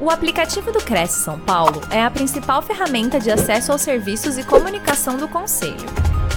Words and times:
O 0.00 0.10
aplicativo 0.10 0.70
do 0.70 0.78
Cresce 0.78 1.24
São 1.24 1.40
Paulo 1.40 1.80
é 1.90 2.00
a 2.00 2.10
principal 2.10 2.62
ferramenta 2.62 3.18
de 3.18 3.32
acesso 3.32 3.72
aos 3.72 3.82
serviços 3.82 4.38
e 4.38 4.44
comunicação 4.44 5.16
do 5.16 5.26
Conselho. 5.26 5.88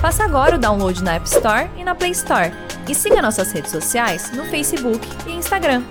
Faça 0.02 0.24
agora 0.24 0.56
o 0.56 0.60
download 0.60 1.04
na 1.04 1.14
App 1.14 1.28
Store 1.28 1.70
e 1.78 1.84
na 1.84 1.94
Play 1.94 2.12
Store. 2.12 2.52
E 2.88 2.96
siga 2.96 3.22
nossas 3.22 3.52
redes 3.52 3.72
sociais 3.72 4.32
no 4.32 4.46
Facebook 4.46 5.08
e 5.28 5.34
Instagram. 5.34 5.84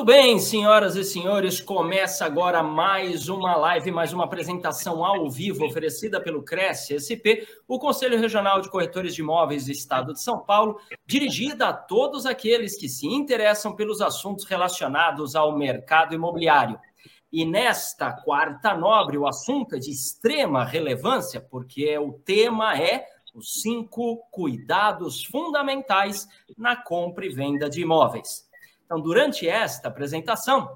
Muito 0.00 0.12
bem, 0.12 0.38
senhoras 0.38 0.96
e 0.96 1.04
senhores, 1.04 1.60
começa 1.60 2.24
agora 2.24 2.62
mais 2.62 3.28
uma 3.28 3.54
live, 3.54 3.90
mais 3.90 4.14
uma 4.14 4.24
apresentação 4.24 5.04
ao 5.04 5.28
vivo 5.28 5.66
oferecida 5.66 6.18
pelo 6.18 6.42
Cresce 6.42 6.96
SP, 6.96 7.44
o 7.68 7.78
Conselho 7.78 8.18
Regional 8.18 8.62
de 8.62 8.70
Corretores 8.70 9.14
de 9.14 9.20
Imóveis 9.20 9.66
do 9.66 9.72
Estado 9.72 10.14
de 10.14 10.22
São 10.22 10.38
Paulo, 10.38 10.80
dirigida 11.04 11.68
a 11.68 11.74
todos 11.74 12.24
aqueles 12.24 12.78
que 12.78 12.88
se 12.88 13.06
interessam 13.08 13.76
pelos 13.76 14.00
assuntos 14.00 14.46
relacionados 14.46 15.36
ao 15.36 15.54
mercado 15.54 16.14
imobiliário. 16.14 16.80
E 17.30 17.44
nesta 17.44 18.10
quarta 18.10 18.74
nobre, 18.74 19.18
o 19.18 19.26
assunto 19.26 19.74
é 19.74 19.78
de 19.78 19.90
extrema 19.90 20.64
relevância, 20.64 21.42
porque 21.42 21.98
o 21.98 22.14
tema 22.14 22.74
é 22.74 23.04
os 23.34 23.60
cinco 23.60 24.16
cuidados 24.30 25.22
fundamentais 25.26 26.26
na 26.56 26.74
compra 26.74 27.26
e 27.26 27.28
venda 27.28 27.68
de 27.68 27.82
imóveis. 27.82 28.48
Então, 28.90 29.00
durante 29.00 29.48
esta 29.48 29.86
apresentação, 29.86 30.68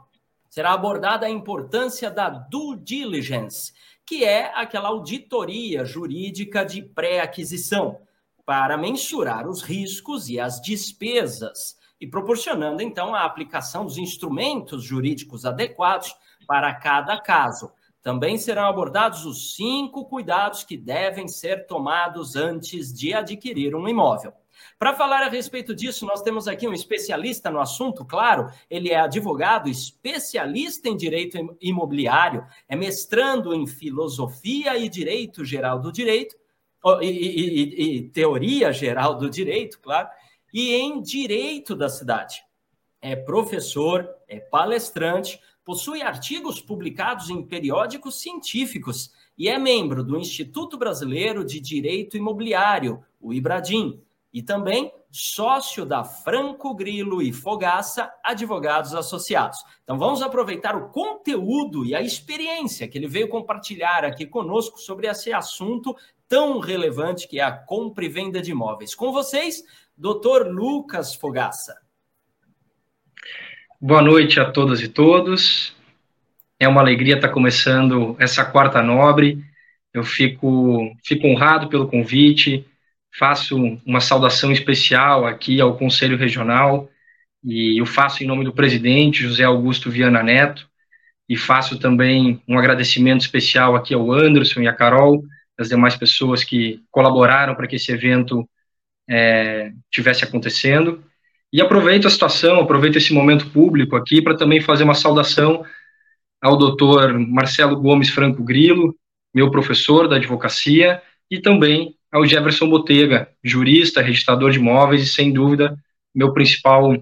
será 0.48 0.72
abordada 0.72 1.26
a 1.26 1.30
importância 1.30 2.08
da 2.08 2.28
due 2.30 2.76
diligence, 2.76 3.72
que 4.06 4.22
é 4.22 4.52
aquela 4.54 4.86
auditoria 4.86 5.84
jurídica 5.84 6.64
de 6.64 6.80
pré-aquisição, 6.80 7.98
para 8.46 8.76
mensurar 8.76 9.48
os 9.48 9.62
riscos 9.62 10.28
e 10.28 10.38
as 10.38 10.60
despesas, 10.60 11.76
e 12.00 12.06
proporcionando, 12.06 12.82
então, 12.82 13.16
a 13.16 13.24
aplicação 13.24 13.84
dos 13.84 13.98
instrumentos 13.98 14.84
jurídicos 14.84 15.44
adequados 15.44 16.14
para 16.46 16.72
cada 16.72 17.20
caso. 17.20 17.72
Também 18.00 18.38
serão 18.38 18.66
abordados 18.66 19.26
os 19.26 19.56
cinco 19.56 20.04
cuidados 20.04 20.62
que 20.62 20.76
devem 20.76 21.26
ser 21.26 21.66
tomados 21.66 22.36
antes 22.36 22.94
de 22.94 23.12
adquirir 23.12 23.74
um 23.74 23.88
imóvel. 23.88 24.32
Para 24.78 24.94
falar 24.94 25.22
a 25.22 25.28
respeito 25.28 25.74
disso, 25.74 26.04
nós 26.04 26.22
temos 26.22 26.48
aqui 26.48 26.66
um 26.66 26.72
especialista 26.72 27.50
no 27.50 27.60
assunto, 27.60 28.04
claro, 28.04 28.50
ele 28.68 28.90
é 28.90 28.96
advogado, 28.98 29.68
especialista 29.68 30.88
em 30.88 30.96
direito 30.96 31.56
imobiliário, 31.60 32.44
é 32.68 32.74
mestrando 32.74 33.54
em 33.54 33.66
filosofia 33.66 34.76
e 34.76 34.88
direito 34.88 35.44
geral 35.44 35.80
do 35.80 35.92
direito, 35.92 36.36
e, 37.00 37.06
e, 37.06 37.96
e 37.96 38.02
teoria 38.10 38.72
geral 38.72 39.16
do 39.16 39.30
direito, 39.30 39.80
claro, 39.80 40.08
e 40.52 40.74
em 40.74 41.00
direito 41.00 41.74
da 41.74 41.88
cidade. 41.88 42.42
É 43.00 43.16
professor, 43.16 44.08
é 44.28 44.38
palestrante, 44.38 45.40
possui 45.64 46.02
artigos 46.02 46.60
publicados 46.60 47.30
em 47.30 47.42
periódicos 47.42 48.20
científicos 48.20 49.10
e 49.36 49.48
é 49.48 49.58
membro 49.58 50.04
do 50.04 50.18
Instituto 50.18 50.76
Brasileiro 50.76 51.44
de 51.44 51.58
Direito 51.58 52.16
Imobiliário, 52.16 53.02
o 53.20 53.32
IBRADIM, 53.32 54.00
e 54.34 54.42
também 54.42 54.92
sócio 55.12 55.86
da 55.86 56.02
Franco 56.02 56.74
Grilo 56.74 57.22
e 57.22 57.32
Fogaça 57.32 58.10
Advogados 58.24 58.92
Associados. 58.92 59.58
Então 59.84 59.96
vamos 59.96 60.22
aproveitar 60.22 60.74
o 60.74 60.88
conteúdo 60.88 61.86
e 61.86 61.94
a 61.94 62.02
experiência 62.02 62.88
que 62.88 62.98
ele 62.98 63.06
veio 63.06 63.28
compartilhar 63.28 64.04
aqui 64.04 64.26
conosco 64.26 64.76
sobre 64.76 65.06
esse 65.06 65.32
assunto 65.32 65.94
tão 66.28 66.58
relevante 66.58 67.28
que 67.28 67.38
é 67.38 67.44
a 67.44 67.52
compra 67.52 68.04
e 68.04 68.08
venda 68.08 68.42
de 68.42 68.50
imóveis. 68.50 68.92
Com 68.92 69.12
vocês, 69.12 69.62
doutor 69.96 70.48
Lucas 70.48 71.14
Fogaça. 71.14 71.78
Boa 73.80 74.02
noite 74.02 74.40
a 74.40 74.50
todas 74.50 74.80
e 74.80 74.88
todos. 74.88 75.76
É 76.58 76.66
uma 76.66 76.80
alegria 76.80 77.14
estar 77.14 77.28
começando 77.28 78.16
essa 78.18 78.44
quarta 78.44 78.82
nobre. 78.82 79.44
Eu 79.92 80.02
fico, 80.02 80.92
fico 81.04 81.28
honrado 81.28 81.68
pelo 81.68 81.86
convite 81.86 82.66
faço 83.18 83.56
uma 83.86 84.00
saudação 84.00 84.50
especial 84.50 85.26
aqui 85.26 85.60
ao 85.60 85.76
Conselho 85.76 86.16
Regional 86.16 86.88
e 87.44 87.80
eu 87.80 87.86
faço 87.86 88.24
em 88.24 88.26
nome 88.26 88.44
do 88.44 88.52
presidente 88.52 89.22
José 89.22 89.44
Augusto 89.44 89.90
Viana 89.90 90.22
Neto 90.22 90.68
e 91.28 91.36
faço 91.36 91.78
também 91.78 92.42
um 92.48 92.58
agradecimento 92.58 93.20
especial 93.20 93.76
aqui 93.76 93.94
ao 93.94 94.10
Anderson 94.10 94.60
e 94.60 94.68
à 94.68 94.72
Carol, 94.72 95.22
as 95.58 95.68
demais 95.68 95.96
pessoas 95.96 96.42
que 96.42 96.82
colaboraram 96.90 97.54
para 97.54 97.66
que 97.66 97.76
esse 97.76 97.92
evento 97.92 98.48
é, 99.08 99.72
tivesse 99.90 100.24
acontecendo. 100.24 101.02
E 101.52 101.60
aproveito 101.60 102.06
a 102.06 102.10
situação, 102.10 102.58
aproveito 102.60 102.96
esse 102.96 103.12
momento 103.12 103.48
público 103.50 103.94
aqui 103.94 104.20
para 104.20 104.36
também 104.36 104.60
fazer 104.60 104.84
uma 104.84 104.94
saudação 104.94 105.64
ao 106.42 106.56
doutor 106.56 107.18
Marcelo 107.18 107.76
Gomes 107.80 108.10
Franco 108.10 108.42
Grilo, 108.42 108.94
meu 109.32 109.50
professor 109.50 110.08
da 110.08 110.16
advocacia, 110.16 111.00
e 111.30 111.40
também 111.40 111.94
ao 112.14 112.24
Jefferson 112.24 112.68
Botega, 112.68 113.28
jurista, 113.42 114.00
registrador 114.00 114.52
de 114.52 114.60
imóveis 114.60 115.02
e, 115.02 115.06
sem 115.06 115.32
dúvida, 115.32 115.76
meu 116.14 116.32
principal 116.32 116.96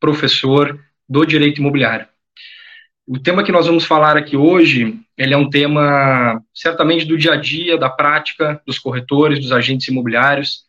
professor 0.00 0.76
do 1.08 1.24
direito 1.24 1.60
imobiliário. 1.60 2.08
O 3.06 3.16
tema 3.16 3.44
que 3.44 3.52
nós 3.52 3.68
vamos 3.68 3.84
falar 3.84 4.16
aqui 4.16 4.36
hoje, 4.36 4.98
ele 5.16 5.32
é 5.32 5.36
um 5.36 5.48
tema 5.48 6.42
certamente 6.52 7.04
do 7.04 7.16
dia 7.16 7.34
a 7.34 7.36
dia, 7.36 7.78
da 7.78 7.88
prática 7.88 8.60
dos 8.66 8.76
corretores, 8.76 9.38
dos 9.38 9.52
agentes 9.52 9.86
imobiliários, 9.86 10.64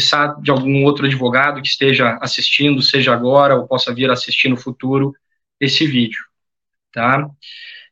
sabe 0.00 0.40
de 0.42 0.52
algum 0.52 0.84
outro 0.84 1.06
advogado 1.06 1.60
que 1.60 1.66
esteja 1.66 2.16
assistindo, 2.20 2.80
seja 2.80 3.12
agora 3.12 3.56
ou 3.56 3.66
possa 3.66 3.92
vir 3.92 4.08
assistir 4.08 4.48
no 4.48 4.56
futuro 4.56 5.12
esse 5.58 5.84
vídeo, 5.84 6.20
tá? 6.92 7.28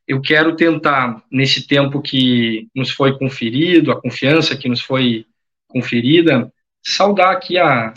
Eu 0.07 0.21
quero 0.21 0.55
tentar, 0.55 1.23
nesse 1.31 1.67
tempo 1.67 2.01
que 2.01 2.67
nos 2.75 2.91
foi 2.91 3.17
conferido, 3.17 3.91
a 3.91 3.99
confiança 3.99 4.55
que 4.55 4.69
nos 4.69 4.81
foi 4.81 5.25
conferida, 5.67 6.51
saudar 6.83 7.31
aqui 7.31 7.57
a, 7.57 7.93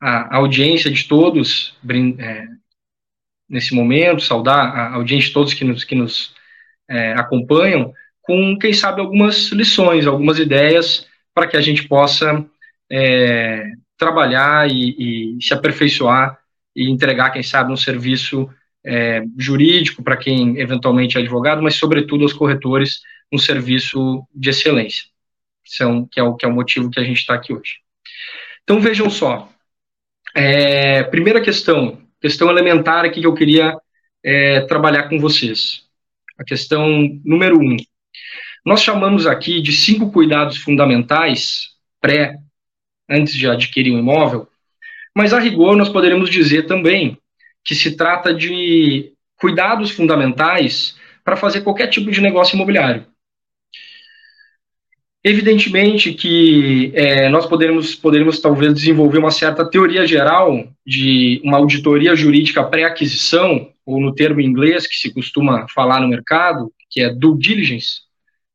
a 0.00 0.36
audiência 0.36 0.90
de 0.90 1.04
todos 1.06 1.76
é, 2.18 2.46
nesse 3.48 3.74
momento, 3.74 4.22
saudar 4.22 4.58
a 4.58 4.94
audiência 4.94 5.28
de 5.28 5.34
todos 5.34 5.54
que 5.54 5.64
nos, 5.64 5.84
que 5.84 5.94
nos 5.94 6.34
é, 6.88 7.12
acompanham, 7.12 7.92
com, 8.22 8.58
quem 8.58 8.72
sabe, 8.72 9.00
algumas 9.00 9.48
lições, 9.48 10.06
algumas 10.06 10.38
ideias 10.38 11.06
para 11.32 11.46
que 11.46 11.56
a 11.56 11.60
gente 11.60 11.86
possa 11.86 12.44
é, 12.90 13.72
trabalhar 13.96 14.68
e, 14.70 15.36
e 15.36 15.42
se 15.42 15.54
aperfeiçoar 15.54 16.38
e 16.74 16.90
entregar, 16.90 17.30
quem 17.30 17.42
sabe, 17.42 17.72
um 17.72 17.76
serviço 17.76 18.48
é, 18.88 19.22
jurídico 19.36 20.02
para 20.02 20.16
quem 20.16 20.58
eventualmente 20.58 21.18
é 21.18 21.20
advogado, 21.20 21.62
mas 21.62 21.74
sobretudo 21.74 22.22
aos 22.22 22.32
corretores 22.32 23.02
um 23.30 23.36
serviço 23.36 24.26
de 24.34 24.48
excelência, 24.48 25.04
que, 25.62 25.76
são, 25.76 26.06
que, 26.06 26.18
é, 26.18 26.22
o, 26.22 26.34
que 26.34 26.46
é 26.46 26.48
o 26.48 26.54
motivo 26.54 26.90
que 26.90 26.98
a 26.98 27.04
gente 27.04 27.18
está 27.18 27.34
aqui 27.34 27.52
hoje. 27.52 27.80
Então 28.64 28.80
vejam 28.80 29.10
só, 29.10 29.52
é, 30.34 31.02
primeira 31.02 31.40
questão, 31.40 32.00
questão 32.18 32.50
elementar 32.50 33.04
aqui 33.04 33.20
que 33.20 33.26
eu 33.26 33.34
queria 33.34 33.76
é, 34.24 34.62
trabalhar 34.62 35.10
com 35.10 35.18
vocês. 35.18 35.86
A 36.38 36.44
questão 36.44 36.88
número 37.24 37.60
um. 37.60 37.76
Nós 38.64 38.80
chamamos 38.80 39.26
aqui 39.26 39.60
de 39.60 39.72
cinco 39.72 40.10
cuidados 40.10 40.56
fundamentais 40.56 41.76
pré, 42.00 42.38
antes 43.08 43.34
de 43.34 43.48
adquirir 43.48 43.92
um 43.92 43.98
imóvel, 43.98 44.48
mas 45.14 45.32
a 45.32 45.38
rigor 45.38 45.76
nós 45.76 45.88
poderíamos 45.88 46.30
dizer 46.30 46.66
também 46.66 47.18
que 47.68 47.74
se 47.74 47.94
trata 47.94 48.32
de 48.32 49.12
cuidados 49.36 49.90
fundamentais 49.90 50.96
para 51.22 51.36
fazer 51.36 51.60
qualquer 51.60 51.88
tipo 51.88 52.10
de 52.10 52.18
negócio 52.18 52.54
imobiliário. 52.54 53.04
Evidentemente 55.22 56.14
que 56.14 56.90
é, 56.94 57.28
nós 57.28 57.44
poderemos, 57.44 57.94
poderemos 57.94 58.40
talvez 58.40 58.72
desenvolver 58.72 59.18
uma 59.18 59.30
certa 59.30 59.68
teoria 59.68 60.06
geral 60.06 60.66
de 60.86 61.42
uma 61.44 61.58
auditoria 61.58 62.16
jurídica 62.16 62.64
pré-aquisição, 62.64 63.70
ou 63.84 64.00
no 64.00 64.14
termo 64.14 64.40
inglês 64.40 64.86
que 64.86 64.96
se 64.96 65.12
costuma 65.12 65.68
falar 65.68 66.00
no 66.00 66.08
mercado, 66.08 66.72
que 66.88 67.02
é 67.02 67.12
due 67.12 67.38
diligence, 67.38 68.00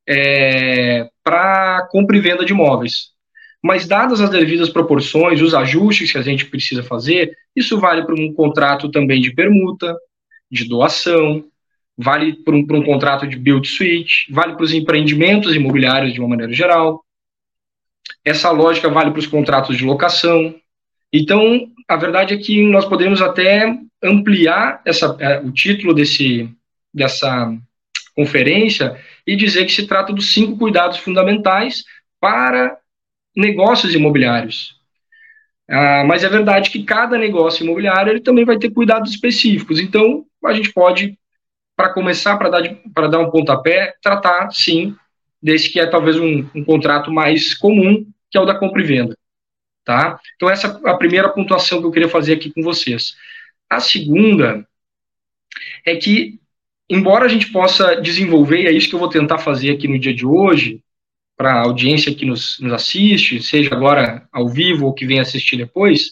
é, 0.10 1.08
para 1.24 1.88
compra 1.92 2.18
e 2.18 2.20
venda 2.20 2.44
de 2.44 2.54
imóveis. 2.54 3.13
Mas, 3.64 3.88
dadas 3.88 4.20
as 4.20 4.30
devidas 4.30 4.70
proporções, 4.70 5.42
os 5.42 5.54
ajustes 5.54 6.12
que 6.12 6.18
a 6.18 6.22
gente 6.22 6.46
precisa 6.48 6.84
fazer, 6.84 7.34
isso 7.56 7.80
vale 7.80 8.04
para 8.04 8.14
um 8.14 8.34
contrato 8.34 8.92
também 8.92 9.22
de 9.22 9.34
permuta, 9.34 9.96
de 10.52 10.68
doação, 10.68 11.46
vale 11.98 12.34
para 12.34 12.54
um, 12.54 12.60
um 12.60 12.84
contrato 12.84 13.26
de 13.26 13.38
build 13.38 13.66
suite, 13.66 14.28
vale 14.30 14.54
para 14.56 14.64
os 14.64 14.74
empreendimentos 14.74 15.56
imobiliários 15.56 16.14
de 16.14 16.20
uma 16.20 16.28
maneira 16.28 16.52
geral. 16.52 17.04
Essa 18.26 18.52
lógica 18.52 18.90
vale 18.90 19.12
para 19.12 19.20
os 19.20 19.28
contratos 19.28 19.78
de 19.78 19.86
locação. 19.86 20.54
Então, 21.12 21.68
a 21.88 21.96
verdade 21.96 22.34
é 22.34 22.38
que 22.38 22.62
nós 22.64 22.86
podemos 22.86 23.22
até 23.22 23.78
ampliar 24.04 24.82
essa, 24.86 25.16
é, 25.20 25.40
o 25.40 25.52
título 25.52 25.94
desse, 25.94 26.50
dessa 26.94 27.56
conferência 28.14 29.00
e 29.26 29.38
dizer 29.38 29.66
que 29.66 29.72
se 29.72 29.88
trata 29.88 30.12
dos 30.12 30.34
cinco 30.34 30.58
cuidados 30.58 30.98
fundamentais 30.98 31.86
para 32.20 32.78
negócios 33.36 33.94
imobiliários. 33.94 34.80
Ah, 35.70 36.04
mas 36.06 36.24
é 36.24 36.30
verdade 36.30 36.70
que 36.70 36.84
cada 36.84 37.18
negócio 37.18 37.64
imobiliário 37.64 38.12
ele 38.12 38.20
também 38.20 38.46
vai 38.46 38.58
ter 38.58 38.72
cuidados 38.72 39.12
específicos. 39.12 39.80
Então, 39.80 40.26
a 40.46 40.54
gente 40.54 40.72
pode, 40.74 41.18
para 41.76 41.94
começar, 41.94 42.38
para 42.38 42.50
dar, 42.50 43.08
dar 43.10 43.20
um 43.20 43.32
pontapé, 43.32 43.96
tratar, 44.02 44.52
sim, 44.52 44.96
desse 45.42 45.72
que 45.72 45.80
é 45.80 45.86
talvez 45.86 46.18
um, 46.18 46.46
um, 46.54 46.64
contrato 46.64 47.12
mais 47.12 47.54
comum, 47.54 48.06
que 48.30 48.38
é 48.38 48.42
o 48.42 48.46
da 48.46 48.56
compra 48.56 48.82
e 48.82 48.86
venda. 48.86 49.18
Tá? 49.86 50.20
Então, 50.36 50.50
essa 50.50 50.80
é 50.86 50.90
a 50.90 50.98
primeira 50.98 51.30
pontuação 51.30 51.80
que 51.80 51.88
eu 51.88 51.92
queria 51.92 52.10
fazer 52.10 52.34
aqui 52.34 52.52
com 52.52 52.62
vocês. 52.62 53.16
A 53.70 53.80
segunda 53.80 54.68
é 55.86 55.96
que, 55.96 56.40
embora 56.90 57.26
a 57.26 57.28
gente 57.28 57.52
possa 57.52 57.96
desenvolver, 57.96 58.66
é 58.66 58.72
isso 58.72 58.90
que 58.90 58.96
eu 58.96 59.00
vou 59.00 59.10
tentar 59.10 59.40
fazer 59.40 59.72
aqui 59.72 59.88
no 59.88 60.00
dia 60.00 60.14
de 60.14 60.26
hoje, 60.26 60.83
para 61.38 61.54
a 61.54 61.64
audiência 61.64 62.14
que 62.14 62.26
nos, 62.26 62.60
nos 62.60 62.74
assiste, 62.74 63.42
seja 63.42 63.74
agora 63.74 64.28
ao 64.32 64.48
vivo 64.48 64.86
ou 64.86 64.94
que 64.94 65.06
vem 65.06 65.20
assistir 65.20 65.58
depois, 65.58 66.12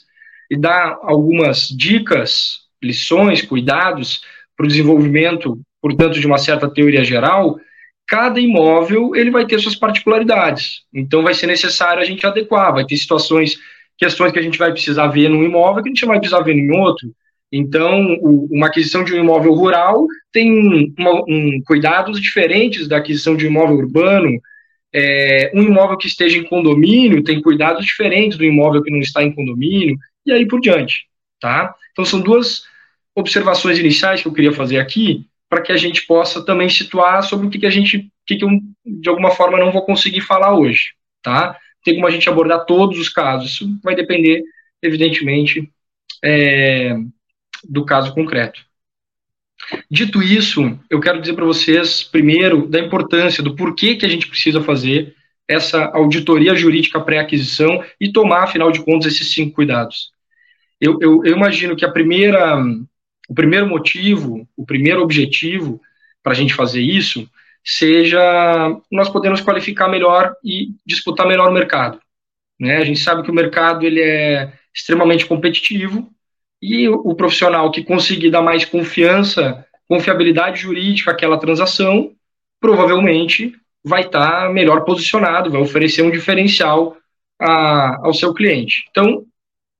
e 0.49 0.57
dar 0.57 0.99
algumas 1.03 1.69
dicas, 1.69 2.61
lições, 2.83 3.41
cuidados 3.41 4.21
para 4.57 4.65
o 4.65 4.67
desenvolvimento, 4.67 5.59
portanto, 5.81 6.19
de 6.19 6.27
uma 6.27 6.37
certa 6.37 6.69
teoria 6.69 7.03
geral, 7.03 7.59
cada 8.07 8.39
imóvel 8.39 9.15
ele 9.15 9.31
vai 9.31 9.45
ter 9.45 9.59
suas 9.59 9.75
particularidades. 9.75 10.81
Então 10.93 11.23
vai 11.23 11.33
ser 11.33 11.47
necessário 11.47 12.01
a 12.01 12.05
gente 12.05 12.25
adequar, 12.25 12.73
vai 12.73 12.85
ter 12.85 12.97
situações, 12.97 13.57
questões 13.97 14.33
que 14.33 14.39
a 14.39 14.41
gente 14.41 14.57
vai 14.57 14.71
precisar 14.71 15.07
ver 15.07 15.29
num 15.29 15.43
imóvel 15.43 15.81
que 15.81 15.89
a 15.89 15.93
gente 15.93 16.05
vai 16.05 16.19
precisar 16.19 16.41
ver 16.41 16.55
em 16.55 16.71
outro. 16.71 17.09
Então, 17.51 18.17
o, 18.21 18.47
uma 18.51 18.67
aquisição 18.67 19.03
de 19.03 19.13
um 19.13 19.19
imóvel 19.19 19.53
rural 19.53 20.07
tem 20.31 20.93
uma, 20.97 21.23
um, 21.27 21.61
cuidados 21.65 22.19
diferentes 22.21 22.87
da 22.87 22.97
aquisição 22.97 23.35
de 23.35 23.45
um 23.45 23.49
imóvel 23.49 23.77
urbano, 23.77 24.39
é, 24.93 25.51
um 25.53 25.63
imóvel 25.63 25.97
que 25.97 26.07
esteja 26.07 26.37
em 26.37 26.43
condomínio 26.43 27.23
tem 27.23 27.41
cuidados 27.41 27.85
diferentes 27.85 28.37
do 28.37 28.45
imóvel 28.45 28.83
que 28.83 28.91
não 28.91 28.99
está 28.99 29.23
em 29.23 29.33
condomínio, 29.33 29.97
e 30.25 30.31
aí 30.31 30.47
por 30.47 30.59
diante, 30.59 31.07
tá? 31.39 31.73
Então 31.91 32.05
são 32.05 32.19
duas 32.19 32.63
observações 33.15 33.79
iniciais 33.79 34.21
que 34.21 34.27
eu 34.27 34.33
queria 34.33 34.53
fazer 34.53 34.79
aqui, 34.79 35.25
para 35.49 35.61
que 35.61 35.71
a 35.71 35.77
gente 35.77 36.05
possa 36.05 36.43
também 36.45 36.69
situar 36.69 37.23
sobre 37.23 37.47
o 37.47 37.49
que, 37.49 37.59
que 37.59 37.65
a 37.65 37.69
gente, 37.69 38.09
que, 38.25 38.37
que 38.37 38.45
eu, 38.45 38.49
de 38.85 39.09
alguma 39.09 39.31
forma, 39.31 39.57
não 39.57 39.71
vou 39.71 39.85
conseguir 39.85 40.21
falar 40.21 40.57
hoje, 40.57 40.93
tá? 41.21 41.57
Tem 41.83 41.95
como 41.95 42.07
a 42.07 42.11
gente 42.11 42.29
abordar 42.29 42.65
todos 42.65 42.97
os 42.99 43.09
casos, 43.09 43.51
isso 43.51 43.79
vai 43.83 43.95
depender, 43.95 44.43
evidentemente, 44.81 45.69
é, 46.23 46.95
do 47.67 47.85
caso 47.85 48.13
concreto. 48.13 48.61
Dito 49.89 50.21
isso, 50.21 50.77
eu 50.89 50.99
quero 50.99 51.21
dizer 51.21 51.33
para 51.33 51.45
vocês, 51.45 52.03
primeiro, 52.03 52.67
da 52.67 52.79
importância, 52.79 53.43
do 53.43 53.55
porquê 53.55 53.95
que 53.95 54.05
a 54.05 54.09
gente 54.09 54.27
precisa 54.27 54.61
fazer 54.61 55.15
essa 55.47 55.85
auditoria 55.93 56.55
jurídica 56.55 56.99
pré-aquisição 56.99 57.83
e 57.99 58.11
tomar, 58.11 58.43
afinal 58.43 58.71
de 58.71 58.83
contas, 58.83 59.13
esses 59.13 59.31
cinco 59.33 59.55
cuidados. 59.55 60.11
Eu, 60.79 60.97
eu, 61.01 61.25
eu 61.25 61.35
imagino 61.35 61.75
que 61.75 61.85
a 61.85 61.91
primeira, 61.91 62.57
o 63.29 63.33
primeiro 63.33 63.67
motivo, 63.67 64.47
o 64.55 64.65
primeiro 64.65 65.01
objetivo 65.01 65.79
para 66.23 66.31
a 66.31 66.35
gente 66.35 66.53
fazer 66.53 66.81
isso 66.81 67.29
seja 67.63 68.19
nós 68.91 69.09
podemos 69.09 69.41
qualificar 69.41 69.87
melhor 69.87 70.33
e 70.43 70.69
disputar 70.85 71.27
melhor 71.27 71.49
o 71.49 71.53
mercado. 71.53 71.99
Né? 72.59 72.77
A 72.77 72.85
gente 72.85 72.99
sabe 72.99 73.23
que 73.23 73.29
o 73.29 73.33
mercado 73.33 73.85
ele 73.85 74.01
é 74.01 74.53
extremamente 74.73 75.25
competitivo 75.25 76.09
e 76.61 76.87
o, 76.87 77.15
profissional 77.15 77.71
que 77.71 77.83
conseguir 77.83 78.29
dar 78.29 78.41
mais 78.41 78.63
confiança, 78.63 79.65
confiabilidade 79.87 80.61
jurídica 80.61 81.11
àquela 81.11 81.37
transação, 81.37 82.11
provavelmente 82.59 83.53
vai 83.83 84.01
estar 84.01 84.43
tá 84.43 84.49
melhor 84.49 84.85
posicionado, 84.85 85.49
vai 85.49 85.61
oferecer 85.61 86.03
um 86.03 86.11
diferencial 86.11 86.95
a, 87.39 88.05
ao 88.05 88.13
seu 88.13 88.33
cliente. 88.33 88.85
Então, 88.91 89.25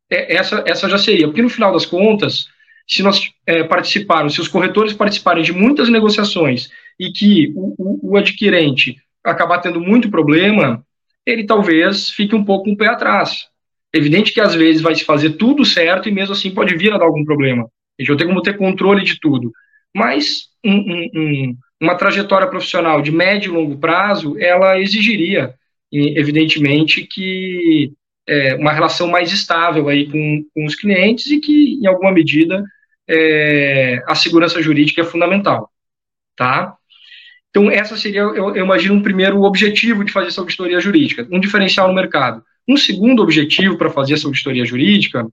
é, 0.09 0.35
essa, 0.35 0.63
essa 0.65 0.89
já 0.89 0.97
seria, 0.97 1.27
porque 1.27 1.41
no 1.41 1.49
final 1.49 1.71
das 1.71 1.85
contas, 1.85 2.47
se 2.87 3.03
nós 3.03 3.31
é, 3.45 3.63
participarmos, 3.63 4.33
se 4.33 4.41
os 4.41 4.47
corretores 4.47 4.93
participarem 4.93 5.43
de 5.43 5.53
muitas 5.53 5.87
negociações 5.87 6.69
e 6.99 7.11
que 7.11 7.53
o, 7.55 7.75
o, 7.77 8.11
o 8.11 8.17
adquirente 8.17 8.97
acabar 9.23 9.59
tendo 9.59 9.79
muito 9.79 10.09
problema, 10.09 10.83
ele 11.25 11.45
talvez 11.45 12.09
fique 12.09 12.35
um 12.35 12.43
pouco 12.43 12.69
um 12.69 12.75
pé 12.75 12.87
atrás. 12.87 13.50
Evidente 13.93 14.33
que 14.33 14.39
às 14.39 14.55
vezes 14.55 14.81
vai 14.81 14.95
se 14.95 15.03
fazer 15.03 15.31
tudo 15.31 15.65
certo 15.65 16.07
e 16.07 16.11
mesmo 16.11 16.33
assim 16.33 16.51
pode 16.51 16.75
vir 16.75 16.93
a 16.93 16.97
dar 16.97 17.05
algum 17.05 17.25
problema. 17.25 17.63
A 17.63 18.01
gente 18.01 18.09
não 18.09 18.17
tem 18.17 18.27
como 18.27 18.41
ter 18.41 18.57
controle 18.57 19.03
de 19.03 19.19
tudo. 19.19 19.51
Mas 19.93 20.47
um, 20.63 20.73
um, 20.73 21.09
um, 21.15 21.57
uma 21.81 21.95
trajetória 21.95 22.47
profissional 22.47 23.01
de 23.01 23.11
médio 23.11 23.51
e 23.51 23.55
longo 23.55 23.77
prazo, 23.77 24.37
ela 24.39 24.79
exigiria, 24.79 25.53
evidentemente, 25.91 27.05
que 27.05 27.91
é, 28.27 28.55
uma 28.55 28.71
relação 28.71 29.07
mais 29.07 29.31
estável 29.31 29.89
aí 29.89 30.09
com, 30.09 30.45
com, 30.53 30.65
os 30.65 30.75
clientes 30.75 31.27
e 31.27 31.39
que, 31.39 31.79
em 31.81 31.87
alguma 31.87 32.11
medida, 32.11 32.63
é, 33.09 34.01
a 34.07 34.15
segurança 34.15 34.61
jurídica 34.61 35.01
é 35.01 35.05
fundamental. 35.05 35.69
Tá? 36.37 36.75
Então, 37.49 37.69
essa 37.69 37.97
seria, 37.97 38.21
eu, 38.21 38.55
eu 38.55 38.63
imagino, 38.63 38.95
um 38.95 39.01
primeiro 39.01 39.41
objetivo 39.41 40.05
de 40.05 40.11
fazer 40.11 40.27
essa 40.27 40.39
auditoria 40.39 40.79
jurídica, 40.79 41.27
um 41.29 41.39
diferencial 41.39 41.89
no 41.89 41.93
mercado. 41.93 42.41
Um 42.67 42.77
segundo 42.77 43.21
objetivo 43.21 43.77
para 43.77 43.89
fazer 43.89 44.13
essa 44.13 44.27
auditoria 44.27 44.65
jurídica 44.65 45.27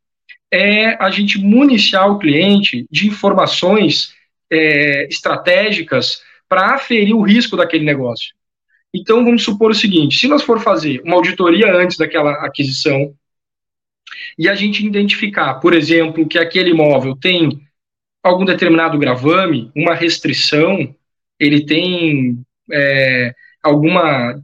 é 0.51 1.03
a 1.03 1.11
gente 1.11 1.39
municiar 1.39 2.11
o 2.11 2.19
cliente 2.19 2.87
de 2.91 3.07
informações 3.07 4.15
é, 4.51 5.07
estratégicas 5.09 6.23
para 6.49 6.75
aferir 6.75 7.15
o 7.15 7.23
risco 7.23 7.57
daquele 7.57 7.85
negócio. 7.85 8.35
Então, 8.95 9.25
vamos 9.25 9.45
supor 9.45 9.71
o 9.71 9.75
seguinte: 9.75 10.19
se 10.19 10.27
nós 10.27 10.43
for 10.43 10.61
fazer 10.61 11.03
uma 11.05 11.17
auditoria 11.17 11.75
antes 11.75 11.97
daquela 11.99 12.33
aquisição 12.45 13.15
e 14.39 14.49
a 14.49 14.55
gente 14.55 14.85
identificar, 14.85 15.55
por 15.55 15.75
exemplo, 15.75 16.27
que 16.27 16.39
aquele 16.39 16.71
imóvel 16.71 17.15
tem 17.15 17.61
algum 18.23 18.45
determinado 18.45 18.99
gravame, 18.99 19.71
uma 19.77 19.95
restrição, 19.95 20.95
ele 21.39 21.65
tem 21.65 22.41
é, 22.73 23.35
alguma 23.63 24.41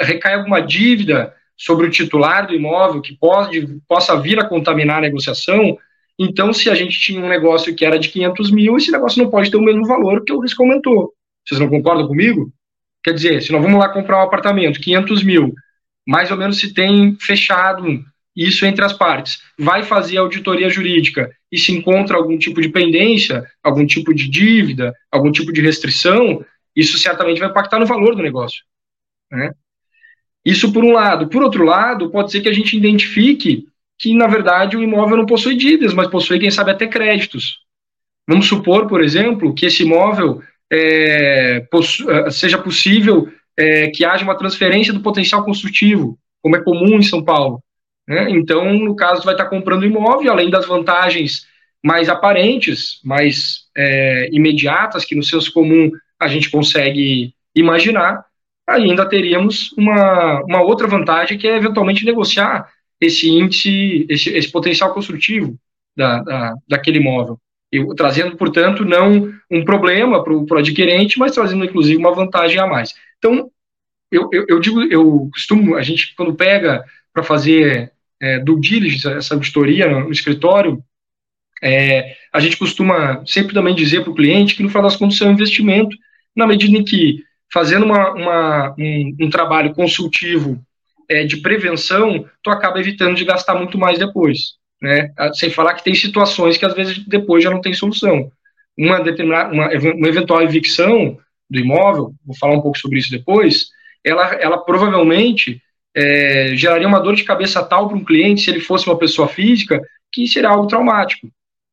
recai 0.00 0.34
alguma 0.34 0.60
dívida 0.60 1.34
sobre 1.58 1.86
o 1.86 1.90
titular 1.90 2.46
do 2.46 2.54
imóvel 2.54 3.02
que 3.02 3.14
pode, 3.14 3.80
possa 3.86 4.18
vir 4.18 4.38
a 4.38 4.48
contaminar 4.48 4.98
a 4.98 5.02
negociação, 5.02 5.76
então, 6.18 6.52
se 6.52 6.68
a 6.68 6.74
gente 6.74 6.98
tinha 6.98 7.24
um 7.24 7.28
negócio 7.28 7.74
que 7.74 7.84
era 7.84 7.98
de 7.98 8.08
500 8.08 8.50
mil, 8.50 8.76
esse 8.76 8.90
negócio 8.90 9.22
não 9.22 9.30
pode 9.30 9.50
ter 9.50 9.56
o 9.56 9.62
mesmo 9.62 9.86
valor 9.86 10.24
que 10.24 10.32
o 10.32 10.40
risco 10.40 10.64
aumentou. 10.64 11.12
Vocês 11.46 11.60
não 11.60 11.68
concordam 11.68 12.08
comigo? 12.08 12.52
Quer 13.04 13.12
dizer, 13.12 13.40
se 13.40 13.52
nós 13.52 13.62
vamos 13.62 13.78
lá 13.78 13.88
comprar 13.88 14.18
um 14.18 14.26
apartamento, 14.26 14.80
500 14.80 15.22
mil, 15.22 15.54
mais 16.04 16.30
ou 16.32 16.36
menos 16.36 16.58
se 16.58 16.74
tem 16.74 17.16
fechado 17.20 18.04
isso 18.34 18.66
entre 18.66 18.84
as 18.84 18.92
partes, 18.92 19.40
vai 19.56 19.84
fazer 19.84 20.16
auditoria 20.16 20.68
jurídica 20.68 21.30
e 21.50 21.58
se 21.58 21.72
encontra 21.72 22.16
algum 22.16 22.36
tipo 22.36 22.60
de 22.60 22.68
pendência, 22.68 23.44
algum 23.62 23.86
tipo 23.86 24.12
de 24.12 24.28
dívida, 24.28 24.92
algum 25.12 25.30
tipo 25.30 25.52
de 25.52 25.60
restrição, 25.60 26.44
isso 26.74 26.98
certamente 26.98 27.38
vai 27.38 27.48
impactar 27.48 27.78
no 27.78 27.86
valor 27.86 28.16
do 28.16 28.22
negócio. 28.22 28.64
Né? 29.30 29.52
Isso 30.44 30.72
por 30.72 30.84
um 30.84 30.92
lado. 30.92 31.28
Por 31.28 31.42
outro 31.42 31.64
lado, 31.64 32.10
pode 32.10 32.30
ser 32.30 32.40
que 32.40 32.48
a 32.48 32.52
gente 32.52 32.76
identifique 32.76 33.66
que, 33.98 34.14
na 34.14 34.26
verdade, 34.26 34.76
o 34.76 34.82
imóvel 34.82 35.16
não 35.16 35.26
possui 35.26 35.56
dívidas, 35.56 35.92
mas 35.92 36.08
possui, 36.08 36.38
quem 36.38 36.50
sabe, 36.50 36.70
até 36.70 36.86
créditos. 36.86 37.58
Vamos 38.26 38.46
supor, 38.46 38.86
por 38.86 39.02
exemplo, 39.02 39.54
que 39.54 39.66
esse 39.66 39.82
imóvel 39.82 40.40
é, 40.70 41.66
é, 41.66 42.30
seja 42.30 42.58
possível 42.58 43.28
é, 43.56 43.88
que 43.88 44.04
haja 44.04 44.22
uma 44.22 44.36
transferência 44.36 44.92
do 44.92 45.00
potencial 45.00 45.44
construtivo, 45.44 46.18
como 46.40 46.56
é 46.56 46.62
comum 46.62 46.98
em 46.98 47.02
São 47.02 47.24
Paulo. 47.24 47.62
Né? 48.06 48.30
Então, 48.30 48.72
no 48.74 48.94
caso, 48.94 49.24
vai 49.24 49.34
estar 49.34 49.46
comprando 49.46 49.84
imóvel, 49.84 50.30
além 50.30 50.48
das 50.48 50.66
vantagens 50.66 51.46
mais 51.84 52.08
aparentes, 52.08 53.00
mais 53.04 53.66
é, 53.76 54.28
imediatas, 54.32 55.04
que 55.04 55.14
no 55.14 55.22
senso 55.22 55.52
comum 55.52 55.90
a 56.18 56.28
gente 56.28 56.50
consegue 56.50 57.34
imaginar, 57.54 58.24
ainda 58.68 59.08
teríamos 59.08 59.72
uma, 59.76 60.42
uma 60.44 60.62
outra 60.62 60.86
vantagem, 60.86 61.38
que 61.38 61.48
é 61.48 61.56
eventualmente 61.56 62.04
negociar 62.04 62.68
esse 63.00 63.28
índice, 63.28 64.06
esse, 64.08 64.30
esse 64.30 64.50
potencial 64.50 64.92
construtivo 64.92 65.56
da, 65.96 66.22
da, 66.22 66.54
daquele 66.68 66.98
imóvel. 66.98 67.38
Eu, 67.70 67.94
trazendo, 67.94 68.36
portanto, 68.36 68.84
não 68.84 69.32
um 69.50 69.64
problema 69.64 70.22
para 70.22 70.32
o 70.32 70.58
adquirente, 70.58 71.18
mas 71.18 71.32
trazendo, 71.32 71.64
inclusive, 71.64 71.98
uma 71.98 72.14
vantagem 72.14 72.58
a 72.58 72.66
mais. 72.66 72.94
Então, 73.18 73.50
eu, 74.10 74.28
eu, 74.32 74.44
eu 74.48 74.60
digo, 74.60 74.82
eu 74.82 75.28
costumo, 75.32 75.76
a 75.76 75.82
gente, 75.82 76.14
quando 76.16 76.34
pega 76.34 76.84
para 77.12 77.22
fazer 77.22 77.92
é, 78.20 78.38
do 78.38 78.58
diligence, 78.58 79.06
essa 79.06 79.34
auditoria 79.34 79.86
no 79.88 80.10
escritório, 80.10 80.82
é, 81.62 82.16
a 82.32 82.40
gente 82.40 82.56
costuma 82.56 83.24
sempre 83.26 83.52
também 83.52 83.74
dizer 83.74 84.02
para 84.02 84.10
o 84.10 84.14
cliente 84.14 84.54
que, 84.54 84.62
no 84.62 84.68
final 84.68 84.84
das 84.84 84.96
contas, 84.96 85.20
é 85.20 85.26
um 85.26 85.32
investimento, 85.32 85.96
na 86.34 86.46
medida 86.46 86.76
em 86.76 86.84
que, 86.84 87.22
fazendo 87.52 87.84
uma, 87.84 88.12
uma 88.12 88.74
um, 88.78 89.16
um, 89.22 89.30
trabalho 89.30 89.74
consultivo 89.74 90.60
é, 91.08 91.24
de 91.24 91.38
prevenção, 91.38 92.26
tu 92.42 92.50
acaba 92.50 92.80
evitando 92.80 93.16
de 93.16 93.24
gastar 93.24 93.54
muito 93.54 93.78
mais 93.78 93.98
depois 93.98 94.58
né? 94.80 95.10
Sem 95.34 95.50
falar 95.50 95.74
que 95.74 95.84
tem 95.84 95.94
situações 95.94 96.56
que 96.56 96.64
às 96.64 96.74
vezes 96.74 96.98
depois 97.06 97.42
já 97.42 97.50
não 97.50 97.60
tem 97.60 97.72
solução. 97.72 98.30
Uma 98.76 99.00
determinada, 99.00 99.52
uma, 99.52 99.68
uma 99.68 100.08
eventual 100.08 100.42
evicção 100.42 101.18
do 101.50 101.58
imóvel, 101.58 102.14
vou 102.24 102.36
falar 102.36 102.54
um 102.54 102.60
pouco 102.60 102.78
sobre 102.78 102.98
isso 102.98 103.10
depois, 103.10 103.68
ela, 104.04 104.34
ela 104.34 104.58
provavelmente 104.58 105.60
é, 105.94 106.52
geraria 106.54 106.86
uma 106.86 107.00
dor 107.00 107.16
de 107.16 107.24
cabeça 107.24 107.64
tal 107.64 107.88
para 107.88 107.96
um 107.96 108.04
cliente 108.04 108.42
se 108.42 108.50
ele 108.50 108.60
fosse 108.60 108.86
uma 108.86 108.98
pessoa 108.98 109.26
física 109.26 109.80
que 110.12 110.28
seria 110.28 110.50
algo 110.50 110.68
traumático. 110.68 111.28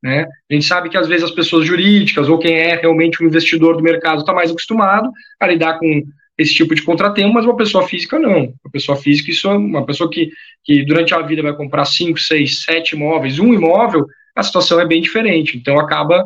Né? 0.05 0.27
A 0.51 0.53
gente 0.53 0.67
sabe 0.67 0.87
que 0.87 0.97
às 0.97 1.07
vezes 1.07 1.23
as 1.23 1.31
pessoas 1.31 1.65
jurídicas 1.65 2.29
ou 2.29 2.37
quem 2.37 2.53
é 2.53 2.75
realmente 2.75 3.23
um 3.23 3.25
investidor 3.25 3.75
do 3.75 3.81
mercado 3.81 4.19
está 4.19 4.31
mais 4.31 4.51
acostumado 4.51 5.11
a 5.39 5.47
lidar 5.47 5.79
com 5.79 6.03
esse 6.37 6.53
tipo 6.53 6.75
de 6.75 6.83
contratempo, 6.83 7.33
mas 7.33 7.43
uma 7.43 7.57
pessoa 7.57 7.87
física 7.87 8.19
não. 8.19 8.53
Uma 8.63 8.71
pessoa 8.71 8.95
física, 8.95 9.31
isso 9.31 9.49
é 9.49 9.57
uma 9.57 9.83
pessoa 9.83 10.07
que, 10.07 10.29
que 10.63 10.85
durante 10.85 11.11
a 11.15 11.23
vida 11.23 11.41
vai 11.41 11.55
comprar 11.55 11.85
cinco, 11.85 12.19
seis, 12.19 12.61
sete 12.61 12.95
imóveis, 12.95 13.39
um 13.39 13.51
imóvel, 13.51 14.05
a 14.35 14.43
situação 14.43 14.79
é 14.79 14.85
bem 14.85 15.01
diferente. 15.01 15.57
Então 15.57 15.79
acaba, 15.79 16.23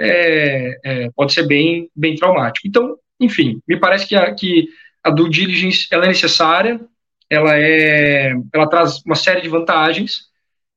é, 0.00 0.78
é, 0.82 1.10
pode 1.14 1.34
ser 1.34 1.46
bem, 1.46 1.90
bem 1.94 2.14
traumático. 2.14 2.66
Então, 2.66 2.96
enfim, 3.20 3.60
me 3.68 3.76
parece 3.76 4.08
que 4.08 4.16
a, 4.16 4.32
que 4.34 4.68
a 5.04 5.10
due 5.10 5.28
diligence 5.28 5.86
ela 5.90 6.06
é 6.06 6.08
necessária, 6.08 6.80
ela, 7.28 7.58
é, 7.58 8.32
ela 8.54 8.66
traz 8.66 9.02
uma 9.04 9.16
série 9.16 9.42
de 9.42 9.50
vantagens 9.50 10.27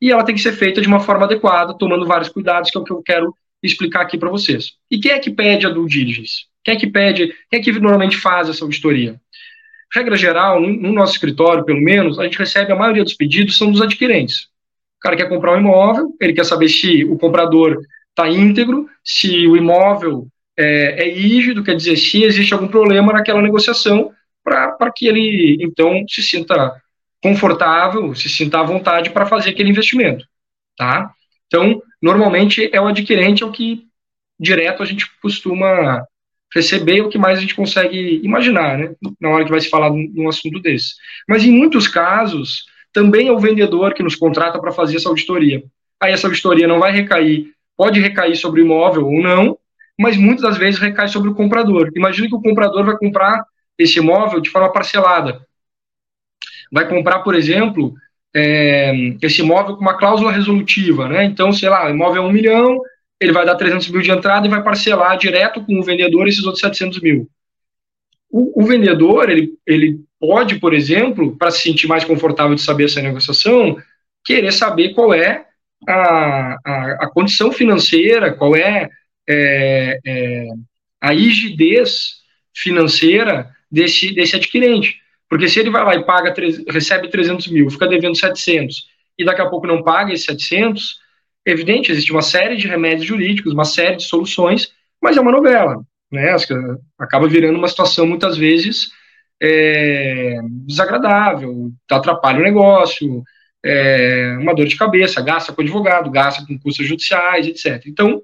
e 0.02 0.12
ela 0.12 0.24
tem 0.24 0.34
que 0.34 0.42
ser 0.42 0.54
feita 0.54 0.82
de 0.82 0.88
uma 0.88 1.00
forma 1.00 1.26
adequada, 1.26 1.78
tomando 1.78 2.08
vários 2.08 2.30
cuidados, 2.30 2.72
que 2.72 2.78
é 2.78 2.82
o 2.82 2.84
que 2.84 2.92
eu 2.92 3.04
quero 3.04 3.36
explicar 3.62 4.02
aqui 4.02 4.18
para 4.18 4.30
vocês. 4.30 4.72
E 4.90 5.00
quem 5.00 5.12
é 5.12 5.20
que 5.20 5.30
pede 5.30 5.68
a 5.68 5.70
due 5.70 5.88
diligence? 5.88 6.46
Quem 6.64 6.76
é 6.76 6.78
que 6.78 6.88
pede, 6.88 7.28
quem 7.50 7.60
é 7.60 7.64
que 7.64 7.72
normalmente 7.74 8.18
faz 8.18 8.50
essa 8.50 8.64
auditoria? 8.64 9.20
Regra 9.94 10.16
geral, 10.16 10.60
no 10.60 10.92
nosso 10.92 11.14
escritório, 11.14 11.66
pelo 11.66 11.82
menos, 11.82 12.18
a 12.18 12.24
gente 12.24 12.40
recebe 12.40 12.72
a 12.72 12.76
maioria 12.76 13.04
dos 13.04 13.14
pedidos 13.14 13.58
são 13.58 13.72
dos 13.72 13.82
adquirentes. 13.82 14.48
O 14.98 15.02
cara 15.02 15.18
quer 15.18 15.28
comprar 15.28 15.56
um 15.56 15.60
imóvel, 15.60 16.16
ele 16.20 16.34
quer 16.34 16.46
saber 16.46 16.70
se 16.70 17.04
o 17.06 17.18
comprador 17.18 17.78
está 18.10 18.30
íntegro, 18.30 18.88
se 19.04 19.48
o 19.48 19.58
imóvel 19.58 20.28
é, 20.58 21.08
é 21.08 21.14
rígido, 21.14 21.64
quer 21.64 21.76
dizer, 21.76 21.98
se 21.98 22.24
existe 22.24 22.54
algum 22.54 22.68
problema 22.68 23.12
naquela 23.12 23.42
negociação, 23.42 24.12
para 24.44 24.92
que 24.96 25.08
ele, 25.08 25.58
então, 25.62 26.04
se 26.08 26.22
sinta 26.24 26.74
confortável, 27.22 28.14
se 28.16 28.30
sinta 28.30 28.60
à 28.60 28.64
vontade 28.64 29.12
para 29.12 29.26
fazer 29.26 29.52
aquele 29.52 29.70
investimento, 29.70 30.26
tá? 30.78 31.12
Então, 31.48 31.82
normalmente 32.02 32.70
é 32.74 32.82
o 32.82 32.88
adquirente 32.88 33.44
é 33.44 33.46
o 33.46 33.52
que 33.52 33.88
direto 34.40 34.82
a 34.82 34.86
gente 34.86 35.06
costuma 35.22 36.06
receber 36.54 37.02
o 37.02 37.10
que 37.10 37.18
mais 37.18 37.38
a 37.38 37.42
gente 37.42 37.56
consegue 37.56 38.20
imaginar, 38.24 38.78
né, 38.78 38.92
na 39.20 39.30
hora 39.30 39.46
que 39.46 39.52
vai 39.52 39.62
se 39.62 39.70
falar 39.70 39.90
num 39.90 40.28
assunto 40.28 40.60
desse. 40.60 40.96
Mas 41.28 41.44
em 41.44 41.52
muitos 41.52 41.88
casos, 41.88 42.66
também 42.92 43.28
é 43.28 43.32
o 43.32 43.40
vendedor 43.40 43.94
que 43.94 44.04
nos 44.04 44.16
contrata 44.16 44.60
para 44.60 44.72
fazer 44.72 44.98
essa 44.98 45.08
auditoria. 45.08 45.64
Aí 46.02 46.12
essa 46.12 46.28
auditoria 46.28 46.68
não 46.68 46.80
vai 46.80 46.92
recair, 46.92 47.52
pode 47.78 48.02
recair 48.02 48.36
sobre 48.36 48.62
o 48.62 48.66
imóvel 48.66 49.06
ou 49.06 49.22
não, 49.22 49.58
mas 49.98 50.18
muitas 50.18 50.42
das 50.42 50.58
vezes 50.58 50.80
recai 50.80 51.08
sobre 51.08 51.30
o 51.30 51.36
comprador. 51.36 51.90
Imagina 51.96 52.28
que 52.28 52.36
o 52.36 52.42
comprador 52.42 52.84
vai 52.84 52.98
comprar 52.98 53.46
esse 53.78 54.00
imóvel 54.00 54.42
de 54.42 54.50
forma 54.50 54.72
parcelada. 54.72 55.46
Vai 56.72 56.88
comprar, 56.88 57.20
por 57.20 57.36
exemplo, 57.36 57.94
é, 58.34 58.94
esse 59.22 59.42
imóvel 59.42 59.76
com 59.76 59.82
uma 59.82 59.98
cláusula 59.98 60.32
resolutiva, 60.32 61.08
né? 61.08 61.26
Então, 61.26 61.52
sei 61.52 61.70
lá, 61.70 61.88
o 61.88 61.90
imóvel 61.90 62.24
é 62.24 62.26
um 62.26 62.32
milhão, 62.32 62.80
ele 63.20 63.32
vai 63.32 63.46
dar 63.46 63.56
300 63.56 63.90
mil 63.90 64.02
de 64.02 64.12
entrada 64.12 64.48
e 64.48 64.50
vai 64.50 64.64
parcelar 64.64 65.18
direto 65.18 65.64
com 65.64 65.80
o 65.80 65.84
vendedor 65.84 66.28
esses 66.28 66.44
outros 66.44 66.62
700 66.62 67.02
mil. 67.02 67.30
O, 68.30 68.64
o 68.64 68.66
vendedor, 68.66 69.30
ele, 69.30 69.54
ele 69.68 70.00
pode, 70.20 70.60
por 70.60 70.74
exemplo, 70.74 71.38
para 71.38 71.52
se 71.52 71.62
sentir 71.62 71.88
mais 71.88 72.04
confortável 72.04 72.56
de 72.56 72.62
saber 72.62 72.86
essa 72.86 73.02
negociação, 73.02 73.78
querer 74.24 74.54
saber 74.54 74.94
qual 74.94 75.14
é 75.14 75.46
a, 75.88 76.58
a, 76.66 76.92
a 77.02 77.10
condição 77.10 77.52
financeira, 77.52 78.34
qual 78.34 78.56
é, 78.56 78.90
é, 79.28 80.00
é 80.06 80.48
a 81.02 81.12
rigidez 81.12 82.22
financeira 82.56 83.50
desse, 83.70 84.14
desse 84.14 84.36
adquirente. 84.36 85.01
Porque 85.32 85.48
se 85.48 85.62
ele 85.62 85.70
vai 85.70 85.82
lá 85.86 85.96
e 85.96 86.04
paga, 86.04 86.34
recebe 86.68 87.08
300 87.10 87.48
mil, 87.48 87.70
fica 87.70 87.88
devendo 87.88 88.18
700, 88.18 88.86
e 89.18 89.24
daqui 89.24 89.42
a 89.42 89.46
pouco 89.46 89.66
não 89.66 89.82
paga 89.82 90.12
esses 90.12 90.26
700, 90.26 91.00
evidente, 91.46 91.90
existe 91.90 92.12
uma 92.12 92.22
série 92.22 92.58
de 92.58 92.68
remédios 92.68 93.06
jurídicos, 93.06 93.54
uma 93.54 93.64
série 93.64 93.96
de 93.96 94.04
soluções, 94.04 94.74
mas 95.02 95.16
é 95.16 95.22
uma 95.22 95.32
novela, 95.32 95.86
né? 96.12 96.36
Acaba 97.00 97.30
virando 97.30 97.58
uma 97.58 97.70
situação 97.70 98.06
muitas 98.06 98.36
vezes 98.36 98.90
é, 99.42 100.38
desagradável, 100.68 101.72
atrapalha 101.90 102.40
o 102.40 102.44
negócio, 102.44 103.24
é, 103.64 104.36
uma 104.38 104.54
dor 104.54 104.66
de 104.66 104.76
cabeça, 104.76 105.22
gasta 105.22 105.54
com 105.54 105.62
advogado, 105.62 106.12
gasta 106.12 106.46
com 106.46 106.60
custos 106.60 106.86
judiciais, 106.86 107.48
etc. 107.48 107.86
Então, 107.88 108.22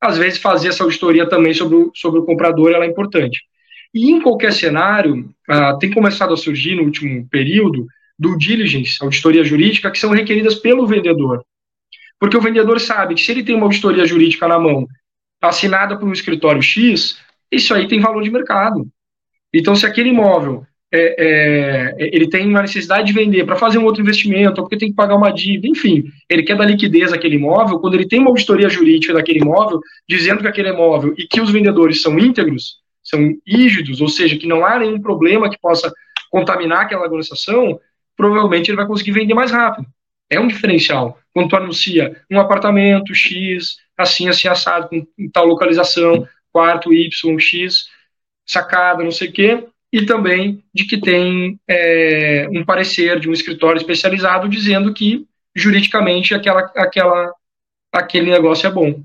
às 0.00 0.18
vezes, 0.18 0.40
fazer 0.40 0.70
essa 0.70 0.82
auditoria 0.82 1.28
também 1.28 1.54
sobre 1.54 1.76
o, 1.76 1.92
sobre 1.94 2.18
o 2.18 2.24
comprador 2.24 2.72
é 2.72 2.84
importante. 2.84 3.44
E 3.94 4.10
em 4.10 4.20
qualquer 4.20 4.52
cenário, 4.52 5.30
ah, 5.48 5.76
tem 5.78 5.90
começado 5.90 6.34
a 6.34 6.36
surgir 6.36 6.74
no 6.74 6.84
último 6.84 7.26
período 7.28 7.86
do 8.18 8.36
diligence, 8.36 8.98
auditoria 9.00 9.44
jurídica, 9.44 9.90
que 9.90 9.98
são 9.98 10.10
requeridas 10.10 10.56
pelo 10.56 10.86
vendedor. 10.86 11.42
Porque 12.18 12.36
o 12.36 12.40
vendedor 12.40 12.80
sabe 12.80 13.14
que 13.14 13.20
se 13.20 13.30
ele 13.30 13.44
tem 13.44 13.54
uma 13.54 13.66
auditoria 13.66 14.04
jurídica 14.04 14.48
na 14.48 14.58
mão, 14.58 14.86
assinada 15.40 15.96
por 15.96 16.08
um 16.08 16.12
escritório 16.12 16.60
X, 16.60 17.18
isso 17.50 17.72
aí 17.72 17.86
tem 17.86 18.00
valor 18.00 18.22
de 18.22 18.30
mercado. 18.30 18.86
Então, 19.54 19.74
se 19.74 19.86
aquele 19.86 20.10
imóvel 20.10 20.66
é, 20.92 21.14
é, 21.18 21.94
ele 21.98 22.28
tem 22.28 22.48
uma 22.48 22.62
necessidade 22.62 23.06
de 23.06 23.12
vender 23.12 23.44
para 23.44 23.56
fazer 23.56 23.78
um 23.78 23.84
outro 23.84 24.02
investimento, 24.02 24.60
ou 24.60 24.64
porque 24.66 24.78
tem 24.78 24.88
que 24.88 24.96
pagar 24.96 25.16
uma 25.16 25.30
dívida, 25.30 25.68
enfim, 25.68 26.04
ele 26.28 26.42
quer 26.42 26.56
dar 26.56 26.64
liquidez 26.64 27.12
àquele 27.12 27.36
imóvel, 27.36 27.78
quando 27.78 27.94
ele 27.94 28.08
tem 28.08 28.18
uma 28.18 28.30
auditoria 28.30 28.68
jurídica 28.68 29.12
daquele 29.12 29.40
imóvel, 29.40 29.80
dizendo 30.08 30.40
que 30.40 30.48
aquele 30.48 30.70
imóvel 30.70 31.14
e 31.16 31.26
que 31.26 31.40
os 31.40 31.50
vendedores 31.50 32.02
são 32.02 32.18
íntegros, 32.18 32.78
são 33.08 33.34
rígidos, 33.46 34.00
ou 34.00 34.08
seja, 34.08 34.36
que 34.36 34.46
não 34.46 34.64
há 34.64 34.78
nenhum 34.78 35.00
problema 35.00 35.50
que 35.50 35.58
possa 35.58 35.92
contaminar 36.30 36.82
aquela 36.82 37.08
negociação, 37.08 37.80
provavelmente 38.16 38.70
ele 38.70 38.76
vai 38.76 38.86
conseguir 38.86 39.12
vender 39.12 39.34
mais 39.34 39.50
rápido. 39.50 39.86
É 40.30 40.38
um 40.38 40.46
diferencial. 40.46 41.18
Quando 41.32 41.48
tu 41.48 41.56
anuncia 41.56 42.20
um 42.30 42.38
apartamento 42.38 43.14
X, 43.14 43.76
assim, 43.96 44.28
assim, 44.28 44.48
assado, 44.48 44.88
com 44.88 45.06
tal 45.32 45.46
localização, 45.46 46.26
quarto 46.52 46.92
Y, 46.92 47.38
X, 47.38 47.86
sacada, 48.44 49.02
não 49.02 49.10
sei 49.10 49.28
o 49.28 49.32
quê, 49.32 49.64
e 49.92 50.04
também 50.04 50.62
de 50.74 50.84
que 50.84 51.00
tem 51.00 51.58
é, 51.66 52.46
um 52.50 52.64
parecer 52.64 53.18
de 53.18 53.28
um 53.28 53.32
escritório 53.32 53.78
especializado 53.78 54.48
dizendo 54.48 54.92
que 54.92 55.26
juridicamente 55.54 56.34
aquela, 56.34 56.60
aquela, 56.76 57.32
aquele 57.92 58.30
negócio 58.30 58.66
é 58.66 58.70
bom. 58.70 59.02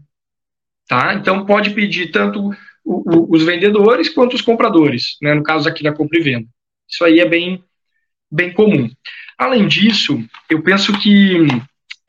Tá? 0.88 1.14
Então 1.14 1.46
pode 1.46 1.70
pedir 1.70 2.12
tanto 2.12 2.54
o, 2.84 3.16
o, 3.16 3.36
os 3.36 3.44
vendedores 3.44 4.10
quanto 4.10 4.36
os 4.36 4.42
compradores, 4.42 5.18
né, 5.22 5.34
no 5.34 5.44
caso 5.44 5.68
aqui 5.68 5.84
da 5.84 5.94
compra 5.94 6.20
e 6.20 6.24
venda. 6.24 6.48
Isso 6.90 7.04
aí 7.04 7.20
é 7.20 7.26
bem, 7.26 7.64
bem 8.32 8.52
comum. 8.52 8.90
Além 9.38 9.68
disso, 9.68 10.24
eu 10.50 10.62
penso 10.62 10.98
que 11.00 11.48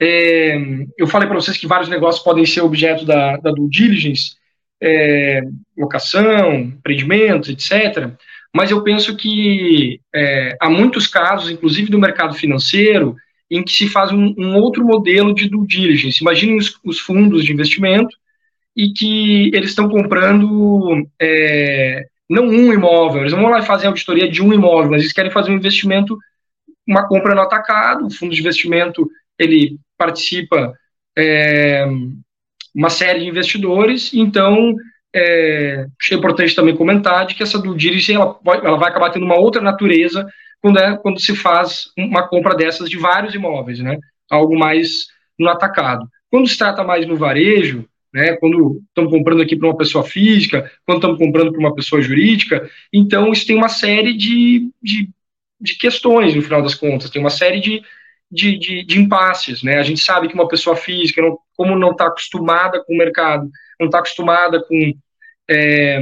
é, 0.00 0.56
eu 0.98 1.06
falei 1.06 1.28
para 1.28 1.40
vocês 1.40 1.56
que 1.56 1.66
vários 1.66 1.88
negócios 1.88 2.22
podem 2.22 2.44
ser 2.44 2.60
objeto 2.60 3.04
da, 3.04 3.36
da 3.36 3.50
due 3.50 3.68
diligence, 3.68 4.34
é, 4.82 5.42
locação, 5.76 6.54
empreendimentos, 6.54 7.48
etc. 7.48 8.10
Mas 8.54 8.70
eu 8.70 8.82
penso 8.82 9.16
que 9.16 10.00
é, 10.14 10.56
há 10.60 10.68
muitos 10.68 11.06
casos, 11.06 11.50
inclusive 11.50 11.90
do 11.90 11.98
mercado 11.98 12.34
financeiro, 12.34 13.16
em 13.50 13.62
que 13.62 13.72
se 13.72 13.88
faz 13.88 14.10
um, 14.12 14.34
um 14.36 14.56
outro 14.56 14.84
modelo 14.84 15.34
de 15.34 15.48
due 15.48 15.66
diligence. 15.66 16.20
Imaginem 16.20 16.58
os, 16.58 16.78
os 16.84 16.98
fundos 16.98 17.44
de 17.44 17.52
investimento 17.52 18.16
e 18.76 18.92
que 18.92 19.50
eles 19.54 19.70
estão 19.70 19.88
comprando 19.88 21.06
é, 21.20 22.06
não 22.28 22.46
um 22.46 22.72
imóvel, 22.72 23.22
eles 23.22 23.32
não 23.32 23.42
vão 23.42 23.50
lá 23.50 23.62
fazer 23.62 23.86
auditoria 23.86 24.28
de 24.28 24.42
um 24.42 24.52
imóvel, 24.52 24.90
mas 24.90 25.02
eles 25.02 25.12
querem 25.12 25.30
fazer 25.30 25.50
um 25.50 25.56
investimento, 25.56 26.18
uma 26.86 27.06
compra 27.06 27.34
no 27.34 27.42
atacado, 27.42 28.06
o 28.06 28.10
fundo 28.10 28.34
de 28.34 28.40
investimento 28.40 29.08
ele 29.38 29.78
participa 29.96 30.74
é, 31.16 31.86
uma 32.74 32.90
série 32.90 33.20
de 33.20 33.28
investidores, 33.28 34.12
então 34.12 34.74
é, 35.14 35.86
importante 36.12 36.54
também 36.54 36.76
comentar 36.76 37.26
de 37.26 37.34
que 37.34 37.42
essa 37.42 37.58
due 37.58 37.76
diligence 37.76 38.12
ela, 38.12 38.38
ela 38.62 38.76
vai 38.76 38.90
acabar 38.90 39.10
tendo 39.10 39.24
uma 39.24 39.38
outra 39.38 39.62
natureza 39.62 40.26
quando, 40.60 40.78
é, 40.78 40.96
quando 40.96 41.20
se 41.20 41.36
faz 41.36 41.92
uma 41.96 42.26
compra 42.26 42.56
dessas 42.56 42.90
de 42.90 42.96
vários 42.96 43.34
imóveis, 43.34 43.78
né? 43.78 43.98
Algo 44.30 44.58
mais 44.58 45.06
no 45.38 45.48
atacado. 45.48 46.08
Quando 46.30 46.48
se 46.48 46.58
trata 46.58 46.82
mais 46.82 47.06
no 47.06 47.16
varejo, 47.16 47.86
né, 48.14 48.36
quando 48.36 48.80
estamos 48.88 49.10
comprando 49.10 49.42
aqui 49.42 49.56
para 49.56 49.66
uma 49.66 49.76
pessoa 49.76 50.04
física, 50.04 50.70
quando 50.86 50.98
estamos 50.98 51.18
comprando 51.18 51.50
para 51.50 51.58
uma 51.58 51.74
pessoa 51.74 52.00
jurídica, 52.00 52.70
então 52.92 53.32
isso 53.32 53.44
tem 53.44 53.56
uma 53.56 53.68
série 53.68 54.16
de, 54.16 54.70
de, 54.80 55.10
de 55.60 55.76
questões 55.76 56.32
no 56.32 56.40
final 56.40 56.62
das 56.62 56.76
contas, 56.76 57.10
tem 57.10 57.20
uma 57.20 57.28
série 57.28 57.58
de, 57.58 57.82
de, 58.30 58.56
de, 58.56 58.86
de 58.86 59.00
impasses, 59.00 59.64
né, 59.64 59.80
a 59.80 59.82
gente 59.82 60.00
sabe 60.00 60.28
que 60.28 60.34
uma 60.34 60.46
pessoa 60.46 60.76
física, 60.76 61.20
não, 61.20 61.36
como 61.56 61.76
não 61.76 61.90
está 61.90 62.06
acostumada 62.06 62.82
com 62.84 62.94
o 62.94 62.96
mercado, 62.96 63.50
não 63.80 63.86
está 63.86 63.98
acostumada 63.98 64.62
com 64.62 64.94
é, 65.50 66.00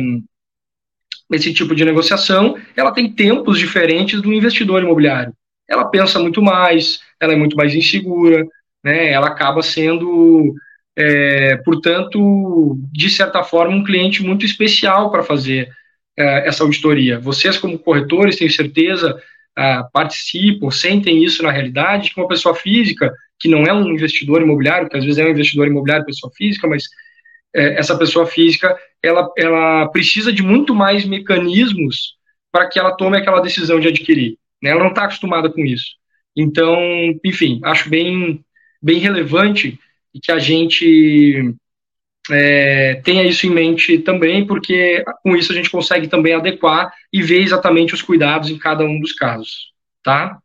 esse 1.33 1.54
tipo 1.54 1.75
de 1.75 1.83
negociação, 1.83 2.59
ela 2.76 2.92
tem 2.92 3.11
tempos 3.11 3.59
diferentes 3.59 4.21
do 4.21 4.35
investidor 4.35 4.83
imobiliário, 4.83 5.33
ela 5.66 5.87
pensa 5.87 6.19
muito 6.19 6.42
mais, 6.42 7.00
ela 7.19 7.33
é 7.33 7.37
muito 7.37 7.57
mais 7.57 7.75
insegura, 7.75 8.47
né, 8.85 9.11
ela 9.11 9.28
acaba 9.28 9.62
sendo 9.62 10.54
é, 10.96 11.56
portanto, 11.64 12.78
de 12.92 13.08
certa 13.11 13.42
forma, 13.42 13.76
um 13.76 13.84
cliente 13.84 14.22
muito 14.22 14.44
especial 14.44 15.11
para 15.11 15.22
fazer 15.22 15.68
é, 16.18 16.49
essa 16.49 16.62
auditoria. 16.62 17.18
Vocês, 17.18 17.56
como 17.58 17.78
corretores, 17.78 18.37
tenho 18.37 18.50
certeza, 18.50 19.18
ah, 19.56 19.88
participam, 19.92 20.70
sentem 20.70 21.22
isso 21.22 21.42
na 21.42 21.50
realidade, 21.50 22.12
que 22.12 22.20
uma 22.20 22.28
pessoa 22.28 22.54
física, 22.54 23.12
que 23.38 23.49
não 23.49 23.64
é 23.64 23.72
um 23.72 23.90
investidor 23.90 24.40
imobiliário, 24.42 24.88
que 24.88 24.96
às 24.96 25.04
vezes 25.04 25.18
é 25.18 25.25
um 25.25 25.30
investidor 25.30 25.66
imobiliário, 25.66 26.06
pessoa 26.06 26.32
física, 26.34 26.66
mas 26.66 26.84
é, 27.54 27.78
essa 27.78 27.96
pessoa 27.99 28.26
física, 28.26 28.76
ela, 29.02 29.30
ela 29.37 29.88
precisa 29.88 30.32
de 30.32 30.42
muito 30.42 30.75
mais 30.75 31.04
mecanismos 31.04 32.14
para 32.50 32.68
que 32.68 32.78
ela 32.78 32.96
tome 32.96 33.18
aquela 33.18 33.40
decisão 33.40 33.80
de 33.80 33.88
adquirir. 33.88 34.38
Né? 34.62 34.70
Ela 34.70 34.80
não 34.80 34.90
está 34.90 35.04
acostumada 35.04 35.50
com 35.50 35.61
isso. 35.64 35.96
Então, 36.37 36.76
enfim, 37.25 37.61
acho 37.64 37.90
bem, 37.90 38.42
bem 38.80 38.99
relevante 38.99 39.78
que 40.21 40.33
a 40.33 40.38
gente 40.38 41.54
é, 42.31 42.97
tenha 43.04 43.25
isso 43.25 43.47
em 43.47 43.50
mente 43.50 43.99
também, 43.99 44.47
porque 44.47 45.04
com 45.23 45.37
isso 45.37 45.52
a 45.52 45.54
gente 45.54 45.71
consegue 45.71 46.09
também 46.09 46.35
adequar 46.35 46.92
e 47.12 47.23
ver 47.23 47.40
exatamente 47.40 47.95
os 47.95 48.02
cuidados 48.02 48.50
em 48.50 48.59
cada 48.59 48.85
um 48.85 49.00
dos 49.00 49.12
casos, 49.12 49.73
tá? 50.02 50.38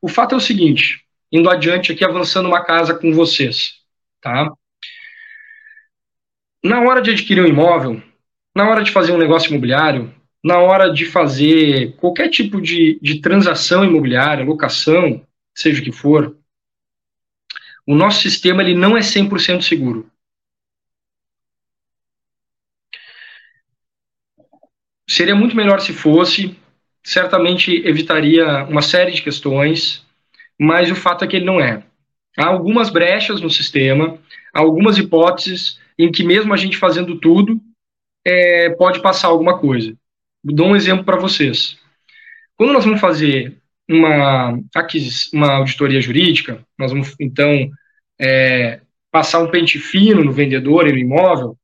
O 0.00 0.08
fato 0.08 0.34
é 0.34 0.38
o 0.38 0.40
seguinte, 0.40 1.04
indo 1.32 1.50
adiante 1.50 1.92
aqui, 1.92 2.04
avançando 2.04 2.46
uma 2.46 2.64
casa 2.64 2.94
com 2.94 3.12
vocês, 3.12 3.74
tá? 4.20 4.50
Na 6.62 6.80
hora 6.80 7.00
de 7.00 7.10
adquirir 7.10 7.42
um 7.42 7.48
imóvel, 7.48 8.02
na 8.54 8.68
hora 8.68 8.82
de 8.82 8.90
fazer 8.90 9.12
um 9.12 9.18
negócio 9.18 9.48
imobiliário, 9.50 10.14
na 10.42 10.58
hora 10.58 10.92
de 10.92 11.04
fazer 11.04 11.96
qualquer 11.96 12.28
tipo 12.28 12.60
de, 12.60 12.98
de 13.02 13.20
transação 13.20 13.84
imobiliária, 13.84 14.44
locação, 14.44 15.24
seja 15.54 15.80
o 15.80 15.84
que 15.84 15.92
for, 15.92 16.36
o 17.86 17.94
nosso 17.94 18.20
sistema 18.20 18.62
ele 18.62 18.74
não 18.74 18.96
é 18.96 19.00
100% 19.00 19.62
seguro. 19.62 20.10
Seria 25.08 25.36
muito 25.36 25.56
melhor 25.56 25.80
se 25.80 25.92
fosse, 25.92 26.58
certamente 27.02 27.70
evitaria 27.86 28.64
uma 28.64 28.82
série 28.82 29.12
de 29.12 29.22
questões, 29.22 30.04
mas 30.58 30.90
o 30.90 30.96
fato 30.96 31.24
é 31.24 31.28
que 31.28 31.36
ele 31.36 31.44
não 31.44 31.60
é. 31.60 31.84
Há 32.36 32.46
algumas 32.46 32.90
brechas 32.90 33.40
no 33.40 33.48
sistema, 33.48 34.18
há 34.52 34.58
algumas 34.58 34.98
hipóteses 34.98 35.80
em 35.96 36.10
que 36.10 36.24
mesmo 36.24 36.52
a 36.52 36.56
gente 36.56 36.76
fazendo 36.76 37.18
tudo, 37.18 37.60
é, 38.24 38.70
pode 38.70 39.00
passar 39.00 39.28
alguma 39.28 39.58
coisa. 39.58 39.96
Dou 40.42 40.66
um 40.66 40.76
exemplo 40.76 41.04
para 41.04 41.16
vocês. 41.16 41.78
Quando 42.56 42.72
nós 42.72 42.84
vamos 42.84 43.00
fazer 43.00 43.56
uma, 43.88 44.58
uma 45.32 45.52
auditoria 45.54 46.00
jurídica, 46.00 46.64
nós 46.78 46.90
vamos, 46.90 47.14
então, 47.20 47.70
é, 48.18 48.80
passar 49.10 49.38
um 49.38 49.50
pente 49.50 49.78
fino 49.78 50.24
no 50.24 50.32
vendedor 50.32 50.86
e 50.86 50.92
no 50.92 50.98
imóvel, 50.98 51.56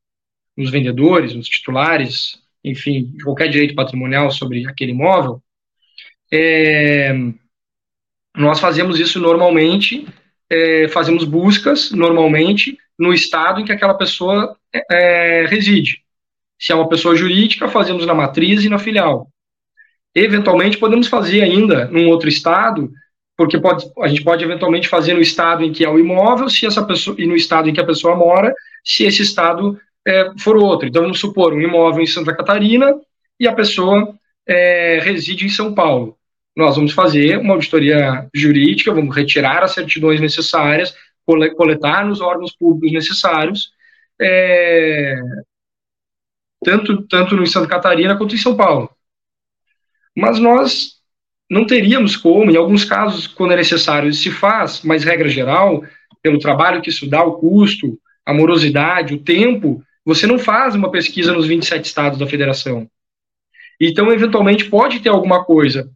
nos 0.57 0.71
vendedores, 0.71 1.35
nos 1.35 1.49
titulares, 1.49 2.41
enfim, 2.65 3.17
qualquer 3.25 3.49
direito 3.49 3.75
patrimonial 3.75 4.31
sobre 4.31 4.67
aquele 4.67 4.93
imóvel, 4.93 5.43
é, 6.33 7.13
nós 8.37 8.61
fazemos 8.61 8.99
isso 8.99 9.21
normalmente, 9.21 10.07
é, 10.49 10.89
fazemos 10.89 11.25
buscas 11.25 11.91
normalmente 11.91 12.79
no 12.99 13.13
estado 13.13 13.61
em 13.61 13.65
que 13.65 13.73
aquela 13.73 13.95
pessoa 13.95 14.57
é, 14.91 15.47
reside. 15.47 16.03
Se 16.59 16.73
é 16.73 16.75
uma 16.75 16.89
pessoa 16.89 17.17
jurídica, 17.17 17.69
fazemos 17.69 18.07
na 18.07 18.15
matriz 18.15 18.65
e 18.65 18.69
na 18.69 18.79
filial. 18.79 19.32
Eventualmente, 20.15 20.79
podemos 20.79 21.07
fazer 21.07 21.43
ainda 21.43 21.87
num 21.87 22.09
outro 22.09 22.29
estado, 22.29 22.91
porque 23.37 23.59
pode, 23.59 23.91
a 24.01 24.09
gente 24.09 24.23
pode 24.23 24.45
eventualmente 24.45 24.89
fazer 24.89 25.15
no 25.15 25.21
estado 25.21 25.65
em 25.65 25.73
que 25.73 25.85
é 25.85 25.89
o 25.89 25.99
imóvel, 25.99 26.49
se 26.49 26.67
essa 26.67 26.85
pessoa 26.85 27.17
e 27.19 27.27
no 27.27 27.35
estado 27.35 27.69
em 27.69 27.73
que 27.73 27.81
a 27.81 27.87
pessoa 27.87 28.15
mora, 28.15 28.55
se 28.85 29.05
esse 29.05 29.23
estado 29.23 29.79
é, 30.07 30.31
for 30.39 30.57
outro. 30.57 30.89
Então, 30.89 31.03
vamos 31.03 31.21
supor 31.21 31.55
um 31.55 31.61
imóvel 31.61 32.03
em 32.03 32.07
Santa 32.07 32.35
Catarina 32.35 32.95
e 33.41 33.49
a 33.49 33.55
pessoa 33.55 34.15
é, 34.47 35.01
reside 35.03 35.47
em 35.47 35.49
São 35.49 35.75
Paulo. 35.75 36.17
Nós 36.55 36.77
vamos 36.77 36.93
fazer 36.93 37.39
uma 37.39 37.55
auditoria 37.55 38.29
jurídica, 38.35 38.93
vamos 38.93 39.17
retirar 39.17 39.63
as 39.63 39.73
certidões 39.73 40.21
necessárias, 40.21 40.95
coletar 41.57 42.05
nos 42.05 42.21
órgãos 42.21 42.55
públicos 42.55 42.93
necessários, 42.93 43.73
é, 44.21 45.17
tanto, 46.63 47.03
tanto 47.09 47.37
no 47.37 47.47
Santa 47.47 47.69
Catarina 47.69 48.17
quanto 48.17 48.35
em 48.35 48.39
São 48.39 48.57
Paulo. 48.57 48.91
Mas 50.17 50.39
nós 50.39 50.97
não 51.51 51.67
teríamos 51.67 52.17
como, 52.17 52.51
em 52.51 52.57
alguns 52.57 52.85
casos, 52.85 53.27
quando 53.27 53.53
é 53.53 53.57
necessário, 53.57 54.13
se 54.13 54.31
faz, 54.31 54.83
mas 54.83 55.05
regra 55.05 55.29
geral, 55.29 55.85
pelo 56.23 56.39
trabalho 56.39 56.81
que 56.81 56.89
isso 56.89 57.09
dá, 57.09 57.23
o 57.23 57.33
custo, 57.33 57.99
a 58.25 58.33
morosidade, 58.33 59.15
o 59.15 59.19
tempo, 59.19 59.83
você 60.05 60.27
não 60.27 60.39
faz 60.39 60.75
uma 60.75 60.91
pesquisa 60.91 61.33
nos 61.33 61.47
27 61.47 61.85
estados 61.85 62.19
da 62.19 62.27
federação. 62.27 62.89
Então, 63.81 64.13
eventualmente, 64.13 64.67
pode 64.67 65.01
ter 65.01 65.09
alguma 65.09 65.45
coisa, 65.45 65.91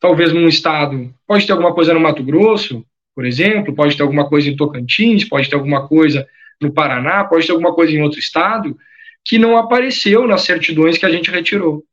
talvez 0.00 0.32
num 0.32 0.48
estado, 0.48 1.12
pode 1.26 1.46
ter 1.46 1.52
alguma 1.52 1.74
coisa 1.74 1.92
no 1.92 2.00
Mato 2.00 2.22
Grosso, 2.22 2.84
por 3.14 3.24
exemplo, 3.24 3.74
pode 3.74 3.96
ter 3.96 4.02
alguma 4.02 4.28
coisa 4.28 4.48
em 4.48 4.56
Tocantins, 4.56 5.24
pode 5.24 5.48
ter 5.48 5.54
alguma 5.56 5.86
coisa 5.86 6.26
no 6.60 6.72
Paraná, 6.72 7.24
pode 7.24 7.46
ter 7.46 7.52
alguma 7.52 7.74
coisa 7.74 7.92
em 7.92 8.02
outro 8.02 8.18
estado, 8.18 8.76
que 9.24 9.38
não 9.38 9.56
apareceu 9.56 10.26
nas 10.26 10.42
certidões 10.42 10.98
que 10.98 11.06
a 11.06 11.10
gente 11.10 11.30
retirou. 11.30 11.84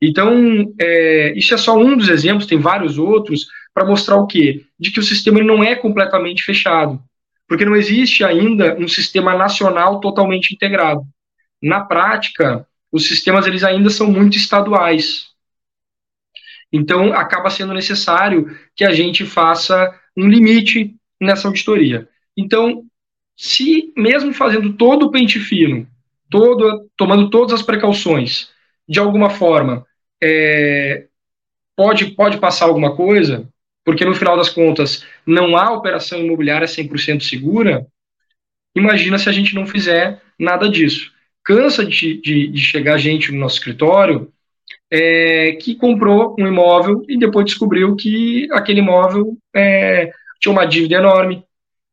Então, 0.00 0.72
é, 0.80 1.32
isso 1.36 1.54
é 1.54 1.56
só 1.56 1.76
um 1.76 1.96
dos 1.96 2.08
exemplos, 2.08 2.46
tem 2.46 2.58
vários 2.58 2.98
outros, 2.98 3.48
para 3.74 3.86
mostrar 3.86 4.16
o 4.16 4.26
quê? 4.26 4.64
De 4.78 4.90
que 4.90 5.00
o 5.00 5.02
sistema 5.02 5.42
não 5.42 5.62
é 5.62 5.74
completamente 5.74 6.42
fechado, 6.42 7.02
porque 7.48 7.64
não 7.64 7.76
existe 7.76 8.24
ainda 8.24 8.76
um 8.78 8.88
sistema 8.88 9.36
nacional 9.36 10.00
totalmente 10.00 10.54
integrado. 10.54 11.02
Na 11.62 11.80
prática, 11.80 12.66
os 12.92 13.06
sistemas 13.06 13.46
eles 13.46 13.64
ainda 13.64 13.90
são 13.90 14.10
muito 14.10 14.36
estaduais. 14.36 15.28
Então, 16.72 17.12
acaba 17.12 17.50
sendo 17.50 17.72
necessário 17.74 18.56
que 18.76 18.84
a 18.84 18.92
gente 18.92 19.24
faça 19.24 19.92
um 20.16 20.28
limite 20.28 20.94
nessa 21.20 21.48
auditoria. 21.48 22.08
Então, 22.36 22.84
se 23.36 23.92
mesmo 23.96 24.32
fazendo 24.32 24.72
todo 24.74 25.06
o 25.06 25.10
pente 25.10 25.38
fino, 25.38 25.86
todo, 26.28 26.88
tomando 26.96 27.30
todas 27.30 27.54
as 27.54 27.62
precauções, 27.62 28.50
de 28.88 28.98
alguma 28.98 29.30
forma, 29.30 29.86
é, 30.22 31.06
pode, 31.76 32.06
pode 32.12 32.38
passar 32.38 32.66
alguma 32.66 32.94
coisa, 32.96 33.48
porque 33.84 34.04
no 34.04 34.14
final 34.14 34.36
das 34.36 34.50
contas 34.50 35.04
não 35.26 35.56
há 35.56 35.72
operação 35.72 36.18
imobiliária 36.18 36.66
100% 36.66 37.22
segura, 37.22 37.86
imagina 38.76 39.18
se 39.18 39.28
a 39.28 39.32
gente 39.32 39.54
não 39.54 39.66
fizer 39.66 40.20
nada 40.38 40.68
disso. 40.68 41.12
Cansa 41.44 41.84
de, 41.84 42.20
de, 42.20 42.48
de 42.48 42.60
chegar 42.60 42.98
gente 42.98 43.32
no 43.32 43.38
nosso 43.38 43.56
escritório 43.56 44.32
é, 44.90 45.52
que 45.52 45.74
comprou 45.74 46.36
um 46.38 46.46
imóvel 46.46 47.04
e 47.08 47.18
depois 47.18 47.46
descobriu 47.46 47.94
que 47.96 48.48
aquele 48.52 48.80
imóvel 48.80 49.36
é, 49.54 50.10
tinha 50.40 50.52
uma 50.52 50.66
dívida 50.66 50.96
enorme, 50.96 51.44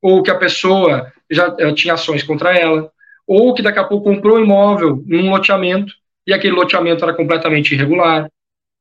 ou 0.01 0.21
que 0.21 0.31
a 0.31 0.37
pessoa 0.37 1.11
já 1.29 1.55
tinha 1.73 1.93
ações 1.93 2.23
contra 2.23 2.57
ela, 2.57 2.91
ou 3.25 3.53
que 3.53 3.61
daqui 3.61 3.79
a 3.79 3.83
pouco 3.83 4.09
comprou 4.11 4.37
um 4.37 4.43
imóvel 4.43 5.03
num 5.05 5.31
loteamento 5.31 5.93
e 6.25 6.33
aquele 6.33 6.55
loteamento 6.55 7.03
era 7.03 7.13
completamente 7.13 7.73
irregular. 7.73 8.29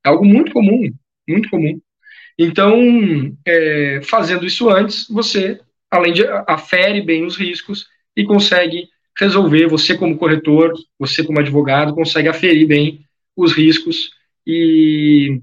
É 0.05 0.09
algo 0.09 0.25
muito 0.25 0.51
comum, 0.51 0.91
muito 1.27 1.49
comum. 1.49 1.79
Então, 2.37 2.75
é, 3.45 4.01
fazendo 4.03 4.45
isso 4.45 4.69
antes, 4.69 5.07
você, 5.09 5.59
além 5.89 6.13
de 6.13 6.25
afere 6.47 7.01
bem 7.01 7.25
os 7.25 7.37
riscos 7.37 7.87
e 8.15 8.23
consegue 8.23 8.89
resolver, 9.17 9.67
você 9.67 9.97
como 9.97 10.17
corretor, 10.17 10.73
você 10.99 11.23
como 11.23 11.39
advogado, 11.39 11.95
consegue 11.95 12.27
aferir 12.27 12.67
bem 12.67 13.05
os 13.35 13.53
riscos 13.53 14.11
e 14.45 15.41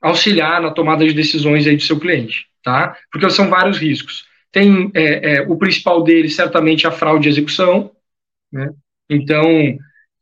auxiliar 0.00 0.60
na 0.60 0.70
tomada 0.70 1.04
de 1.04 1.12
decisões 1.12 1.66
aí 1.66 1.76
do 1.76 1.82
seu 1.82 1.98
cliente, 1.98 2.46
tá? 2.62 2.96
Porque 3.10 3.28
são 3.30 3.50
vários 3.50 3.78
riscos. 3.78 4.24
Tem 4.52 4.90
é, 4.94 5.34
é, 5.34 5.40
o 5.42 5.56
principal 5.56 6.02
deles, 6.02 6.36
certamente, 6.36 6.86
a 6.86 6.92
fraude 6.92 7.24
de 7.24 7.28
execução, 7.30 7.90
né? 8.52 8.72
Então, 9.10 9.44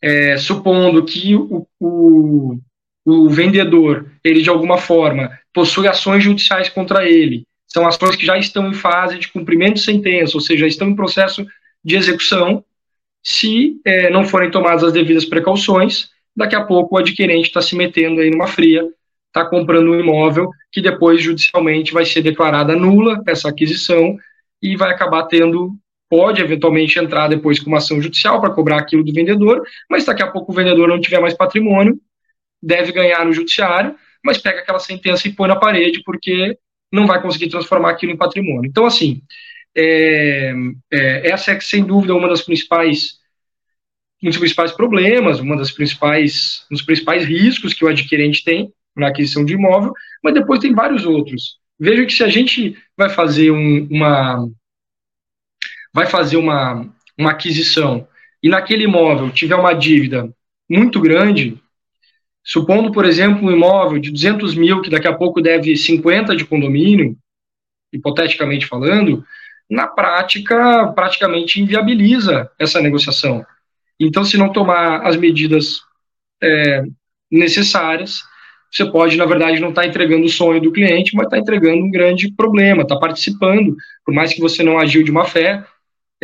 é, 0.05 0.37
supondo 0.37 1.03
que 1.03 1.35
o, 1.35 1.67
o, 1.81 2.59
o 3.07 3.29
vendedor, 3.31 4.11
ele 4.23 4.43
de 4.43 4.51
alguma 4.51 4.77
forma 4.77 5.31
possui 5.53 5.89
ações 5.89 6.23
judiciais 6.23 6.69
contra 6.69 7.09
ele, 7.09 7.45
são 7.67 7.87
ações 7.87 8.15
que 8.15 8.27
já 8.27 8.37
estão 8.37 8.69
em 8.69 8.75
fase 8.75 9.19
de 9.19 9.29
cumprimento 9.29 9.75
de 9.75 9.81
sentença, 9.81 10.37
ou 10.37 10.41
seja, 10.43 10.67
estão 10.67 10.91
em 10.91 10.95
processo 10.95 11.47
de 11.83 11.97
execução, 11.97 12.63
se 13.23 13.81
é, 13.85 14.11
não 14.11 14.25
forem 14.25 14.51
tomadas 14.51 14.85
as 14.85 14.93
devidas 14.93 15.25
precauções, 15.25 16.11
daqui 16.37 16.55
a 16.55 16.65
pouco 16.65 16.95
o 16.95 16.99
adquirente 16.99 17.49
está 17.49 17.63
se 17.63 17.75
metendo 17.75 18.21
aí 18.21 18.31
numa 18.31 18.47
fria, 18.47 18.87
está 19.29 19.49
comprando 19.49 19.91
um 19.91 19.99
imóvel 19.99 20.51
que 20.71 20.83
depois 20.83 21.23
judicialmente 21.23 21.95
vai 21.95 22.05
ser 22.05 22.21
declarada 22.21 22.77
nula 22.77 23.23
essa 23.27 23.49
aquisição 23.49 24.19
e 24.63 24.77
vai 24.77 24.91
acabar 24.91 25.25
tendo, 25.25 25.73
pode 26.09 26.41
eventualmente 26.41 26.99
entrar 26.99 27.29
depois 27.29 27.59
com 27.59 27.69
uma 27.69 27.79
ação 27.79 28.01
judicial 28.01 28.41
para 28.41 28.53
cobrar 28.53 28.79
aquilo 28.79 29.05
do 29.05 29.13
vendedor, 29.13 29.63
mas 29.91 30.05
daqui 30.05 30.23
a 30.23 30.31
pouco 30.31 30.53
o 30.53 30.55
vendedor 30.55 30.89
não 30.89 31.01
tiver 31.01 31.21
mais 31.21 31.35
patrimônio, 31.35 31.99
deve 32.63 32.93
ganhar 32.93 33.25
no 33.25 33.33
judiciário, 33.33 33.95
mas 34.25 34.39
pega 34.39 34.61
aquela 34.61 34.79
sentença 34.79 35.29
e 35.29 35.33
põe 35.33 35.49
na 35.49 35.57
parede 35.57 36.03
porque 36.05 36.59
não 36.93 37.07
vai 37.07 37.21
conseguir 37.21 37.49
transformar 37.49 37.91
aquilo 37.91 38.13
em 38.13 38.17
patrimônio. 38.17 38.69
Então, 38.69 38.87
assim, 38.87 39.21
é, 39.77 40.53
é, 40.93 41.31
essa 41.31 41.53
é, 41.53 41.61
sem 41.61 41.85
dúvida, 41.85 42.15
uma 42.15 42.29
das 42.29 42.43
principais 42.43 43.19
um 44.23 44.31
dos 44.31 44.39
principais 44.39 44.73
problemas, 44.73 45.39
uma 45.39 45.57
das 45.57 45.71
principais, 45.71 46.65
um 46.71 46.75
dos 46.75 46.83
principais 46.83 47.25
riscos 47.27 47.75
que 47.75 47.85
o 47.85 47.89
adquirente 47.89 48.43
tem, 48.43 48.73
na 48.97 49.09
aquisição 49.09 49.45
de 49.45 49.55
imóvel, 49.55 49.93
mas 50.23 50.33
depois 50.33 50.61
tem 50.61 50.73
vários 50.73 51.05
outros. 51.05 51.59
Veja 51.79 52.07
que 52.07 52.13
se 52.13 52.23
a 52.23 52.29
gente 52.29 52.77
vai 52.97 53.11
fazer 53.11 53.51
um, 53.51 53.87
uma 53.91 54.49
vai 55.95 56.07
fazer 56.07 56.37
uma, 56.37 56.87
uma 57.17 57.31
aquisição 57.31 58.07
e 58.43 58.49
naquele 58.49 58.85
imóvel 58.85 59.31
tiver 59.31 59.55
uma 59.55 59.73
dívida 59.73 60.29
muito 60.69 61.01
grande, 61.01 61.57
supondo, 62.43 62.93
por 62.93 63.05
exemplo, 63.05 63.47
um 63.47 63.53
imóvel 63.53 63.99
de 63.99 64.11
200 64.11 64.55
mil 64.55 64.83
que 64.83 64.91
daqui 64.91 65.07
a 65.07 65.15
pouco 65.15 65.41
deve 65.41 65.77
50 65.77 66.35
de 66.35 66.45
condomínio, 66.45 67.17
hipoteticamente 67.93 68.67
falando, 68.67 69.25
na 69.71 69.87
prática, 69.87 70.93
praticamente 70.95 71.61
inviabiliza 71.61 72.51
essa 72.59 72.81
negociação. 72.81 73.47
Então, 73.99 74.25
se 74.25 74.37
não 74.37 74.53
tomar 74.53 75.07
as 75.07 75.17
medidas 75.17 75.81
é, 76.43 76.83
necessárias, 77.31 78.23
você 78.71 78.85
pode, 78.85 79.17
na 79.17 79.25
verdade, 79.25 79.61
não 79.61 79.69
estar 79.69 79.83
tá 79.83 79.89
entregando 79.89 80.27
o 80.27 80.29
sonho 80.29 80.61
do 80.61 80.73
cliente, 80.73 81.15
mas 81.15 81.27
está 81.27 81.39
entregando 81.39 81.85
um 81.85 81.91
grande 81.91 82.31
problema, 82.35 82.83
está 82.83 82.97
participando, 82.97 83.77
por 84.05 84.13
mais 84.13 84.35
que 84.35 84.41
você 84.41 84.63
não 84.63 84.79
agiu 84.79 85.05
de 85.05 85.13
má 85.13 85.25
fé, 85.25 85.65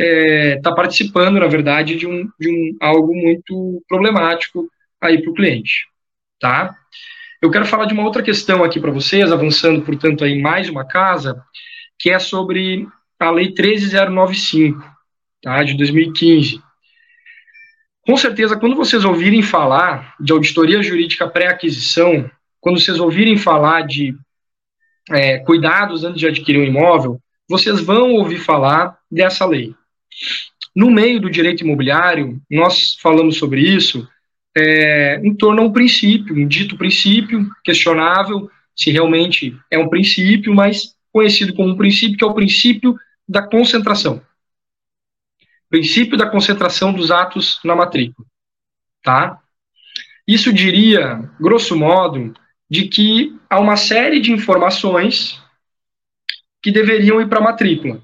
está 0.01 0.61
é, 0.61 0.61
tá 0.61 0.73
participando, 0.73 1.39
na 1.39 1.47
verdade, 1.47 1.97
de, 1.97 2.07
um, 2.07 2.29
de 2.39 2.51
um, 2.51 2.77
algo 2.81 3.15
muito 3.15 3.83
problemático 3.89 4.71
aí 5.01 5.21
para 5.21 5.31
o 5.31 5.35
cliente, 5.35 5.87
tá? 6.41 6.75
Eu 7.41 7.51
quero 7.51 7.67
falar 7.67 7.87
de 7.87 7.95
uma 7.95 8.05
outra 8.05 8.23
questão 8.23 8.65
aqui 8.65 8.81
para 8.81 8.91
vocês, 8.91 9.31
avançando, 9.33 9.83
portanto, 9.83 10.25
aí 10.25 10.41
mais 10.41 10.69
uma 10.69 10.87
casa, 10.87 11.43
que 11.99 12.11
é 12.11 12.19
sobre 12.19 12.87
a 13.19 13.31
Lei 13.31 13.53
13095, 13.53 14.83
tá, 15.43 15.63
de 15.63 15.75
2015. 15.75 16.63
Com 18.07 18.17
certeza, 18.17 18.59
quando 18.59 18.77
vocês 18.77 19.05
ouvirem 19.05 19.43
falar 19.43 20.15
de 20.19 20.33
auditoria 20.33 20.83
jurídica 20.83 21.29
pré-aquisição, 21.29 22.31
quando 22.61 22.81
vocês 22.81 22.99
ouvirem 22.99 23.37
falar 23.37 23.87
de 23.87 24.15
é, 25.11 25.39
cuidados 25.39 26.05
antes 26.05 26.21
de 26.21 26.27
adquirir 26.27 26.61
um 26.61 26.65
imóvel, 26.65 27.21
vocês 27.49 27.81
vão 27.81 28.13
ouvir 28.13 28.39
falar 28.39 28.99
dessa 29.11 29.45
lei. 29.45 29.75
No 30.75 30.91
meio 30.91 31.21
do 31.21 31.31
direito 31.31 31.65
imobiliário, 31.65 32.41
nós 32.51 32.95
falamos 33.01 33.37
sobre 33.37 33.61
isso 33.61 34.09
é, 34.57 35.21
em 35.25 35.35
torno 35.35 35.63
a 35.63 35.65
um 35.65 35.73
princípio, 35.73 36.35
um 36.35 36.47
dito 36.47 36.77
princípio, 36.77 37.49
questionável 37.65 38.51
se 38.77 38.91
realmente 38.91 39.59
é 39.71 39.79
um 39.79 39.89
princípio, 39.89 40.55
mas 40.55 40.95
conhecido 41.13 41.55
como 41.55 41.71
um 41.71 41.77
princípio, 41.77 42.17
que 42.17 42.25
é 42.25 42.27
o 42.27 42.35
princípio 42.35 42.97
da 43.29 43.43
concentração. 43.43 44.23
Princípio 45.69 46.17
da 46.17 46.29
concentração 46.29 46.93
dos 46.93 47.11
atos 47.11 47.61
na 47.65 47.77
matrícula. 47.77 48.27
Tá? 49.03 49.39
Isso 50.27 50.53
diria, 50.53 51.31
grosso 51.39 51.77
modo, 51.77 52.33
de 52.71 52.89
que 52.89 53.37
há 53.49 53.59
uma 53.59 53.77
série 53.77 54.21
de 54.21 54.33
informações 54.33 55.41
que 56.63 56.71
deveriam 56.71 57.21
ir 57.21 57.29
para 57.29 57.39
a 57.39 57.43
matrícula 57.43 58.03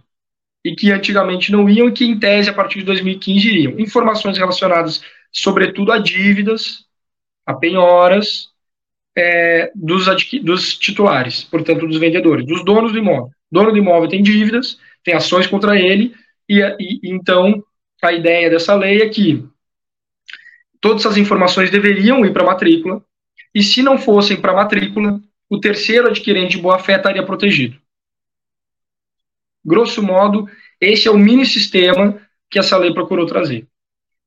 e 0.66 0.74
que 0.74 0.90
antigamente 0.90 1.52
não 1.52 1.70
iam 1.70 1.88
e 1.88 1.92
que, 1.92 2.05
em 2.05 2.18
tese, 2.18 2.50
a 2.50 2.52
partir 2.52 2.81
de 2.81 2.87
2015 2.87 3.48
iriam. 3.48 3.79
Informações 3.79 4.37
relacionadas, 4.37 5.00
sobretudo, 5.31 5.92
a 5.92 5.98
dívidas, 5.98 6.85
a 7.46 7.55
penhoras 7.55 8.48
é, 9.16 9.70
dos, 9.76 10.07
dos 10.42 10.76
titulares, 10.76 11.44
portanto, 11.44 11.87
dos 11.87 12.00
vendedores, 12.00 12.44
dos 12.44 12.64
donos 12.64 12.90
do 12.90 12.98
imóvel. 12.98 13.31
dono 13.50 13.70
do 13.70 13.79
imóvel 13.79 14.09
tem 14.09 14.20
dívidas, 14.20 14.76
tem 15.05 15.14
ações 15.14 15.46
contra 15.46 15.79
ele, 15.79 16.12
e, 16.48 16.61
e 16.61 17.00
então 17.05 17.62
a 18.02 18.12
ideia 18.12 18.50
dessa 18.50 18.74
lei 18.74 19.02
é 19.02 19.09
que 19.09 19.44
todas 20.81 21.02
essas 21.02 21.16
informações 21.16 21.70
deveriam 21.70 22.26
ir 22.26 22.33
para 22.33 22.42
a 22.42 22.46
matrícula, 22.46 23.00
e 23.55 23.62
se 23.62 23.85
não 23.85 23.98
fossem 23.98 24.40
para 24.40 24.50
a 24.50 24.57
matrícula, 24.57 25.20
o 25.48 25.61
terceiro 25.61 26.09
adquirente 26.09 26.57
de 26.57 26.62
boa-fé 26.62 26.96
estaria 26.96 27.24
protegido. 27.24 27.79
Grosso 29.66 30.00
modo, 30.00 30.48
esse 30.81 31.09
é 31.09 31.11
o 31.11 31.18
mini 31.18 31.44
sistema 31.44 32.20
que 32.48 32.57
essa 32.57 32.79
lei 32.79 32.94
procurou 32.94 33.26
trazer. 33.26 33.66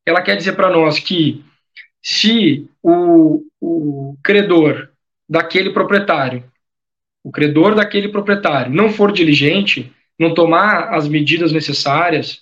Ela 0.06 0.22
quer 0.22 0.36
dizer 0.36 0.54
para 0.54 0.70
nós 0.70 1.00
que 1.00 1.42
se 2.02 2.68
o, 2.84 3.46
o 3.62 4.18
credor 4.22 4.90
daquele 5.30 5.70
proprietário, 5.70 6.44
o 7.24 7.32
credor 7.32 7.74
daquele 7.74 8.10
proprietário 8.10 8.74
não 8.74 8.90
for 8.90 9.14
diligente, 9.14 9.90
não 10.20 10.34
tomar 10.34 10.94
as 10.94 11.08
medidas 11.08 11.54
necessárias, 11.54 12.42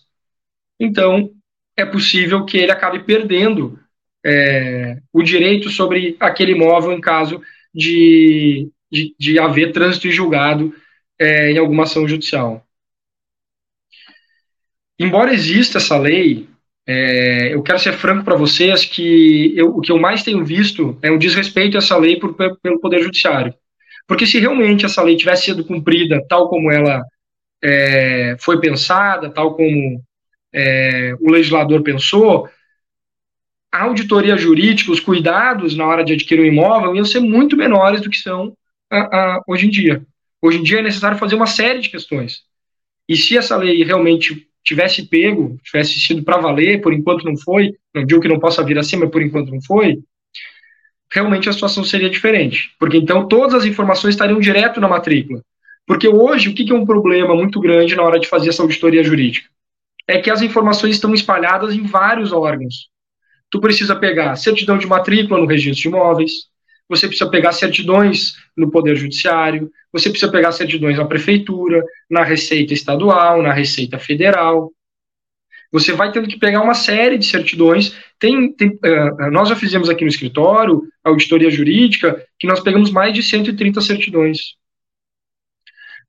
então 0.80 1.32
é 1.76 1.86
possível 1.86 2.46
que 2.46 2.58
ele 2.58 2.72
acabe 2.72 3.04
perdendo 3.04 3.80
é, 4.26 4.98
o 5.14 5.22
direito 5.22 5.70
sobre 5.70 6.16
aquele 6.20 6.54
imóvel 6.54 6.94
em 6.94 7.02
caso 7.02 7.42
de, 7.74 8.72
de, 8.92 9.16
de 9.20 9.38
haver 9.38 9.72
trânsito 9.72 10.08
e 10.08 10.12
julgado 10.12 10.74
é, 11.20 11.52
em 11.52 11.58
alguma 11.60 11.84
ação 11.84 12.08
judicial. 12.08 12.67
Embora 15.00 15.34
exista 15.34 15.78
essa 15.78 15.98
lei, 15.98 16.48
é, 16.88 17.54
eu 17.54 17.62
quero 17.62 17.80
ser 17.80 17.94
franco 17.94 18.24
para 18.24 18.36
vocês 18.36 18.86
que 18.86 19.54
eu, 19.56 19.76
o 19.76 19.82
que 19.82 19.92
eu 19.92 20.00
mais 20.00 20.24
tenho 20.24 20.44
visto 20.44 20.98
é 21.02 21.12
um 21.12 21.18
desrespeito 21.18 21.78
a 21.78 21.80
essa 21.80 21.98
lei 21.98 22.18
por, 22.18 22.34
pelo 22.34 22.80
Poder 22.80 23.04
Judiciário. 23.04 23.54
Porque 24.08 24.26
se 24.26 24.40
realmente 24.40 24.86
essa 24.86 25.04
lei 25.04 25.18
tivesse 25.18 25.46
sido 25.46 25.66
cumprida 25.66 26.26
tal 26.30 26.50
como 26.50 26.72
ela 26.72 27.04
é, 27.62 28.38
foi 28.40 28.60
pensada, 28.60 29.30
tal 29.30 29.56
como 29.56 30.02
é, 30.54 31.14
o 31.20 31.30
legislador 31.30 31.84
pensou, 31.84 32.50
a 33.72 33.84
auditoria 33.84 34.38
jurídica, 34.38 34.92
os 34.92 35.00
cuidados 35.00 35.76
na 35.76 35.86
hora 35.86 36.04
de 36.04 36.14
adquirir 36.14 36.42
um 36.42 36.46
imóvel 36.46 36.96
iam 36.96 37.06
ser 37.06 37.20
muito 37.20 37.58
menores 37.58 38.02
do 38.02 38.10
que 38.10 38.18
são 38.18 38.56
a, 38.90 39.00
a, 39.00 39.42
hoje 39.48 39.68
em 39.68 39.70
dia. 39.70 40.06
Hoje 40.42 40.60
em 40.60 40.64
dia 40.64 40.80
é 40.80 40.84
necessário 40.84 41.18
fazer 41.18 41.36
uma 41.36 41.48
série 41.48 41.80
de 41.80 41.90
questões. 41.90 42.44
E 43.10 43.16
se 43.16 43.38
essa 43.38 43.58
lei 43.58 43.84
realmente 43.84 44.47
tivesse 44.68 45.08
pego, 45.08 45.58
tivesse 45.64 45.98
sido 45.98 46.24
para 46.24 46.38
valer, 46.38 46.82
por 46.82 46.94
enquanto 46.94 47.24
não 47.24 47.38
foi, 47.38 47.74
não 47.96 48.06
digo 48.06 48.20
que 48.20 48.28
não 48.28 48.38
possa 48.38 48.62
vir 48.64 48.78
assim, 48.78 48.98
mas 48.98 49.10
por 49.10 49.22
enquanto 49.22 49.50
não 49.50 49.62
foi, 49.62 50.00
realmente 51.10 51.48
a 51.48 51.54
situação 51.54 51.86
seria 51.86 52.10
diferente. 52.10 52.72
Porque 52.78 52.98
então 52.98 53.26
todas 53.30 53.54
as 53.54 53.66
informações 53.66 54.14
estariam 54.14 54.42
direto 54.42 54.82
na 54.82 54.88
matrícula. 54.90 55.42
Porque 55.86 56.10
hoje, 56.10 56.50
o 56.50 56.54
que 56.54 56.70
é 56.70 56.76
um 56.76 56.86
problema 56.86 57.34
muito 57.34 57.62
grande 57.62 57.96
na 57.96 58.04
hora 58.04 58.20
de 58.20 58.28
fazer 58.28 58.50
essa 58.50 58.62
auditoria 58.62 59.06
jurídica? 59.06 59.48
É 60.06 60.20
que 60.20 60.30
as 60.30 60.42
informações 60.42 60.96
estão 60.96 61.14
espalhadas 61.14 61.74
em 61.74 61.84
vários 61.84 62.34
órgãos. 62.34 62.90
Tu 63.50 63.62
precisa 63.62 63.96
pegar 63.96 64.36
certidão 64.36 64.78
de 64.78 64.86
matrícula 64.86 65.40
no 65.40 65.46
registro 65.46 65.82
de 65.82 65.88
imóveis, 65.88 66.32
você 66.90 67.08
precisa 67.08 67.30
pegar 67.30 67.52
certidões 67.52 68.36
no 68.56 68.72
Poder 68.72 68.96
Judiciário, 68.96 69.70
você 69.92 70.10
precisa 70.10 70.32
pegar 70.32 70.52
certidões 70.52 70.98
na 70.98 71.06
Prefeitura, 71.06 71.84
na 72.10 72.24
Receita 72.24 72.74
Estadual, 72.74 73.42
na 73.42 73.52
Receita 73.52 74.00
Federal. 74.00 74.72
Você 75.72 75.92
vai 75.92 76.12
tendo 76.12 76.28
que 76.28 76.40
pegar 76.40 76.62
uma 76.62 76.74
série 76.74 77.18
de 77.18 77.26
certidões. 77.26 77.96
Tem, 78.18 78.54
tem 78.54 78.70
uh, 78.70 79.32
nós 79.32 79.50
já 79.50 79.56
fizemos 79.56 79.90
aqui 79.90 80.04
no 80.04 80.10
escritório, 80.10 80.82
auditoria 81.04 81.52
jurídica, 81.52 82.26
que 82.40 82.48
nós 82.48 82.62
pegamos 82.62 82.90
mais 82.90 83.14
de 83.14 83.22
130 83.22 83.82
certidões. 83.82 84.56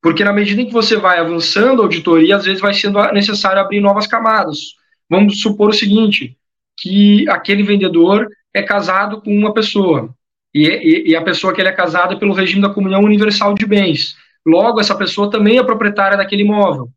Porque 0.00 0.22
na 0.22 0.32
medida 0.32 0.62
em 0.62 0.66
que 0.66 0.72
você 0.72 0.96
vai 0.96 1.18
avançando 1.18 1.82
a 1.82 1.84
auditoria, 1.84 2.36
às 2.36 2.44
vezes 2.44 2.60
vai 2.60 2.72
sendo 2.72 3.02
necessário 3.12 3.60
abrir 3.60 3.80
novas 3.80 4.06
camadas. 4.06 4.76
Vamos 5.10 5.40
supor 5.40 5.70
o 5.70 5.74
seguinte, 5.74 6.36
que 6.76 7.28
aquele 7.28 7.64
vendedor 7.64 8.28
é 8.54 8.62
casado 8.62 9.20
com 9.20 9.36
uma 9.36 9.52
pessoa, 9.52 10.14
e, 10.54 10.66
e, 10.66 11.10
e 11.10 11.16
a 11.16 11.22
pessoa 11.22 11.54
que 11.54 11.60
ele 11.60 11.68
é 11.68 11.72
casada 11.72 12.18
pelo 12.18 12.32
regime 12.32 12.62
da 12.62 12.72
comunhão 12.72 13.02
universal 13.02 13.54
de 13.54 13.66
bens. 13.66 14.16
Logo, 14.46 14.80
essa 14.80 14.96
pessoa 14.96 15.30
também 15.30 15.58
é 15.58 15.62
proprietária 15.62 16.16
daquele 16.16 16.42
imóvel. 16.42 16.88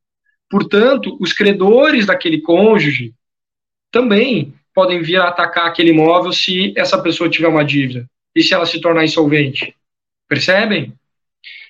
Portanto, 0.50 1.18
os 1.20 1.34
credores 1.34 2.06
daquele 2.06 2.42
cônjuge 2.42 3.14
também 3.92 4.54
podem 4.74 5.02
vir 5.02 5.18
a 5.18 5.28
atacar 5.28 5.68
aquele 5.68 5.92
imóvel 5.92 6.32
se 6.32 6.74
essa 6.78 7.02
pessoa 7.02 7.30
tiver 7.30 7.48
uma 7.48 7.64
dívida 7.64 8.06
e 8.36 8.42
se 8.42 8.54
ela 8.54 8.66
se 8.66 8.80
tornar 8.80 9.04
insolvente. 9.04 9.76
Percebem? 10.28 10.94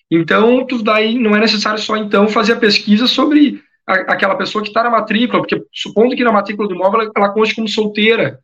Então, 0.09 0.65
tudo 0.65 0.83
daí 0.83 1.17
não 1.17 1.35
é 1.35 1.39
necessário 1.39 1.79
só 1.79 1.97
então 1.97 2.27
fazer 2.27 2.53
a 2.53 2.59
pesquisa 2.59 3.07
sobre 3.07 3.63
a, 3.87 3.93
aquela 4.13 4.35
pessoa 4.35 4.61
que 4.61 4.69
está 4.69 4.83
na 4.83 4.89
matrícula, 4.89 5.41
porque 5.41 5.63
supondo 5.73 6.15
que 6.15 6.23
na 6.23 6.31
matrícula 6.31 6.67
do 6.67 6.75
imóvel 6.75 7.01
ela, 7.01 7.11
ela 7.15 7.29
conste 7.29 7.55
como 7.55 7.67
solteira 7.67 8.39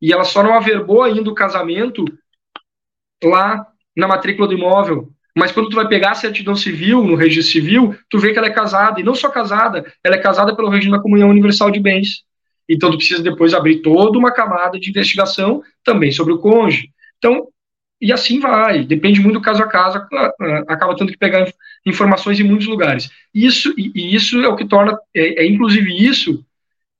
e 0.00 0.12
ela 0.12 0.24
só 0.24 0.42
não 0.42 0.54
averbou 0.54 1.02
ainda 1.02 1.30
o 1.30 1.34
casamento 1.34 2.04
lá 3.28 3.66
na 3.96 4.08
matrícula 4.08 4.48
do 4.48 4.54
imóvel. 4.54 5.08
Mas 5.36 5.50
quando 5.50 5.70
tu 5.70 5.76
vai 5.76 5.88
pegar 5.88 6.10
a 6.10 6.14
certidão 6.14 6.54
civil, 6.54 7.02
no 7.04 7.14
registro 7.14 7.52
civil, 7.52 7.96
tu 8.10 8.18
vê 8.18 8.32
que 8.32 8.38
ela 8.38 8.48
é 8.48 8.52
casada. 8.52 9.00
E 9.00 9.04
não 9.04 9.14
só 9.14 9.30
casada, 9.30 9.84
ela 10.04 10.16
é 10.16 10.18
casada 10.18 10.54
pelo 10.54 10.68
regime 10.68 10.92
da 10.92 11.02
comunhão 11.02 11.30
universal 11.30 11.70
de 11.70 11.80
bens. 11.80 12.22
Então 12.68 12.90
tu 12.90 12.96
precisa 12.96 13.22
depois 13.22 13.54
abrir 13.54 13.80
toda 13.80 14.18
uma 14.18 14.32
camada 14.32 14.78
de 14.78 14.90
investigação 14.90 15.62
também 15.84 16.12
sobre 16.12 16.32
o 16.32 16.38
cônjuge. 16.38 16.90
Então, 17.18 17.48
e 18.00 18.12
assim 18.12 18.40
vai, 18.40 18.84
depende 18.84 19.20
muito 19.20 19.34
do 19.34 19.40
caso 19.40 19.62
a 19.62 19.68
caso, 19.68 19.98
acaba 20.66 20.96
tendo 20.96 21.12
que 21.12 21.18
pegar 21.18 21.50
informações 21.86 22.38
em 22.40 22.42
muitos 22.42 22.66
lugares. 22.66 23.10
Isso, 23.32 23.72
e, 23.78 24.14
isso 24.14 24.40
é 24.42 24.48
o 24.48 24.56
que 24.56 24.66
torna, 24.66 24.98
é, 25.14 25.44
é 25.44 25.46
inclusive 25.46 26.04
isso, 26.04 26.44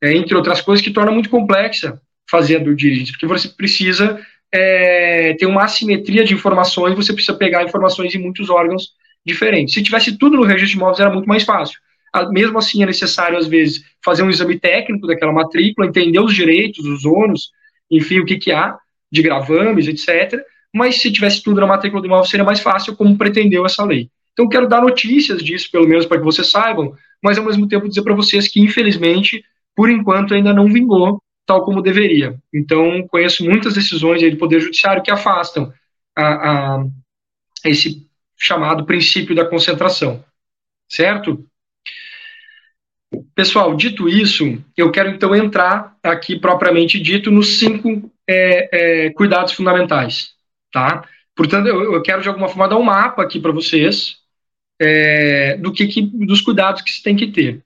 é, 0.01 0.15
entre 0.15 0.37
outras 0.37 0.61
coisas, 0.61 0.85
que 0.85 0.93
torna 0.93 1.11
muito 1.11 1.29
complexa 1.29 2.01
fazer 2.31 2.57
a 2.57 2.59
due 2.61 2.77
diligence, 2.77 3.13
porque 3.13 3.27
você 3.27 3.49
precisa 3.49 4.21
é, 4.53 5.35
tem 5.35 5.49
uma 5.49 5.65
assimetria 5.65 6.25
de 6.25 6.35
informações, 6.35 6.95
você 6.95 7.12
precisa 7.12 7.37
pegar 7.37 7.65
informações 7.65 8.15
em 8.15 8.19
muitos 8.19 8.51
órgãos 8.51 8.91
diferentes. 9.25 9.73
Se 9.73 9.83
tivesse 9.83 10.19
tudo 10.19 10.37
no 10.37 10.45
registro 10.45 10.73
de 10.73 10.77
imóveis, 10.77 11.01
era 11.01 11.11
muito 11.11 11.27
mais 11.27 11.43
fácil. 11.43 11.81
Mesmo 12.31 12.59
assim, 12.59 12.83
é 12.83 12.87
necessário, 12.87 13.38
às 13.38 13.47
vezes, 13.47 13.83
fazer 14.05 14.23
um 14.23 14.29
exame 14.29 14.59
técnico 14.59 15.07
daquela 15.07 15.33
matrícula, 15.33 15.87
entender 15.87 16.21
os 16.21 16.35
direitos, 16.35 16.85
os 16.85 17.07
ônus, 17.07 17.51
enfim, 17.91 18.19
o 18.19 18.27
que, 18.27 18.37
que 18.37 18.53
há 18.53 18.77
de 19.11 19.23
gravames, 19.23 19.88
etc. 19.88 20.38
Mas 20.75 20.97
se 20.97 21.11
tivesse 21.11 21.43
tudo 21.43 21.61
na 21.61 21.67
matrícula 21.67 22.03
do 22.03 22.07
imóvel, 22.07 22.27
seria 22.27 22.45
mais 22.45 22.61
fácil, 22.61 22.95
como 22.95 23.17
pretendeu 23.17 23.65
essa 23.65 23.83
lei. 23.85 24.11
Então, 24.33 24.49
quero 24.49 24.69
dar 24.69 24.83
notícias 24.83 25.43
disso, 25.43 25.71
pelo 25.71 25.88
menos, 25.88 26.05
para 26.05 26.19
que 26.19 26.25
vocês 26.25 26.51
saibam, 26.51 26.95
mas 27.23 27.38
ao 27.38 27.45
mesmo 27.45 27.67
tempo 27.67 27.88
dizer 27.88 28.03
para 28.03 28.15
vocês 28.15 28.49
que, 28.49 28.61
infelizmente, 28.61 29.43
por 29.75 29.88
enquanto 29.88 30.35
ainda 30.35 30.53
não 30.53 30.67
vingou 30.67 31.23
tal 31.47 31.65
como 31.65 31.83
deveria. 31.83 32.39
Então, 32.53 33.07
conheço 33.09 33.45
muitas 33.45 33.75
decisões 33.75 34.23
do 34.23 34.37
Poder 34.37 34.61
Judiciário 34.61 35.03
que 35.03 35.11
afastam 35.11 35.73
a, 36.17 36.25
a, 36.25 36.87
esse 37.65 38.09
chamado 38.37 38.85
princípio 38.85 39.35
da 39.35 39.45
concentração, 39.45 40.25
certo? 40.89 41.45
Pessoal, 43.35 43.77
dito 43.77 44.09
isso, 44.09 44.63
eu 44.77 44.91
quero 44.91 45.11
então 45.11 45.35
entrar 45.35 45.97
aqui 46.03 46.39
propriamente 46.39 46.99
dito 46.99 47.31
nos 47.31 47.59
cinco 47.59 48.11
é, 48.27 49.07
é, 49.07 49.11
cuidados 49.11 49.53
fundamentais, 49.53 50.33
tá? 50.73 51.07
Portanto, 51.35 51.67
eu, 51.67 51.95
eu, 51.95 52.03
quero 52.03 52.23
de 52.23 52.29
alguma 52.29 52.49
forma 52.49 52.69
dar 52.69 52.77
um 52.77 52.83
mapa 52.83 53.23
aqui 53.23 53.39
para 53.39 53.53
vocês 53.53 54.19
é, 54.81 55.57
do 55.57 55.73
que, 55.73 55.87
que, 55.87 56.03
dos 56.03 56.41
cuidados 56.41 56.83
que 56.83 56.91
se 56.91 57.03
tem 57.03 57.17
que 57.17 57.29
ter. 57.29 57.63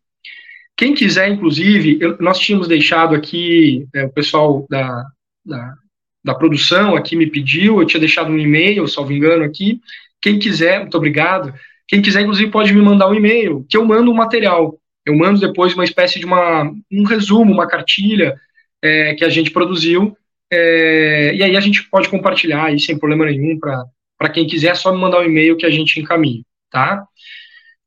Quem 0.76 0.94
quiser, 0.94 1.28
inclusive, 1.28 1.98
eu, 2.00 2.16
nós 2.20 2.38
tínhamos 2.38 2.68
deixado 2.68 3.14
aqui, 3.14 3.86
é, 3.94 4.04
o 4.04 4.10
pessoal 4.10 4.66
da, 4.68 5.04
da, 5.44 5.74
da, 6.22 6.34
produção 6.34 6.94
aqui 6.94 7.16
me 7.16 7.26
pediu, 7.26 7.80
eu 7.80 7.86
tinha 7.86 8.00
deixado 8.00 8.30
um 8.30 8.38
e-mail, 8.38 8.86
salvo 8.86 9.12
engano, 9.12 9.42
aqui. 9.42 9.80
Quem 10.20 10.38
quiser, 10.38 10.80
muito 10.80 10.96
obrigado. 10.96 11.54
Quem 11.88 12.02
quiser, 12.02 12.22
inclusive, 12.22 12.50
pode 12.50 12.74
me 12.74 12.82
mandar 12.82 13.08
um 13.08 13.14
e-mail, 13.14 13.64
que 13.68 13.76
eu 13.76 13.84
mando 13.84 14.10
o 14.10 14.14
um 14.14 14.16
material. 14.16 14.78
Eu 15.04 15.16
mando 15.16 15.40
depois 15.40 15.72
uma 15.72 15.84
espécie 15.84 16.18
de 16.18 16.26
uma, 16.26 16.70
um 16.92 17.04
resumo, 17.04 17.52
uma 17.52 17.66
cartilha 17.66 18.36
é, 18.82 19.14
que 19.14 19.24
a 19.24 19.28
gente 19.28 19.50
produziu, 19.50 20.16
é, 20.52 21.34
e 21.34 21.42
aí 21.42 21.56
a 21.56 21.60
gente 21.60 21.88
pode 21.88 22.08
compartilhar 22.08 22.66
aí 22.66 22.78
sem 22.78 22.98
problema 22.98 23.24
nenhum 23.26 23.58
para 23.58 24.28
quem 24.28 24.46
quiser, 24.46 24.68
é 24.68 24.74
só 24.74 24.92
me 24.92 25.00
mandar 25.00 25.20
um 25.20 25.24
e-mail 25.24 25.56
que 25.56 25.66
a 25.66 25.70
gente 25.70 25.98
encaminha, 26.00 26.42
tá? 26.70 27.04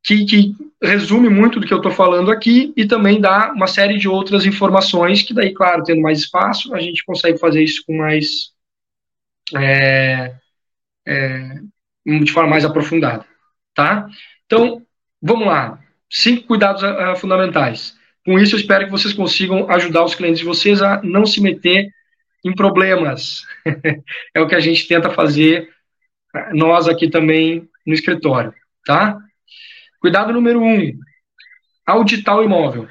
Que, 0.04 0.26
que 0.26 0.56
resume 0.82 1.30
muito 1.30 1.60
do 1.60 1.68
que 1.68 1.74
eu 1.74 1.78
estou 1.78 1.92
falando 1.92 2.32
aqui 2.32 2.74
e 2.76 2.86
também 2.88 3.20
dá 3.20 3.52
uma 3.52 3.68
série 3.68 3.98
de 3.98 4.08
outras 4.08 4.46
informações 4.46 5.22
que 5.22 5.34
daí, 5.34 5.54
claro, 5.54 5.84
tendo 5.84 6.02
mais 6.02 6.20
espaço, 6.20 6.74
a 6.74 6.80
gente 6.80 7.04
consegue 7.04 7.38
fazer 7.38 7.64
isso 7.64 7.84
com 7.86 7.98
mais 7.98 8.54
é, 9.56 10.36
é, 11.06 11.60
de 12.06 12.32
forma 12.32 12.50
mais 12.50 12.64
aprofundada, 12.64 13.26
tá? 13.74 14.08
Então, 14.46 14.82
vamos 15.22 15.48
lá. 15.48 15.80
Cinco 16.10 16.48
cuidados 16.48 16.82
uh, 16.82 17.16
fundamentais. 17.18 17.96
Com 18.26 18.40
isso, 18.40 18.56
eu 18.56 18.60
espero 18.60 18.86
que 18.86 18.92
vocês 18.92 19.14
consigam 19.14 19.70
ajudar 19.70 20.04
os 20.04 20.16
clientes 20.16 20.40
de 20.40 20.46
vocês 20.46 20.82
a 20.82 21.02
não 21.04 21.26
se 21.26 21.42
meter 21.42 21.90
em 22.44 22.54
problemas. 22.54 23.44
é 24.34 24.42
o 24.42 24.48
que 24.48 24.56
a 24.56 24.60
gente 24.60 24.88
tenta 24.88 25.10
fazer 25.10 25.70
nós 26.54 26.88
aqui 26.88 27.10
também 27.10 27.68
no 27.86 27.94
escritório, 27.94 28.54
tá? 28.86 29.20
Cuidado 30.00 30.32
número 30.32 30.62
um, 30.62 30.98
auditar 31.86 32.38
o 32.38 32.44
imóvel. 32.44 32.88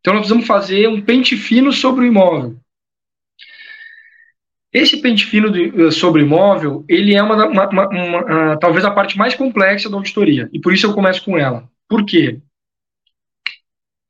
Então, 0.00 0.14
nós 0.14 0.22
precisamos 0.22 0.46
fazer 0.46 0.88
um 0.88 1.00
pente 1.00 1.36
fino 1.36 1.72
sobre 1.72 2.04
o 2.04 2.06
imóvel. 2.06 2.58
Esse 4.72 5.00
pente 5.00 5.24
fino 5.24 5.52
eh, 5.56 5.90
sobre 5.90 6.20
o 6.20 6.24
imóvel, 6.24 6.84
ele 6.88 7.14
é 7.14 7.22
uma, 7.22 7.46
uma, 7.46 7.68
uma, 7.68 7.88
uma, 7.88 8.58
talvez 8.58 8.84
a 8.84 8.90
parte 8.90 9.16
mais 9.16 9.34
complexa 9.34 9.88
da 9.88 9.96
auditoria, 9.96 10.50
e 10.52 10.60
por 10.60 10.72
isso 10.72 10.84
eu 10.84 10.92
começo 10.92 11.24
com 11.24 11.38
ela. 11.38 11.68
Por 11.88 12.04
quê? 12.04 12.40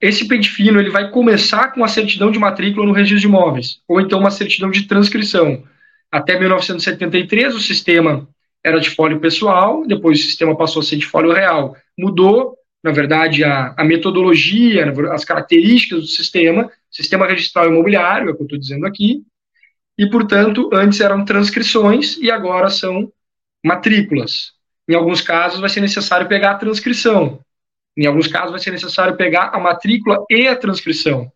Esse 0.00 0.26
pente 0.26 0.48
fino 0.48 0.80
ele 0.80 0.90
vai 0.90 1.10
começar 1.10 1.68
com 1.72 1.84
a 1.84 1.88
certidão 1.88 2.30
de 2.30 2.38
matrícula 2.38 2.86
no 2.86 2.92
registro 2.92 3.20
de 3.20 3.26
imóveis, 3.26 3.82
ou 3.86 4.00
então 4.00 4.18
uma 4.18 4.30
certidão 4.30 4.70
de 4.70 4.82
transcrição. 4.84 5.64
Até 6.10 6.38
1973, 6.38 7.54
o 7.54 7.60
sistema 7.60 8.26
era 8.64 8.80
de 8.80 8.90
folho 8.90 9.20
pessoal, 9.20 9.86
depois 9.86 10.18
o 10.18 10.22
sistema 10.22 10.56
passou 10.56 10.80
a 10.80 10.82
ser 10.82 10.96
de 10.96 11.06
folho 11.06 11.32
real. 11.32 11.76
Mudou, 11.98 12.56
na 12.82 12.90
verdade, 12.90 13.44
a, 13.44 13.74
a 13.76 13.84
metodologia, 13.84 14.92
as 15.12 15.24
características 15.24 16.00
do 16.00 16.06
sistema, 16.06 16.70
sistema 16.90 17.26
registral 17.26 17.68
imobiliário, 17.68 18.28
é 18.28 18.32
o 18.32 18.34
que 18.34 18.42
eu 18.42 18.46
estou 18.46 18.58
dizendo 18.58 18.86
aqui, 18.86 19.22
e, 19.98 20.08
portanto, 20.08 20.70
antes 20.72 21.00
eram 21.00 21.24
transcrições 21.24 22.16
e 22.16 22.30
agora 22.30 22.70
são 22.70 23.12
matrículas. 23.64 24.52
Em 24.88 24.94
alguns 24.94 25.20
casos 25.20 25.60
vai 25.60 25.68
ser 25.68 25.80
necessário 25.80 26.26
pegar 26.26 26.52
a 26.52 26.58
transcrição. 26.58 27.40
Em 27.96 28.06
alguns 28.06 28.26
casos 28.26 28.50
vai 28.50 28.58
ser 28.58 28.72
necessário 28.72 29.16
pegar 29.16 29.50
a 29.54 29.58
matrícula 29.58 30.24
e 30.28 30.48
a 30.48 30.56
transcrição, 30.56 31.30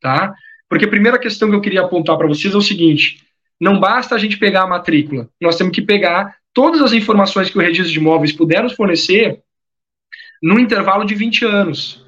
tá? 0.00 0.34
Porque 0.68 0.84
a 0.84 0.88
primeira 0.88 1.18
questão 1.18 1.50
que 1.50 1.56
eu 1.56 1.60
queria 1.60 1.82
apontar 1.82 2.16
para 2.16 2.28
vocês 2.28 2.54
é 2.54 2.56
o 2.56 2.62
seguinte: 2.62 3.24
não 3.60 3.80
basta 3.80 4.14
a 4.14 4.18
gente 4.18 4.38
pegar 4.38 4.62
a 4.62 4.66
matrícula, 4.68 5.28
nós 5.40 5.56
temos 5.56 5.74
que 5.74 5.82
pegar 5.82 6.36
todas 6.56 6.80
as 6.80 6.94
informações 6.94 7.50
que 7.50 7.58
o 7.58 7.60
registro 7.60 7.92
de 7.92 7.98
imóveis 7.98 8.32
puder 8.32 8.62
nos 8.62 8.72
fornecer 8.72 9.42
no 10.42 10.58
intervalo 10.58 11.04
de 11.04 11.14
20 11.14 11.44
anos. 11.44 12.02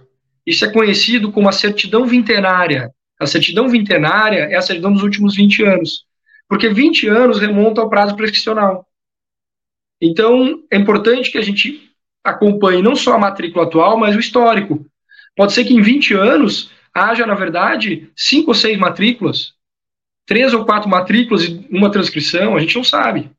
Isso 0.46 0.64
é 0.64 0.72
conhecido 0.72 1.30
como 1.30 1.50
a 1.50 1.52
certidão 1.52 2.06
vintenária. 2.06 2.90
A 3.20 3.26
certidão 3.26 3.68
vintenária 3.68 4.44
é 4.44 4.56
a 4.56 4.62
certidão 4.62 4.90
dos 4.90 5.02
últimos 5.02 5.36
20 5.36 5.64
anos, 5.64 6.06
porque 6.48 6.70
20 6.70 7.08
anos 7.08 7.38
remonta 7.38 7.82
ao 7.82 7.90
prazo 7.90 8.16
prescricional. 8.16 8.88
Então, 10.00 10.62
é 10.70 10.78
importante 10.78 11.30
que 11.30 11.36
a 11.36 11.42
gente 11.42 11.92
acompanhe 12.24 12.80
não 12.80 12.96
só 12.96 13.16
a 13.16 13.18
matrícula 13.18 13.66
atual, 13.66 13.98
mas 13.98 14.16
o 14.16 14.20
histórico. 14.20 14.86
Pode 15.36 15.52
ser 15.52 15.66
que 15.66 15.74
em 15.74 15.82
20 15.82 16.14
anos 16.14 16.70
haja, 16.94 17.26
na 17.26 17.34
verdade, 17.34 18.10
cinco 18.16 18.52
ou 18.52 18.54
seis 18.54 18.78
matrículas, 18.78 19.52
três 20.24 20.54
ou 20.54 20.64
quatro 20.64 20.88
matrículas 20.88 21.44
e 21.44 21.66
uma 21.70 21.90
transcrição, 21.90 22.56
a 22.56 22.60
gente 22.60 22.76
não 22.76 22.84
sabe. 22.84 23.30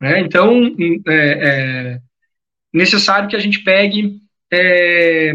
Né? 0.00 0.20
Então, 0.20 0.74
é, 1.06 1.12
é, 1.14 2.00
necessário 2.72 3.28
que 3.28 3.36
a 3.36 3.40
gente 3.40 3.60
pegue 3.60 4.20
é, 4.52 5.32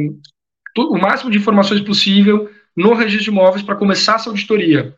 o 0.78 0.98
máximo 0.98 1.32
de 1.32 1.38
informações 1.38 1.82
possível 1.82 2.50
no 2.76 2.94
registro 2.94 3.26
de 3.26 3.30
imóveis 3.30 3.64
para 3.64 3.76
começar 3.76 4.16
essa 4.16 4.30
auditoria. 4.30 4.96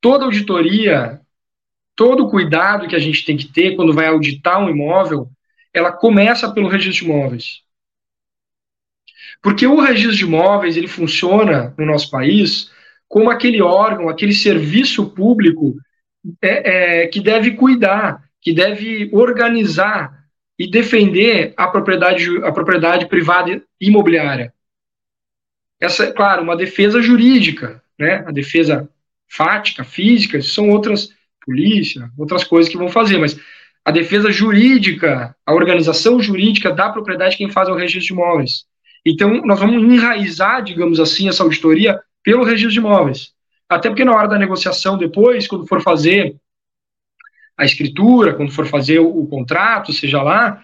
Toda 0.00 0.24
auditoria, 0.24 1.20
todo 1.94 2.28
cuidado 2.28 2.88
que 2.88 2.96
a 2.96 2.98
gente 2.98 3.24
tem 3.24 3.36
que 3.36 3.52
ter 3.52 3.76
quando 3.76 3.92
vai 3.92 4.06
auditar 4.06 4.60
um 4.60 4.70
imóvel, 4.70 5.28
ela 5.72 5.92
começa 5.92 6.52
pelo 6.52 6.68
registro 6.68 7.06
de 7.06 7.10
imóveis. 7.10 7.62
Porque 9.42 9.66
o 9.66 9.80
registro 9.80 10.16
de 10.16 10.24
imóveis, 10.24 10.76
ele 10.76 10.88
funciona 10.88 11.74
no 11.76 11.84
nosso 11.84 12.10
país 12.10 12.70
como 13.08 13.30
aquele 13.30 13.60
órgão, 13.60 14.08
aquele 14.08 14.32
serviço 14.32 15.10
público 15.10 15.76
é, 16.40 17.02
é, 17.02 17.06
que 17.08 17.20
deve 17.20 17.52
cuidar 17.52 18.21
que 18.42 18.52
deve 18.52 19.08
organizar 19.12 20.22
e 20.58 20.68
defender 20.68 21.54
a 21.56 21.68
propriedade, 21.68 22.26
a 22.44 22.52
propriedade 22.52 23.06
privada 23.06 23.62
imobiliária. 23.80 24.52
Essa 25.80 26.04
é, 26.04 26.12
claro, 26.12 26.42
uma 26.42 26.56
defesa 26.56 27.00
jurídica, 27.00 27.82
né? 27.98 28.24
A 28.26 28.32
defesa 28.32 28.88
fática, 29.28 29.82
física, 29.82 30.42
são 30.42 30.68
outras, 30.70 31.08
polícia, 31.44 32.10
outras 32.18 32.44
coisas 32.44 32.70
que 32.70 32.78
vão 32.78 32.88
fazer, 32.88 33.18
mas 33.18 33.38
a 33.84 33.90
defesa 33.90 34.30
jurídica, 34.30 35.34
a 35.44 35.54
organização 35.54 36.20
jurídica 36.20 36.72
da 36.72 36.90
propriedade, 36.90 37.36
quem 37.36 37.50
faz 37.50 37.68
é 37.68 37.72
o 37.72 37.76
registro 37.76 38.06
de 38.06 38.12
imóveis. 38.12 38.64
Então, 39.04 39.44
nós 39.44 39.58
vamos 39.58 39.82
enraizar, 39.82 40.62
digamos 40.62 41.00
assim, 41.00 41.28
essa 41.28 41.42
auditoria 41.42 42.00
pelo 42.22 42.44
registro 42.44 42.72
de 42.72 42.78
imóveis. 42.78 43.32
Até 43.68 43.88
porque 43.88 44.04
na 44.04 44.14
hora 44.14 44.28
da 44.28 44.38
negociação, 44.38 44.96
depois, 44.96 45.48
quando 45.48 45.66
for 45.66 45.82
fazer 45.82 46.36
a 47.56 47.64
escritura, 47.64 48.34
quando 48.34 48.52
for 48.52 48.66
fazer 48.66 48.98
o, 48.98 49.20
o 49.20 49.26
contrato, 49.26 49.92
seja 49.92 50.22
lá, 50.22 50.62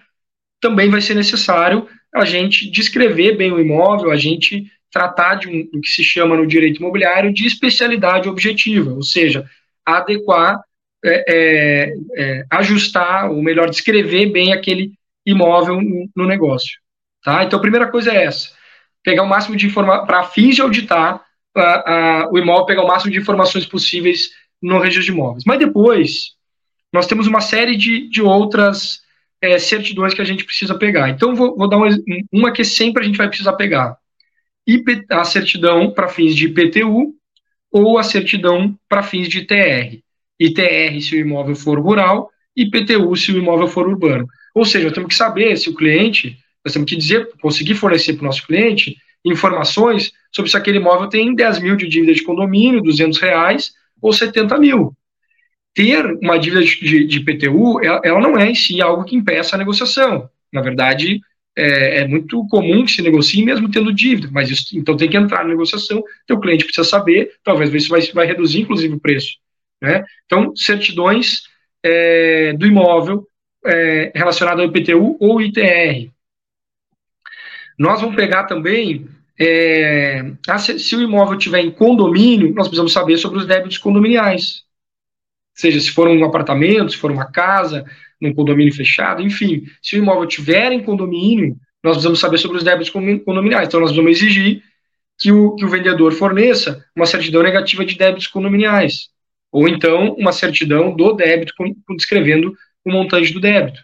também 0.59 0.89
vai 0.89 1.01
ser 1.01 1.15
necessário 1.15 1.87
a 2.13 2.25
gente 2.25 2.69
descrever 2.69 3.37
bem 3.37 3.51
o 3.51 3.59
imóvel, 3.59 4.11
a 4.11 4.17
gente 4.17 4.71
tratar 4.91 5.35
de 5.35 5.47
um, 5.47 5.79
que 5.79 5.87
se 5.87 6.03
chama 6.03 6.35
no 6.35 6.47
direito 6.47 6.79
imobiliário 6.79 7.31
de 7.31 7.45
especialidade 7.45 8.27
objetiva, 8.27 8.91
ou 8.91 9.03
seja, 9.03 9.45
adequar, 9.85 10.59
é, 11.05 11.25
é, 11.29 11.93
é, 12.17 12.45
ajustar, 12.49 13.29
ou 13.29 13.41
melhor, 13.41 13.69
descrever 13.69 14.27
bem 14.27 14.51
aquele 14.51 14.93
imóvel 15.25 15.81
no, 15.81 16.09
no 16.15 16.25
negócio. 16.25 16.79
Tá? 17.23 17.43
Então, 17.43 17.59
a 17.59 17.61
primeira 17.61 17.89
coisa 17.89 18.11
é 18.11 18.25
essa: 18.25 18.49
pegar 19.03 19.23
o 19.23 19.27
máximo 19.27 19.55
de 19.55 19.67
informações, 19.67 20.07
para 20.07 20.23
fins 20.23 20.55
de 20.55 20.61
auditar 20.61 21.23
a, 21.55 21.61
a, 21.61 22.31
o 22.31 22.37
imóvel, 22.37 22.65
pegar 22.65 22.83
o 22.83 22.87
máximo 22.87 23.11
de 23.11 23.19
informações 23.19 23.65
possíveis 23.65 24.31
no 24.61 24.79
registro 24.79 25.05
de 25.05 25.11
imóveis. 25.11 25.43
Mas 25.45 25.59
depois, 25.59 26.31
nós 26.91 27.07
temos 27.07 27.27
uma 27.27 27.41
série 27.41 27.75
de, 27.75 28.09
de 28.09 28.21
outras 28.21 29.01
é, 29.41 29.57
certidões 29.57 30.13
que 30.13 30.21
a 30.21 30.25
gente 30.25 30.43
precisa 30.43 30.77
pegar. 30.77 31.09
Então, 31.09 31.35
vou, 31.35 31.55
vou 31.55 31.69
dar 31.69 31.77
uma, 31.77 31.89
uma 32.31 32.51
que 32.51 32.63
sempre 32.63 33.03
a 33.03 33.05
gente 33.05 33.17
vai 33.17 33.27
precisar 33.27 33.53
pegar. 33.53 33.95
IP, 34.67 35.05
a 35.09 35.23
certidão 35.23 35.91
para 35.91 36.07
fins 36.07 36.35
de 36.35 36.45
IPTU 36.45 37.15
ou 37.71 37.97
a 37.97 38.03
certidão 38.03 38.77
para 38.87 39.03
fins 39.03 39.27
de 39.27 39.43
TR. 39.43 39.97
ITR 40.39 41.01
se 41.01 41.15
o 41.15 41.19
imóvel 41.19 41.55
for 41.55 41.79
rural, 41.79 42.29
IPTU 42.55 43.15
se 43.15 43.31
o 43.31 43.37
imóvel 43.37 43.67
for 43.67 43.87
urbano. 43.87 44.27
Ou 44.53 44.65
seja, 44.65 44.91
temos 44.91 45.09
que 45.09 45.15
saber 45.15 45.57
se 45.57 45.69
o 45.69 45.75
cliente, 45.75 46.37
nós 46.63 46.73
temos 46.73 46.89
que 46.89 46.95
dizer, 46.95 47.29
conseguir 47.41 47.75
fornecer 47.75 48.13
para 48.13 48.23
o 48.23 48.25
nosso 48.25 48.45
cliente 48.45 48.95
informações 49.23 50.11
sobre 50.31 50.49
se 50.49 50.57
aquele 50.57 50.77
imóvel 50.77 51.09
tem 51.09 51.33
10 51.35 51.59
mil 51.59 51.75
de 51.75 51.87
dívida 51.87 52.13
de 52.13 52.23
condomínio, 52.23 52.81
200 52.81 53.19
reais 53.19 53.71
ou 54.01 54.13
70 54.13 54.57
mil. 54.57 54.93
Ter 55.79 56.05
uma 56.21 56.37
dívida 56.37 56.61
de, 56.61 57.07
de, 57.07 57.19
IPTU, 57.19 57.81
ela, 57.81 58.01
ela, 58.03 58.19
não 58.19 58.37
é 58.37 58.49
em 58.49 58.53
si 58.53 58.81
algo 58.81 59.05
que 59.05 59.15
impeça 59.15 59.55
a 59.55 59.57
negociação. 59.57 60.29
Na 60.51 60.61
verdade, 60.61 61.21
é, 61.57 62.01
é, 62.01 62.07
muito 62.07 62.45
comum 62.49 62.83
que 62.83 62.91
se 62.91 63.01
negocie 63.01 63.45
mesmo 63.45 63.71
tendo 63.71 63.93
dívida, 63.93 64.27
mas 64.29 64.49
isso, 64.51 64.77
então 64.77 64.97
tem 64.97 65.09
que 65.09 65.15
entrar 65.15 65.43
na 65.43 65.51
negociação, 65.51 66.03
o 66.29 66.39
cliente 66.41 66.65
precisa 66.65 66.85
saber, 66.85 67.31
talvez 67.45 67.73
isso 67.73 67.87
vai, 67.87 68.01
vai 68.13 68.25
reduzir 68.25 68.59
inclusive 68.59 68.93
o 68.93 68.99
preço. 68.99 69.37
Né? 69.81 70.03
Então, 70.25 70.53
certidões 70.53 71.43
é, 71.81 72.51
do 72.51 72.67
imóvel 72.67 73.25
é, 73.65 74.11
relacionado 74.13 74.59
ao 74.61 74.65
IPTU 74.65 75.15
ou 75.17 75.41
ITR. 75.41 76.11
Nós 77.77 78.01
vamos 78.01 78.17
pegar 78.17 78.43
também, 78.43 79.07
é, 79.39 80.25
se, 80.57 80.77
se, 80.77 80.93
o 80.97 81.01
imóvel 81.01 81.37
tiver 81.37 81.61
em 81.61 81.71
condomínio, 81.71 82.53
nós 82.53 82.67
precisamos 82.67 82.91
saber 82.91 83.17
sobre 83.17 83.39
os 83.39 83.45
débitos 83.45 83.77
condominiais. 83.77 84.67
Seja 85.59 85.77
se 85.77 85.91
for 85.91 86.07
um 86.07 86.23
apartamento, 86.23 86.89
se 86.89 86.95
for 86.95 87.11
uma 87.11 87.29
casa, 87.29 87.83
num 88.21 88.33
condomínio 88.33 88.73
fechado, 88.73 89.21
enfim. 89.21 89.65
Se 89.81 89.97
o 89.97 89.97
imóvel 89.97 90.25
tiver 90.25 90.71
em 90.71 90.81
condomínio, 90.81 91.57
nós 91.83 91.95
precisamos 91.95 92.17
saber 92.17 92.37
sobre 92.37 92.55
os 92.55 92.63
débitos 92.63 92.89
condominiais. 92.89 93.67
Então, 93.67 93.81
nós 93.81 93.93
vamos 93.93 94.11
exigir 94.11 94.63
que 95.19 95.33
o, 95.33 95.55
que 95.55 95.65
o 95.65 95.67
vendedor 95.67 96.13
forneça 96.13 96.85
uma 96.95 97.05
certidão 97.05 97.43
negativa 97.43 97.83
de 97.83 97.97
débitos 97.97 98.27
condominiais. 98.27 99.09
Ou 99.51 99.67
então, 99.67 100.13
uma 100.13 100.31
certidão 100.31 100.95
do 100.95 101.11
débito, 101.11 101.53
descrevendo 101.89 102.53
o 102.85 102.89
montante 102.89 103.33
do 103.33 103.41
débito. 103.41 103.81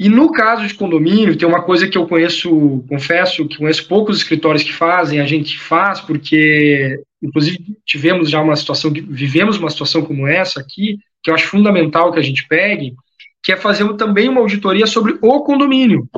E 0.00 0.08
no 0.08 0.32
caso 0.32 0.66
de 0.66 0.72
condomínio, 0.72 1.36
tem 1.36 1.46
uma 1.46 1.62
coisa 1.62 1.86
que 1.86 1.98
eu 1.98 2.08
conheço, 2.08 2.82
confesso, 2.88 3.46
que 3.46 3.58
conheço 3.58 3.86
poucos 3.86 4.16
escritórios 4.16 4.62
que 4.62 4.72
fazem, 4.72 5.20
a 5.20 5.26
gente 5.26 5.58
faz, 5.58 6.00
porque, 6.00 6.98
inclusive, 7.22 7.76
tivemos 7.84 8.30
já 8.30 8.40
uma 8.40 8.56
situação, 8.56 8.90
vivemos 8.90 9.58
uma 9.58 9.68
situação 9.68 10.00
como 10.00 10.26
essa 10.26 10.58
aqui, 10.58 10.98
que 11.22 11.30
eu 11.30 11.34
acho 11.34 11.48
fundamental 11.48 12.10
que 12.10 12.18
a 12.18 12.22
gente 12.22 12.48
pegue, 12.48 12.94
que 13.42 13.52
é 13.52 13.58
fazer 13.58 13.86
também 13.98 14.26
uma 14.26 14.40
auditoria 14.40 14.86
sobre 14.86 15.18
o 15.20 15.42
condomínio. 15.42 16.08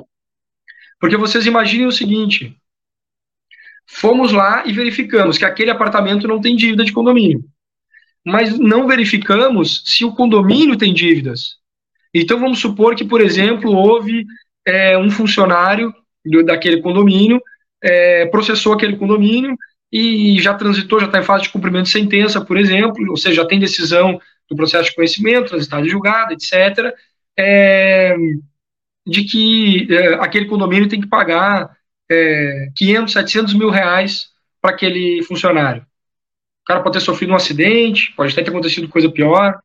Porque 1.01 1.17
vocês 1.17 1.45
imaginem 1.45 1.87
o 1.87 1.93
seguinte: 1.93 2.57
fomos 3.85 4.31
lá 4.31 4.63
e 4.65 4.73
verificamos 4.73 5.37
que 5.37 5.45
aquele 5.45 5.73
apartamento 5.73 6.29
não 6.29 6.41
tem 6.41 6.55
dívida 6.55 6.85
de 6.85 6.93
condomínio, 6.93 7.45
mas 8.25 8.57
não 8.61 8.87
verificamos 8.87 9.83
se 9.85 10.05
o 10.05 10.15
condomínio 10.15 10.79
tem 10.79 10.95
dívidas. 10.95 11.61
Então 12.15 12.39
vamos 12.39 12.59
supor 12.59 12.95
que, 12.95 13.05
por 13.05 13.21
exemplo, 13.21 13.73
houve 13.73 14.27
é, 14.67 14.97
um 14.99 15.11
funcionário 15.11 15.95
do, 16.25 16.45
daquele 16.45 16.81
condomínio 16.81 17.41
é, 17.83 18.27
processou 18.27 18.73
aquele 18.73 18.97
condomínio 18.97 19.57
e 19.91 20.41
já 20.41 20.55
transitou, 20.55 21.01
já 21.01 21.07
está 21.07 21.19
em 21.19 21.25
fase 21.25 21.45
de 21.45 21.51
cumprimento 21.51 21.85
de 21.85 21.91
sentença, 21.91 22.43
por 22.43 22.57
exemplo, 22.57 23.11
ou 23.11 23.17
seja, 23.17 23.43
já 23.43 23.47
tem 23.47 23.59
decisão 23.59 24.19
do 24.49 24.57
processo 24.57 24.89
de 24.89 24.95
conhecimento, 24.95 25.49
transitado 25.49 25.89
julgado, 25.89 26.33
etc., 26.33 26.95
é, 27.39 28.15
de 29.07 29.25
que 29.25 29.89
é, 29.93 30.15
aquele 30.15 30.47
condomínio 30.47 30.89
tem 30.89 31.01
que 31.01 31.09
pagar 31.09 31.77
é, 32.11 32.69
500, 32.77 33.13
700 33.13 33.55
mil 33.55 33.69
reais 33.69 34.29
para 34.61 34.71
aquele 34.71 35.23
funcionário. 35.25 35.83
O 35.83 36.65
cara 36.65 36.81
pode 36.81 36.99
ter 36.99 37.05
sofrido 37.05 37.33
um 37.33 37.37
acidente, 37.37 38.13
pode 38.17 38.33
até 38.33 38.43
ter 38.43 38.51
acontecido 38.51 38.89
coisa 38.89 39.11
pior. 39.11 39.59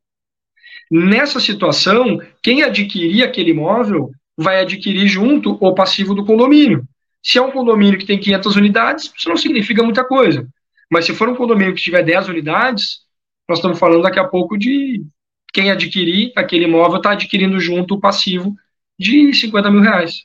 Nessa 0.90 1.38
situação, 1.38 2.20
quem 2.42 2.62
adquirir 2.62 3.22
aquele 3.22 3.50
imóvel 3.50 4.10
vai 4.36 4.60
adquirir 4.60 5.06
junto 5.06 5.58
o 5.60 5.74
passivo 5.74 6.14
do 6.14 6.24
condomínio. 6.24 6.84
Se 7.22 7.38
é 7.38 7.42
um 7.42 7.50
condomínio 7.50 7.98
que 7.98 8.06
tem 8.06 8.18
500 8.18 8.56
unidades, 8.56 9.12
isso 9.16 9.28
não 9.28 9.36
significa 9.36 9.82
muita 9.82 10.04
coisa. 10.04 10.48
Mas 10.90 11.04
se 11.04 11.12
for 11.12 11.28
um 11.28 11.34
condomínio 11.34 11.74
que 11.74 11.82
tiver 11.82 12.02
10 12.02 12.28
unidades, 12.28 13.00
nós 13.48 13.58
estamos 13.58 13.78
falando 13.78 14.02
daqui 14.02 14.18
a 14.18 14.26
pouco 14.26 14.56
de 14.56 15.04
quem 15.52 15.70
adquirir 15.70 16.32
aquele 16.36 16.64
imóvel 16.64 16.98
está 16.98 17.12
adquirindo 17.12 17.58
junto 17.58 17.94
o 17.94 18.00
passivo 18.00 18.54
de 18.98 19.32
50 19.34 19.70
mil 19.70 19.80
reais. 19.80 20.24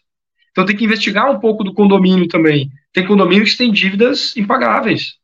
Então 0.52 0.65
tem 0.65 0.76
que 0.76 0.86
investigar 0.86 1.32
um 1.32 1.39
pouco 1.39 1.63
do 1.63 1.73
condomínio 1.73 2.28
também. 2.28 2.69
Tem 2.93 3.06
condomínios 3.06 3.52
que 3.52 3.58
têm 3.58 3.71
dívidas 3.71 4.38
impagáveis. 4.38 5.15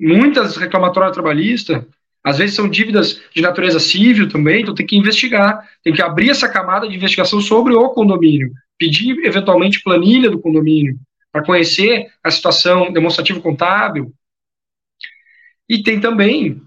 Muitas 0.00 0.56
reclamatórias 0.56 1.12
trabalhistas, 1.12 1.84
às 2.22 2.38
vezes 2.38 2.54
são 2.54 2.68
dívidas 2.68 3.20
de 3.34 3.40
natureza 3.40 3.78
civil 3.78 4.28
também, 4.28 4.62
então 4.62 4.74
tem 4.74 4.86
que 4.86 4.96
investigar, 4.96 5.66
tem 5.82 5.92
que 5.92 6.02
abrir 6.02 6.30
essa 6.30 6.48
camada 6.48 6.88
de 6.88 6.94
investigação 6.94 7.40
sobre 7.40 7.74
o 7.74 7.90
condomínio, 7.90 8.52
pedir 8.78 9.16
eventualmente 9.24 9.82
planilha 9.82 10.30
do 10.30 10.40
condomínio, 10.40 10.98
para 11.32 11.44
conhecer 11.44 12.08
a 12.22 12.30
situação 12.30 12.92
demonstrativo 12.92 13.40
contábil. 13.40 14.12
E 15.68 15.82
tem 15.82 16.00
também 16.00 16.60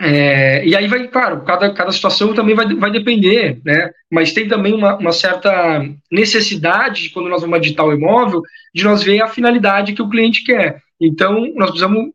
é, 0.00 0.64
e 0.64 0.74
aí 0.74 0.88
vai, 0.88 1.06
claro, 1.08 1.42
cada, 1.44 1.74
cada 1.74 1.92
situação 1.92 2.32
também 2.32 2.54
vai, 2.54 2.74
vai 2.74 2.90
depender, 2.90 3.60
né? 3.62 3.90
Mas 4.10 4.32
tem 4.32 4.48
também 4.48 4.72
uma, 4.72 4.96
uma 4.96 5.12
certa 5.12 5.86
necessidade, 6.10 7.02
de, 7.02 7.10
quando 7.10 7.28
nós 7.28 7.42
vamos 7.42 7.58
editar 7.58 7.84
o 7.84 7.92
imóvel, 7.92 8.40
de 8.74 8.82
nós 8.82 9.02
ver 9.02 9.20
a 9.20 9.28
finalidade 9.28 9.92
que 9.92 10.00
o 10.00 10.08
cliente 10.08 10.42
quer. 10.42 10.82
Então, 11.00 11.52
nós 11.54 11.70
precisamos 11.70 12.10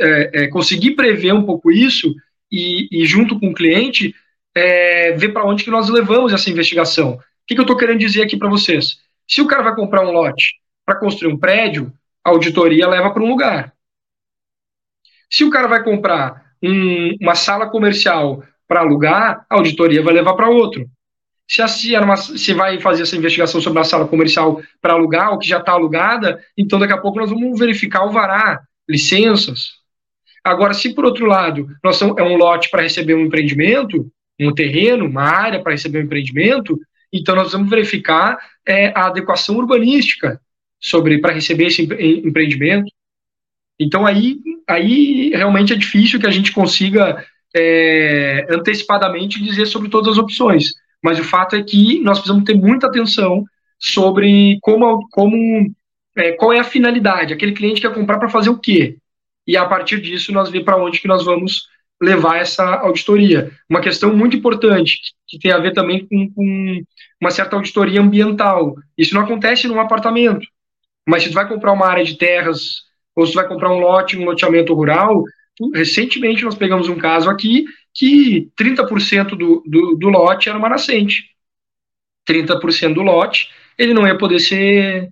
é, 0.00 0.44
é, 0.44 0.46
conseguir 0.48 0.92
prever 0.92 1.32
um 1.34 1.44
pouco 1.44 1.70
isso 1.70 2.14
e, 2.50 2.88
e 2.90 3.04
junto 3.04 3.38
com 3.38 3.48
o 3.48 3.54
cliente, 3.54 4.14
é, 4.54 5.12
ver 5.12 5.28
para 5.28 5.44
onde 5.44 5.62
que 5.62 5.70
nós 5.70 5.88
levamos 5.88 6.32
essa 6.32 6.50
investigação. 6.50 7.12
O 7.12 7.20
que, 7.46 7.54
que 7.54 7.60
eu 7.60 7.64
estou 7.64 7.76
querendo 7.76 7.98
dizer 7.98 8.22
aqui 8.22 8.36
para 8.36 8.48
vocês? 8.48 8.98
Se 9.28 9.40
o 9.40 9.46
cara 9.46 9.62
vai 9.62 9.76
comprar 9.76 10.06
um 10.06 10.10
lote 10.10 10.54
para 10.84 10.98
construir 10.98 11.32
um 11.32 11.38
prédio, 11.38 11.92
a 12.24 12.30
auditoria 12.30 12.88
leva 12.88 13.10
para 13.10 13.22
um 13.22 13.28
lugar. 13.28 13.72
Se 15.30 15.44
o 15.44 15.50
cara 15.50 15.68
vai 15.68 15.84
comprar 15.84 16.52
um, 16.62 17.16
uma 17.20 17.34
sala 17.34 17.68
comercial 17.68 18.42
para 18.66 18.80
alugar, 18.80 19.46
a 19.48 19.54
auditoria 19.56 20.02
vai 20.02 20.14
levar 20.14 20.34
para 20.34 20.48
outro. 20.48 20.88
Se, 21.50 21.60
assim, 21.62 21.90
se 22.36 22.54
vai 22.54 22.80
fazer 22.80 23.02
essa 23.02 23.16
investigação 23.16 23.60
sobre 23.60 23.80
a 23.80 23.84
sala 23.84 24.06
comercial 24.06 24.62
para 24.80 24.92
alugar, 24.92 25.32
ou 25.32 25.38
que 25.38 25.48
já 25.48 25.58
está 25.58 25.72
alugada, 25.72 26.40
então 26.56 26.78
daqui 26.78 26.92
a 26.92 26.98
pouco 26.98 27.18
nós 27.18 27.28
vamos 27.28 27.58
verificar 27.58 28.04
o 28.04 28.12
vará, 28.12 28.60
licenças. 28.88 29.72
Agora, 30.44 30.72
se 30.72 30.94
por 30.94 31.04
outro 31.04 31.26
lado, 31.26 31.68
nós 31.82 32.00
é 32.00 32.22
um 32.22 32.36
lote 32.36 32.70
para 32.70 32.82
receber 32.82 33.14
um 33.14 33.26
empreendimento, 33.26 34.08
um 34.38 34.54
terreno, 34.54 35.06
uma 35.06 35.24
área 35.24 35.60
para 35.60 35.72
receber 35.72 35.98
um 35.98 36.04
empreendimento, 36.04 36.78
então 37.12 37.34
nós 37.34 37.50
vamos 37.50 37.68
verificar 37.68 38.38
é, 38.64 38.92
a 38.96 39.06
adequação 39.06 39.56
urbanística 39.56 40.40
sobre 40.78 41.18
para 41.18 41.32
receber 41.32 41.66
esse 41.66 41.82
empreendimento. 41.82 42.92
Então 43.76 44.06
aí, 44.06 44.38
aí 44.68 45.30
realmente 45.30 45.72
é 45.72 45.76
difícil 45.76 46.20
que 46.20 46.28
a 46.28 46.30
gente 46.30 46.52
consiga 46.52 47.26
é, 47.52 48.46
antecipadamente 48.48 49.42
dizer 49.42 49.66
sobre 49.66 49.90
todas 49.90 50.12
as 50.12 50.18
opções. 50.18 50.74
Mas 51.02 51.18
o 51.18 51.24
fato 51.24 51.56
é 51.56 51.62
que 51.62 52.00
nós 52.02 52.18
precisamos 52.18 52.44
ter 52.44 52.54
muita 52.54 52.86
atenção 52.86 53.44
sobre 53.78 54.58
como, 54.60 55.08
como 55.10 55.70
é, 56.16 56.32
qual 56.32 56.52
é 56.52 56.58
a 56.58 56.64
finalidade. 56.64 57.32
Aquele 57.32 57.52
cliente 57.52 57.80
quer 57.80 57.94
comprar 57.94 58.18
para 58.18 58.28
fazer 58.28 58.50
o 58.50 58.58
quê? 58.58 58.98
E 59.46 59.56
a 59.56 59.64
partir 59.64 60.00
disso 60.00 60.32
nós 60.32 60.50
ver 60.50 60.64
para 60.64 60.76
onde 60.76 61.00
que 61.00 61.08
nós 61.08 61.24
vamos 61.24 61.68
levar 62.00 62.38
essa 62.38 62.64
auditoria. 62.76 63.50
Uma 63.68 63.80
questão 63.80 64.14
muito 64.14 64.36
importante, 64.36 65.00
que 65.26 65.38
tem 65.38 65.52
a 65.52 65.58
ver 65.58 65.72
também 65.72 66.06
com, 66.06 66.30
com 66.32 66.82
uma 67.20 67.30
certa 67.30 67.56
auditoria 67.56 68.00
ambiental. 68.00 68.74
Isso 68.96 69.14
não 69.14 69.22
acontece 69.22 69.68
num 69.68 69.80
apartamento. 69.80 70.46
Mas 71.06 71.22
se 71.22 71.30
tu 71.30 71.34
vai 71.34 71.48
comprar 71.48 71.72
uma 71.72 71.86
área 71.86 72.04
de 72.04 72.16
terras 72.16 72.82
ou 73.14 73.26
se 73.26 73.34
vai 73.34 73.46
comprar 73.46 73.70
um 73.70 73.78
lote, 73.78 74.16
um 74.16 74.24
loteamento 74.24 74.72
rural. 74.72 75.24
Recentemente 75.74 76.44
nós 76.44 76.54
pegamos 76.54 76.88
um 76.88 76.96
caso 76.96 77.28
aqui 77.28 77.64
que 77.94 78.50
30% 78.58 79.30
do, 79.30 79.62
do, 79.66 79.96
do 79.96 80.08
lote 80.08 80.48
era 80.48 80.58
uma 80.58 80.68
nascente. 80.68 81.30
30% 82.28 82.94
do 82.94 83.02
lote 83.02 83.48
ele 83.80 83.94
não 83.94 84.06
ia 84.06 84.16
poder 84.16 84.38
ser. 84.40 85.08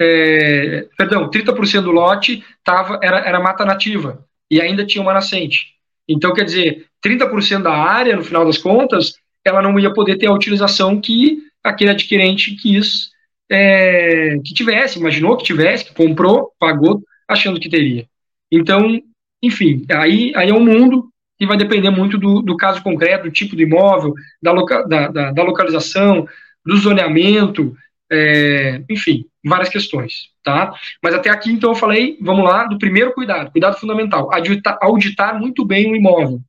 É, 0.00 0.86
perdão, 0.96 1.28
30% 1.28 1.82
do 1.82 1.90
lote 1.90 2.44
tava, 2.64 3.00
era, 3.02 3.18
era 3.18 3.40
mata 3.40 3.64
nativa 3.64 4.24
e 4.50 4.60
ainda 4.60 4.86
tinha 4.86 5.02
uma 5.02 5.12
nascente. 5.12 5.74
Então, 6.08 6.32
quer 6.32 6.44
dizer, 6.44 6.86
30% 7.04 7.62
da 7.62 7.72
área, 7.72 8.16
no 8.16 8.24
final 8.24 8.46
das 8.46 8.56
contas, 8.58 9.14
ela 9.44 9.60
não 9.60 9.78
ia 9.78 9.92
poder 9.92 10.16
ter 10.16 10.28
a 10.28 10.32
utilização 10.32 11.00
que 11.00 11.38
aquele 11.62 11.90
adquirente 11.90 12.54
quis 12.54 13.10
é, 13.50 14.38
que 14.44 14.54
tivesse, 14.54 14.98
imaginou 14.98 15.36
que 15.36 15.44
tivesse, 15.44 15.84
que 15.84 15.94
comprou, 15.94 16.52
pagou 16.58 17.02
achando 17.28 17.60
que 17.60 17.68
teria. 17.68 18.06
Então, 18.50 19.02
enfim, 19.42 19.84
aí, 19.90 20.32
aí 20.34 20.48
é 20.48 20.54
um 20.54 20.64
mundo 20.64 21.10
que 21.38 21.46
vai 21.46 21.56
depender 21.56 21.90
muito 21.90 22.18
do, 22.18 22.42
do 22.42 22.56
caso 22.56 22.82
concreto, 22.82 23.24
do 23.24 23.30
tipo 23.30 23.54
de 23.54 23.62
imóvel, 23.62 24.12
da, 24.42 24.50
loca, 24.52 24.86
da, 24.86 25.08
da, 25.08 25.30
da 25.30 25.42
localização, 25.42 26.26
do 26.64 26.76
zoneamento, 26.76 27.76
é, 28.10 28.82
enfim. 28.90 29.24
várias 29.44 29.68
questões, 29.68 30.30
tá? 30.42 30.72
Mas 31.02 31.14
até 31.14 31.30
aqui, 31.30 31.50
então, 31.50 31.70
eu 31.70 31.76
falei, 31.76 32.18
vamos 32.20 32.44
lá, 32.44 32.64
do 32.64 32.78
primeiro 32.78 33.12
cuidado, 33.12 33.50
cuidado 33.50 33.78
fundamental, 33.78 34.32
auditar, 34.32 34.78
auditar 34.80 35.38
muito 35.38 35.64
bem 35.64 35.90
o 35.90 35.96
imóvel, 35.96 36.40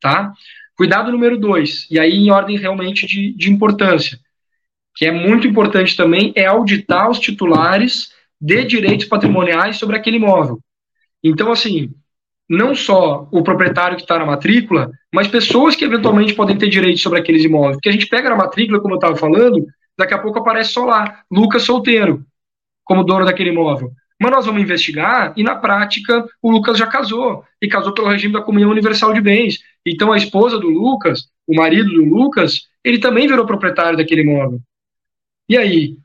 tá? 0.00 0.32
Cuidado 0.76 1.12
número 1.12 1.38
dois, 1.38 1.86
e 1.90 1.98
aí 1.98 2.14
em 2.14 2.30
ordem 2.30 2.56
realmente 2.56 3.06
de, 3.06 3.32
de 3.34 3.50
importância, 3.50 4.18
que 4.94 5.06
é 5.06 5.10
muito 5.10 5.46
importante 5.46 5.96
também, 5.96 6.32
é 6.36 6.44
auditar 6.44 7.10
os 7.10 7.18
titulares 7.18 8.12
de 8.40 8.64
direitos 8.64 9.06
patrimoniais 9.06 9.76
sobre 9.76 9.96
aquele 9.96 10.16
imóvel. 10.16 10.60
Então, 11.22 11.50
assim, 11.52 11.94
não 12.52 12.74
só 12.74 13.26
o 13.32 13.42
proprietário 13.42 13.96
que 13.96 14.02
está 14.02 14.18
na 14.18 14.26
matrícula, 14.26 14.90
mas 15.12 15.26
pessoas 15.26 15.74
que 15.74 15.86
eventualmente 15.86 16.34
podem 16.34 16.56
ter 16.56 16.68
direitos 16.68 17.00
sobre 17.00 17.18
aqueles 17.18 17.42
imóveis. 17.42 17.76
Porque 17.76 17.88
a 17.88 17.92
gente 17.92 18.06
pega 18.06 18.28
na 18.28 18.36
matrícula, 18.36 18.78
como 18.78 18.92
eu 18.92 18.98
estava 18.98 19.16
falando, 19.16 19.66
daqui 19.96 20.12
a 20.12 20.18
pouco 20.18 20.38
aparece 20.38 20.70
só 20.70 20.84
lá, 20.84 21.20
Lucas 21.30 21.62
solteiro, 21.62 22.22
como 22.84 23.04
dono 23.04 23.24
daquele 23.24 23.48
imóvel. 23.48 23.90
Mas 24.20 24.30
nós 24.30 24.44
vamos 24.44 24.60
investigar 24.60 25.32
e, 25.34 25.42
na 25.42 25.56
prática, 25.56 26.26
o 26.42 26.50
Lucas 26.50 26.76
já 26.76 26.86
casou, 26.86 27.42
e 27.60 27.66
casou 27.66 27.94
pelo 27.94 28.08
regime 28.08 28.34
da 28.34 28.42
comunhão 28.42 28.70
universal 28.70 29.14
de 29.14 29.22
bens. 29.22 29.60
Então, 29.84 30.12
a 30.12 30.18
esposa 30.18 30.58
do 30.58 30.68
Lucas, 30.68 31.30
o 31.46 31.56
marido 31.56 31.90
do 31.90 32.04
Lucas, 32.04 32.68
ele 32.84 32.98
também 32.98 33.26
virou 33.26 33.46
proprietário 33.46 33.96
daquele 33.96 34.20
imóvel. 34.20 34.60
E 35.48 35.56
aí? 35.56 35.96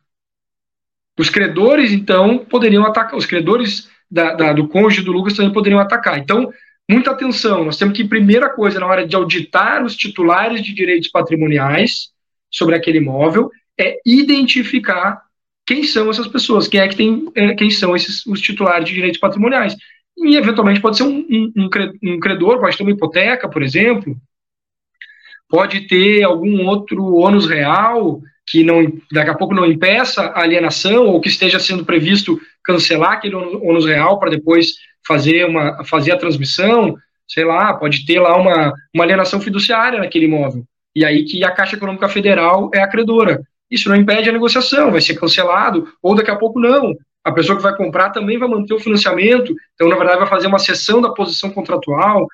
Os 1.19 1.29
credores, 1.29 1.91
então, 1.91 2.37
poderiam 2.37 2.85
atacar, 2.85 3.17
os 3.17 3.25
credores 3.25 3.89
da, 4.09 4.33
da, 4.33 4.53
do 4.53 4.67
cônjuge 4.67 5.03
do 5.03 5.11
Lucas 5.11 5.33
também 5.33 5.51
poderiam 5.51 5.79
atacar. 5.79 6.17
Então, 6.17 6.51
muita 6.89 7.11
atenção, 7.11 7.65
nós 7.65 7.77
temos 7.77 7.95
que, 7.95 8.03
primeira 8.03 8.49
coisa, 8.49 8.79
na 8.79 8.87
hora 8.87 9.05
de 9.05 9.15
auditar 9.15 9.83
os 9.83 9.95
titulares 9.95 10.63
de 10.63 10.73
direitos 10.73 11.09
patrimoniais 11.09 12.09
sobre 12.49 12.75
aquele 12.75 12.99
imóvel, 12.99 13.51
é 13.79 13.99
identificar 14.05 15.21
quem 15.65 15.83
são 15.83 16.09
essas 16.09 16.27
pessoas, 16.27 16.67
quem 16.67 16.79
é 16.79 16.87
que 16.87 16.95
tem, 16.95 17.29
é, 17.35 17.53
quem 17.53 17.69
são 17.69 17.95
esses 17.95 18.25
os 18.25 18.39
titulares 18.39 18.87
de 18.87 18.93
direitos 18.93 19.19
patrimoniais. 19.19 19.75
E, 20.17 20.35
eventualmente, 20.35 20.79
pode 20.79 20.97
ser 20.97 21.03
um, 21.03 21.25
um, 21.29 21.69
um 22.03 22.19
credor, 22.19 22.59
pode 22.59 22.77
ter 22.77 22.83
uma 22.83 22.91
hipoteca, 22.91 23.49
por 23.49 23.61
exemplo, 23.61 24.15
pode 25.49 25.87
ter 25.87 26.23
algum 26.23 26.65
outro 26.65 27.15
ônus 27.15 27.47
real 27.47 28.21
que 28.47 28.63
não, 28.63 28.81
daqui 29.11 29.29
a 29.29 29.35
pouco 29.35 29.53
não 29.53 29.65
impeça 29.65 30.21
a 30.21 30.41
alienação 30.41 31.07
ou 31.07 31.19
que 31.19 31.27
esteja 31.27 31.59
sendo 31.59 31.85
previsto 31.85 32.39
cancelar 32.63 33.13
aquele 33.13 33.35
ônus 33.35 33.85
real 33.85 34.17
para 34.17 34.29
depois 34.29 34.75
fazer, 35.05 35.45
uma, 35.45 35.83
fazer 35.83 36.11
a 36.13 36.17
transmissão, 36.17 36.95
sei 37.27 37.43
lá, 37.43 37.73
pode 37.73 38.05
ter 38.05 38.19
lá 38.19 38.37
uma, 38.37 38.73
uma 38.95 39.03
alienação 39.03 39.41
fiduciária 39.41 39.99
naquele 39.99 40.25
imóvel. 40.25 40.63
E 40.95 41.03
aí 41.03 41.25
que 41.25 41.43
a 41.43 41.51
Caixa 41.51 41.75
Econômica 41.75 42.07
Federal 42.07 42.71
é 42.73 42.81
a 42.81 42.87
credora. 42.87 43.41
Isso 43.69 43.89
não 43.89 43.95
impede 43.97 44.29
a 44.29 44.33
negociação, 44.33 44.91
vai 44.91 45.01
ser 45.01 45.15
cancelado, 45.15 45.89
ou 46.01 46.15
daqui 46.15 46.31
a 46.31 46.35
pouco 46.37 46.59
não. 46.59 46.95
A 47.23 47.31
pessoa 47.33 47.57
que 47.57 47.63
vai 47.63 47.75
comprar 47.75 48.11
também 48.11 48.37
vai 48.37 48.47
manter 48.47 48.73
o 48.73 48.79
financiamento, 48.79 49.53
então, 49.73 49.89
na 49.89 49.97
verdade, 49.97 50.19
vai 50.19 50.27
fazer 50.27 50.47
uma 50.47 50.57
cessão 50.57 51.01
da 51.01 51.09
posição 51.09 51.51
contratual. 51.51 52.25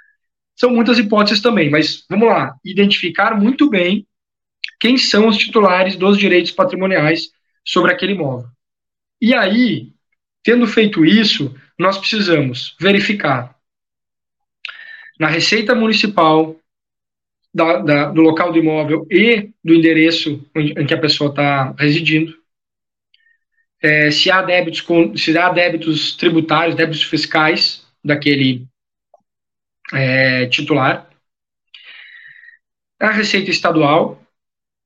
São 0.56 0.70
muitas 0.70 1.00
hipóteses 1.00 1.42
também, 1.42 1.72
mas 1.72 2.06
vamos 2.08 2.28
lá, 2.28 2.54
identificar 2.64 3.36
muito 3.36 3.68
bem 3.68 4.06
quem 4.80 4.98
são 4.98 5.28
os 5.28 5.38
titulares 5.38 5.96
dos 5.96 6.18
direitos 6.18 6.52
patrimoniais 6.52 7.32
sobre 7.64 7.92
aquele 7.92 8.14
imóvel. 8.14 8.50
E 9.22 9.34
aí, 9.34 9.94
tendo 10.44 10.68
feito 10.68 11.06
isso, 11.06 11.56
nós 11.80 11.98
precisamos 11.98 12.76
verificar 12.80 13.56
na 15.20 15.28
Receita 15.28 15.74
Municipal 15.74 16.60
da, 17.54 17.78
da, 17.78 18.06
do 18.12 18.22
local 18.22 18.52
do 18.52 18.58
imóvel 18.58 19.08
e 19.10 19.52
do 19.64 19.74
endereço 19.74 20.46
em 20.56 20.86
que 20.86 20.94
a 20.94 21.00
pessoa 21.00 21.30
está 21.30 21.72
residindo, 21.78 22.36
é, 23.82 24.10
se, 24.10 24.32
há 24.32 24.42
débitos, 24.42 24.84
se 25.22 25.38
há 25.38 25.50
débitos 25.50 26.16
tributários, 26.16 26.76
débitos 26.76 27.04
fiscais 27.04 27.86
daquele 28.04 28.66
é, 29.94 30.48
titular, 30.48 31.10
a 33.00 33.12
Receita 33.12 33.52
Estadual, 33.52 34.23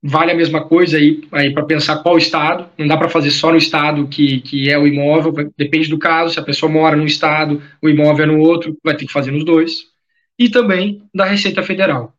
vale 0.02 0.30
a 0.30 0.34
mesma 0.34 0.64
coisa 0.66 0.96
aí, 0.96 1.26
aí 1.32 1.52
para 1.52 1.64
pensar 1.64 2.02
qual 2.02 2.16
estado, 2.16 2.70
não 2.78 2.86
dá 2.86 2.96
para 2.96 3.08
fazer 3.08 3.30
só 3.30 3.50
no 3.50 3.58
estado 3.58 4.06
que, 4.06 4.40
que 4.40 4.70
é 4.70 4.78
o 4.78 4.86
imóvel, 4.86 5.32
depende 5.56 5.88
do 5.88 5.98
caso, 5.98 6.34
se 6.34 6.40
a 6.40 6.44
pessoa 6.44 6.70
mora 6.70 6.96
num 6.96 7.04
estado, 7.04 7.62
o 7.82 7.88
imóvel 7.88 8.24
é 8.24 8.28
no 8.28 8.38
outro, 8.38 8.76
vai 8.82 8.96
ter 8.96 9.06
que 9.06 9.12
fazer 9.12 9.32
nos 9.32 9.44
dois, 9.44 9.86
e 10.38 10.48
também 10.48 11.02
da 11.12 11.24
Receita 11.24 11.62
Federal, 11.62 12.14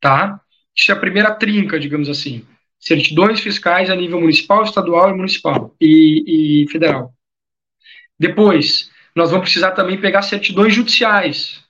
tá? 0.00 0.40
Isso 0.76 0.90
é 0.90 0.94
a 0.94 0.98
primeira 0.98 1.32
trinca, 1.32 1.78
digamos 1.78 2.08
assim, 2.08 2.44
certidões 2.78 3.40
fiscais 3.40 3.88
a 3.88 3.94
nível 3.94 4.20
municipal, 4.20 4.64
estadual 4.64 5.10
e 5.10 5.14
municipal, 5.14 5.74
e, 5.80 6.64
e 6.64 6.70
federal. 6.70 7.14
Depois, 8.18 8.90
nós 9.14 9.30
vamos 9.30 9.44
precisar 9.44 9.70
também 9.72 10.00
pegar 10.00 10.22
certidões 10.22 10.74
judiciais, 10.74 11.62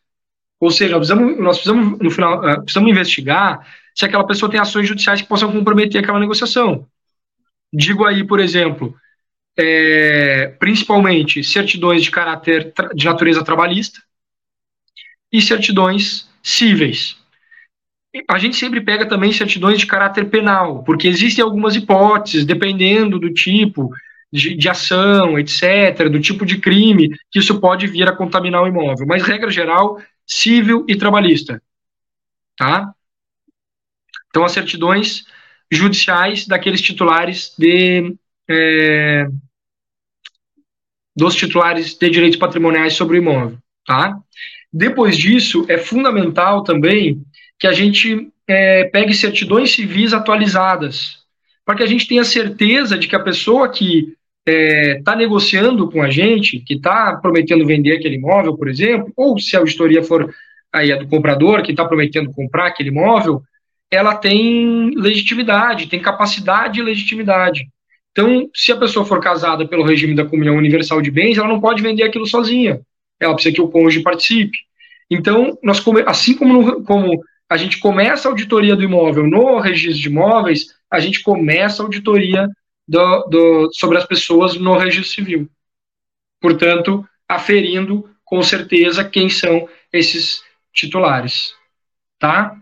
ou 0.58 0.70
seja, 0.70 0.96
nós 0.96 1.06
precisamos, 1.06 1.38
nós 1.38 1.58
precisamos 1.58 1.98
no 1.98 2.10
final, 2.10 2.48
eh, 2.48 2.56
precisamos 2.56 2.90
investigar 2.90 3.66
se 3.94 4.04
aquela 4.04 4.26
pessoa 4.26 4.50
tem 4.50 4.60
ações 4.60 4.88
judiciais 4.88 5.22
que 5.22 5.28
possam 5.28 5.52
comprometer 5.52 6.02
aquela 6.02 6.18
negociação. 6.18 6.86
Digo 7.72 8.04
aí, 8.04 8.24
por 8.24 8.40
exemplo, 8.40 8.94
é, 9.56 10.48
principalmente 10.58 11.44
certidões 11.44 12.02
de 12.02 12.10
caráter 12.10 12.72
de 12.94 13.04
natureza 13.04 13.44
trabalhista 13.44 14.00
e 15.32 15.40
certidões 15.40 16.28
cíveis. 16.42 17.16
A 18.28 18.38
gente 18.38 18.56
sempre 18.56 18.80
pega 18.80 19.06
também 19.06 19.32
certidões 19.32 19.80
de 19.80 19.86
caráter 19.86 20.30
penal, 20.30 20.84
porque 20.84 21.08
existem 21.08 21.42
algumas 21.42 21.74
hipóteses, 21.74 22.44
dependendo 22.44 23.18
do 23.18 23.32
tipo 23.32 23.90
de, 24.32 24.54
de 24.54 24.68
ação, 24.68 25.36
etc., 25.38 26.08
do 26.08 26.20
tipo 26.20 26.46
de 26.46 26.58
crime, 26.58 27.08
que 27.30 27.40
isso 27.40 27.60
pode 27.60 27.88
vir 27.88 28.08
a 28.08 28.14
contaminar 28.14 28.62
o 28.62 28.68
imóvel. 28.68 29.06
Mas, 29.06 29.22
regra 29.22 29.50
geral, 29.50 30.00
civil 30.24 30.84
e 30.88 30.96
trabalhista. 30.96 31.60
Tá? 32.56 32.94
Então, 34.34 34.44
as 34.44 34.50
certidões 34.50 35.22
judiciais 35.70 36.44
daqueles 36.44 36.82
titulares 36.82 37.54
de. 37.56 38.16
É, 38.50 39.28
dos 41.16 41.36
titulares 41.36 41.96
de 41.96 42.10
direitos 42.10 42.36
patrimoniais 42.36 42.94
sobre 42.94 43.16
o 43.16 43.22
imóvel. 43.22 43.56
Tá? 43.86 44.18
Depois 44.72 45.16
disso, 45.16 45.64
é 45.68 45.78
fundamental 45.78 46.64
também 46.64 47.22
que 47.60 47.68
a 47.68 47.72
gente 47.72 48.28
é, 48.48 48.82
pegue 48.86 49.14
certidões 49.14 49.70
civis 49.70 50.12
atualizadas, 50.12 51.18
para 51.64 51.76
que 51.76 51.84
a 51.84 51.86
gente 51.86 52.08
tenha 52.08 52.24
certeza 52.24 52.98
de 52.98 53.06
que 53.06 53.14
a 53.14 53.22
pessoa 53.22 53.68
que 53.68 54.16
está 54.44 54.52
é, 54.52 55.00
tá 55.04 55.14
negociando 55.14 55.88
com 55.88 56.02
a 56.02 56.10
gente, 56.10 56.58
que 56.58 56.74
está 56.74 57.14
prometendo 57.22 57.64
vender 57.64 57.92
aquele 57.92 58.16
imóvel, 58.16 58.56
por 58.56 58.66
exemplo, 58.66 59.12
ou 59.16 59.38
se 59.38 59.54
a 59.54 59.60
auditoria 59.60 60.02
for 60.02 60.34
aí 60.72 60.90
a 60.90 60.96
do 60.96 61.06
comprador, 61.06 61.62
que 61.62 61.70
está 61.70 61.84
prometendo 61.84 62.32
comprar 62.32 62.66
aquele 62.66 62.88
imóvel, 62.88 63.40
ela 63.90 64.16
tem 64.16 64.90
legitimidade, 64.96 65.88
tem 65.88 66.00
capacidade 66.00 66.80
e 66.80 66.82
legitimidade. 66.82 67.68
Então, 68.12 68.48
se 68.54 68.70
a 68.70 68.76
pessoa 68.76 69.04
for 69.04 69.20
casada 69.20 69.66
pelo 69.66 69.84
regime 69.84 70.14
da 70.14 70.24
comunhão 70.24 70.56
universal 70.56 71.02
de 71.02 71.10
bens, 71.10 71.36
ela 71.36 71.48
não 71.48 71.60
pode 71.60 71.82
vender 71.82 72.04
aquilo 72.04 72.26
sozinha. 72.26 72.80
Ela 73.18 73.34
precisa 73.34 73.54
que 73.54 73.60
o 73.60 73.68
cônjuge 73.68 74.02
participe. 74.02 74.56
Então, 75.10 75.58
nós 75.62 75.84
assim 76.06 76.34
como, 76.36 76.52
no, 76.52 76.84
como 76.84 77.22
a 77.48 77.56
gente 77.56 77.78
começa 77.78 78.28
a 78.28 78.30
auditoria 78.30 78.76
do 78.76 78.84
imóvel 78.84 79.26
no 79.26 79.58
registro 79.58 80.00
de 80.00 80.08
imóveis, 80.08 80.66
a 80.90 81.00
gente 81.00 81.22
começa 81.22 81.82
a 81.82 81.86
auditoria 81.86 82.48
do, 82.86 83.22
do, 83.24 83.70
sobre 83.72 83.98
as 83.98 84.04
pessoas 84.04 84.54
no 84.56 84.76
registro 84.76 85.12
civil. 85.12 85.48
Portanto, 86.40 87.06
aferindo 87.28 88.08
com 88.24 88.42
certeza 88.42 89.04
quem 89.04 89.28
são 89.28 89.68
esses 89.92 90.42
titulares, 90.72 91.54
tá? 92.18 92.56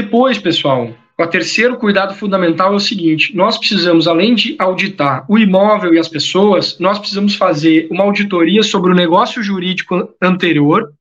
Depois, 0.00 0.38
pessoal, 0.38 0.94
o 1.18 1.26
terceiro 1.26 1.76
cuidado 1.76 2.14
fundamental 2.14 2.72
é 2.72 2.76
o 2.76 2.78
seguinte: 2.78 3.34
nós 3.34 3.58
precisamos, 3.58 4.06
além 4.06 4.32
de 4.32 4.54
auditar 4.56 5.26
o 5.28 5.36
imóvel 5.36 5.92
e 5.92 5.98
as 5.98 6.06
pessoas, 6.06 6.78
nós 6.78 7.00
precisamos 7.00 7.34
fazer 7.34 7.88
uma 7.90 8.04
auditoria 8.04 8.62
sobre 8.62 8.92
o 8.92 8.94
negócio 8.94 9.42
jurídico 9.42 10.14
anterior 10.22 10.92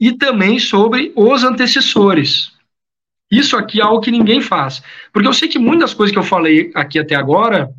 e 0.00 0.10
também 0.10 0.58
sobre 0.58 1.12
os 1.14 1.44
antecessores. 1.44 2.50
Isso 3.30 3.56
aqui 3.56 3.80
é 3.80 3.84
algo 3.84 4.00
que 4.00 4.10
ninguém 4.10 4.40
faz. 4.40 4.82
Porque 5.12 5.28
eu 5.28 5.32
sei 5.32 5.46
que 5.46 5.60
muitas 5.60 5.94
coisas 5.94 6.12
que 6.12 6.18
eu 6.18 6.24
falei 6.24 6.72
aqui 6.74 6.98
até 6.98 7.14
agora, 7.14 7.70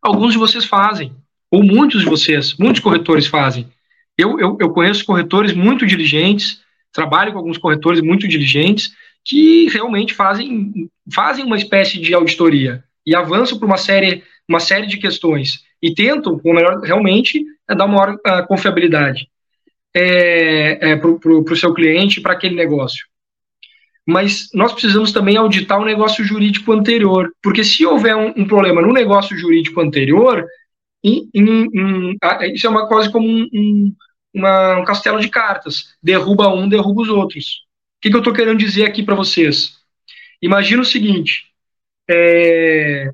alguns 0.00 0.32
de 0.32 0.38
vocês 0.38 0.64
fazem. 0.64 1.14
Ou 1.50 1.62
muitos 1.62 2.00
de 2.00 2.08
vocês, 2.08 2.56
muitos 2.56 2.80
corretores 2.80 3.26
fazem. 3.26 3.68
Eu, 4.16 4.40
eu, 4.40 4.56
eu 4.58 4.70
conheço 4.70 5.04
corretores 5.04 5.52
muito 5.52 5.84
diligentes, 5.86 6.62
trabalho 6.90 7.32
com 7.32 7.38
alguns 7.38 7.58
corretores 7.58 8.00
muito 8.00 8.26
diligentes, 8.26 8.92
que 9.24 9.68
realmente 9.68 10.14
fazem, 10.14 10.90
fazem 11.12 11.44
uma 11.44 11.56
espécie 11.56 12.00
de 12.00 12.14
auditoria 12.14 12.84
e 13.06 13.14
avançam 13.14 13.58
por 13.58 13.66
uma 13.66 13.76
série, 13.76 14.22
uma 14.48 14.60
série 14.60 14.86
de 14.86 14.98
questões 14.98 15.64
e 15.82 15.94
tentam, 15.94 16.38
com 16.38 16.52
melhor, 16.52 16.80
realmente, 16.80 17.44
é, 17.68 17.74
dar 17.74 17.86
maior 17.86 18.14
uh, 18.14 18.46
confiabilidade 18.46 19.28
é, 19.94 20.92
é, 20.92 20.96
para 20.96 21.10
o 21.10 21.56
seu 21.56 21.74
cliente, 21.74 22.20
para 22.20 22.32
aquele 22.32 22.54
negócio. 22.54 23.06
mas 24.06 24.48
nós 24.54 24.72
precisamos 24.72 25.12
também 25.12 25.36
auditar 25.36 25.80
o 25.80 25.84
negócio 25.84 26.24
jurídico 26.24 26.72
anterior, 26.72 27.32
porque 27.42 27.62
se 27.62 27.84
houver 27.86 28.16
um, 28.16 28.32
um 28.36 28.46
problema 28.46 28.82
no 28.82 28.92
negócio 28.92 29.36
jurídico 29.36 29.80
anterior, 29.80 30.44
em, 31.04 31.28
em, 31.34 31.68
em, 31.72 32.18
isso 32.52 32.66
é 32.66 32.70
uma 32.70 32.88
coisa 32.88 33.10
como 33.10 33.26
um, 33.28 33.94
uma, 34.34 34.78
um 34.80 34.84
castelo 34.84 35.20
de 35.20 35.28
cartas, 35.28 35.94
derruba 36.02 36.48
um, 36.48 36.68
derruba 36.68 37.02
os 37.02 37.08
outros. 37.08 37.62
Que, 38.02 38.10
que 38.10 38.16
eu 38.16 38.18
estou 38.18 38.34
querendo 38.34 38.58
dizer 38.58 38.84
aqui 38.84 39.02
para 39.02 39.14
vocês? 39.14 39.78
Imagina 40.42 40.82
o 40.82 40.84
seguinte: 40.84 41.44
é, 42.10 43.12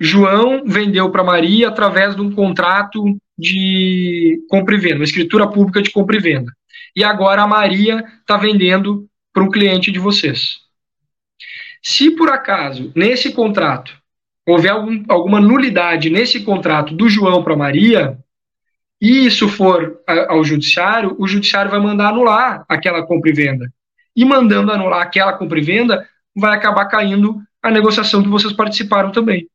João 0.00 0.64
vendeu 0.64 1.10
para 1.10 1.24
Maria 1.24 1.68
através 1.68 2.14
de 2.14 2.22
um 2.22 2.32
contrato 2.32 3.02
de 3.36 4.44
compra 4.48 4.76
e 4.76 4.78
venda, 4.78 4.96
uma 4.96 5.04
escritura 5.04 5.50
pública 5.50 5.82
de 5.82 5.90
compra 5.90 6.16
e 6.16 6.20
venda. 6.20 6.52
E 6.94 7.02
agora 7.02 7.42
a 7.42 7.48
Maria 7.48 8.04
está 8.20 8.36
vendendo 8.36 9.08
para 9.32 9.42
um 9.42 9.50
cliente 9.50 9.90
de 9.90 9.98
vocês. 9.98 10.60
Se 11.82 12.12
por 12.12 12.30
acaso, 12.30 12.92
nesse 12.94 13.32
contrato, 13.32 13.92
houver 14.46 14.70
algum, 14.70 15.04
alguma 15.08 15.40
nulidade 15.40 16.08
nesse 16.08 16.44
contrato 16.44 16.94
do 16.94 17.08
João 17.08 17.42
para 17.42 17.56
Maria, 17.56 18.16
e 19.04 19.26
isso 19.26 19.46
for 19.50 20.00
ao 20.30 20.42
judiciário, 20.42 21.14
o 21.18 21.28
judiciário 21.28 21.70
vai 21.70 21.78
mandar 21.78 22.08
anular 22.08 22.64
aquela 22.66 23.06
compra 23.06 23.28
e 23.28 23.34
venda. 23.34 23.70
E 24.16 24.24
mandando 24.24 24.72
anular 24.72 25.02
aquela 25.02 25.34
compra 25.34 25.58
e 25.58 25.62
venda, 25.62 26.08
vai 26.34 26.56
acabar 26.56 26.86
caindo 26.86 27.38
a 27.62 27.70
negociação 27.70 28.22
que 28.22 28.30
vocês 28.30 28.54
participaram 28.54 29.12
também. 29.12 29.46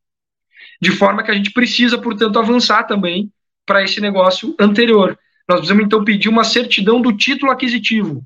De 0.80 0.92
forma 0.92 1.24
que 1.24 1.32
a 1.32 1.34
gente 1.34 1.52
precisa, 1.52 1.98
portanto, 1.98 2.38
avançar 2.38 2.84
também 2.84 3.32
para 3.66 3.84
esse 3.84 4.00
negócio 4.00 4.54
anterior. 4.60 5.18
Nós 5.48 5.62
precisamos, 5.62 5.84
então, 5.84 6.04
pedir 6.04 6.30
uma 6.30 6.44
certidão 6.44 7.02
do 7.02 7.12
título 7.12 7.52
aquisitivo. 7.52 8.24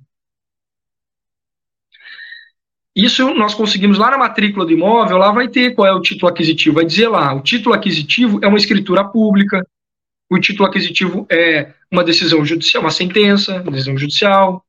Isso 2.94 3.34
nós 3.34 3.54
conseguimos 3.54 3.98
lá 3.98 4.12
na 4.12 4.18
matrícula 4.18 4.66
do 4.66 4.74
imóvel, 4.74 5.18
lá 5.18 5.32
vai 5.32 5.48
ter 5.48 5.74
qual 5.74 5.88
é 5.88 5.94
o 5.94 6.02
título 6.02 6.30
aquisitivo. 6.30 6.76
Vai 6.76 6.86
dizer 6.86 7.08
lá, 7.08 7.34
o 7.34 7.42
título 7.42 7.74
aquisitivo 7.74 8.40
é 8.44 8.48
uma 8.48 8.58
escritura 8.58 9.06
pública, 9.06 9.66
o 10.34 10.40
título 10.40 10.68
aquisitivo 10.68 11.26
é 11.30 11.74
uma 11.92 12.04
decisão 12.04 12.46
judicial, 12.46 12.84
uma 12.84 12.92
sentença, 12.92 13.62
uma 13.62 13.72
decisão 13.72 13.98
judicial, 13.98 14.66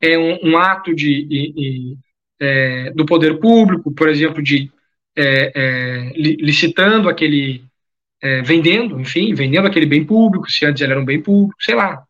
é 0.00 0.18
um, 0.18 0.38
um 0.42 0.58
ato 0.58 0.94
de, 0.94 1.24
de, 1.24 1.52
de 1.52 1.98
é, 2.40 2.90
do 2.90 3.06
poder 3.06 3.38
público, 3.38 3.92
por 3.92 4.08
exemplo, 4.08 4.42
de 4.42 4.70
é, 5.16 5.52
é, 5.54 6.12
licitando 6.16 7.08
aquele, 7.08 7.64
é, 8.22 8.42
vendendo, 8.42 9.00
enfim, 9.00 9.34
vendendo 9.34 9.66
aquele 9.66 9.86
bem 9.86 10.04
público, 10.04 10.50
se 10.50 10.66
antes 10.66 10.82
ele 10.82 10.92
era 10.92 11.00
um 11.00 11.04
bem 11.04 11.22
público, 11.22 11.62
sei 11.62 11.74
lá, 11.74 12.04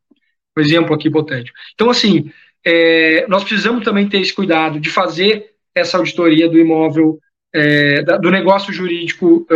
um 0.56 0.60
exemplo 0.60 0.94
aqui 0.94 1.08
hipotético. 1.08 1.56
Então, 1.74 1.88
assim, 1.88 2.30
é, 2.64 3.26
nós 3.28 3.44
precisamos 3.44 3.84
também 3.84 4.08
ter 4.08 4.20
esse 4.20 4.34
cuidado 4.34 4.80
de 4.80 4.90
fazer 4.90 5.52
essa 5.74 5.98
auditoria 5.98 6.48
do 6.48 6.58
imóvel, 6.58 7.18
é, 7.54 8.02
do 8.02 8.30
negócio 8.30 8.72
jurídico 8.72 9.46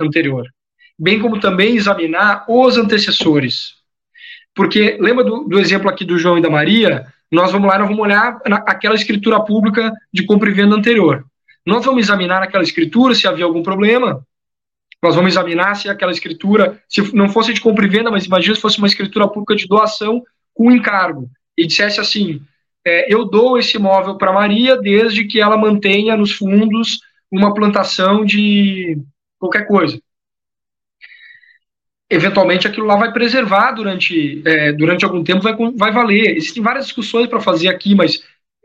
anterior, 0.00 0.46
bem 1.02 1.18
como 1.18 1.40
também 1.40 1.74
examinar 1.74 2.44
os 2.46 2.78
antecessores. 2.78 3.74
Porque, 4.54 4.96
lembra 5.00 5.24
do, 5.24 5.42
do, 5.48 5.58
exemplo 5.58 5.90
aqui 5.90 6.04
do 6.04 6.16
João 6.16 6.38
e 6.38 6.40
da 6.40 6.48
Maria? 6.48 7.04
Nós 7.28 7.50
vamos 7.50 7.68
lá, 7.68 7.76
nós 7.76 7.88
vamos 7.88 8.04
olhar 8.04 8.38
na, 8.46 8.58
aquela 8.58 8.94
escritura 8.94 9.40
pública 9.40 9.92
de 10.12 10.24
compra 10.24 10.48
e 10.48 10.52
venda 10.52 10.76
anterior. 10.76 11.24
Nós 11.66 11.84
vamos 11.84 12.04
examinar 12.04 12.40
aquela 12.40 12.62
escritura 12.62 13.16
se 13.16 13.26
havia 13.26 13.44
algum 13.44 13.64
problema, 13.64 14.24
nós 15.02 15.16
vamos 15.16 15.32
examinar 15.32 15.74
se 15.74 15.88
aquela 15.88 16.12
escritura, 16.12 16.80
se 16.88 17.12
não 17.12 17.28
fosse 17.28 17.52
de 17.52 17.60
compra 17.60 17.84
e 17.84 17.88
venda, 17.88 18.08
mas 18.08 18.24
imagina 18.24 18.54
se 18.54 18.60
fosse 18.60 18.78
uma 18.78 18.86
escritura 18.86 19.26
pública 19.26 19.56
de 19.56 19.66
doação 19.66 20.22
com 20.54 20.70
encargo, 20.70 21.28
e 21.58 21.66
dissesse 21.66 21.98
assim: 21.98 22.40
é, 22.86 23.12
eu 23.12 23.24
dou 23.24 23.58
esse 23.58 23.76
imóvel 23.76 24.16
para 24.16 24.32
Maria 24.32 24.76
desde 24.76 25.24
que 25.24 25.40
ela 25.40 25.56
mantenha 25.56 26.16
nos 26.16 26.30
fundos 26.30 27.00
uma 27.28 27.52
plantação 27.52 28.24
de 28.24 28.98
qualquer 29.40 29.66
coisa. 29.66 30.00
Eventualmente 32.14 32.66
aquilo 32.66 32.86
lá 32.86 32.96
vai 32.96 33.12
preservar 33.12 33.72
durante, 33.72 34.42
é, 34.46 34.72
durante 34.72 35.04
algum 35.04 35.24
tempo, 35.24 35.42
vai, 35.42 35.54
vai 35.76 35.92
valer. 35.92 36.36
Existem 36.36 36.62
várias 36.62 36.86
discussões 36.86 37.28
para 37.28 37.40
fazer 37.40 37.68
aqui, 37.68 37.94
mas 37.94 38.22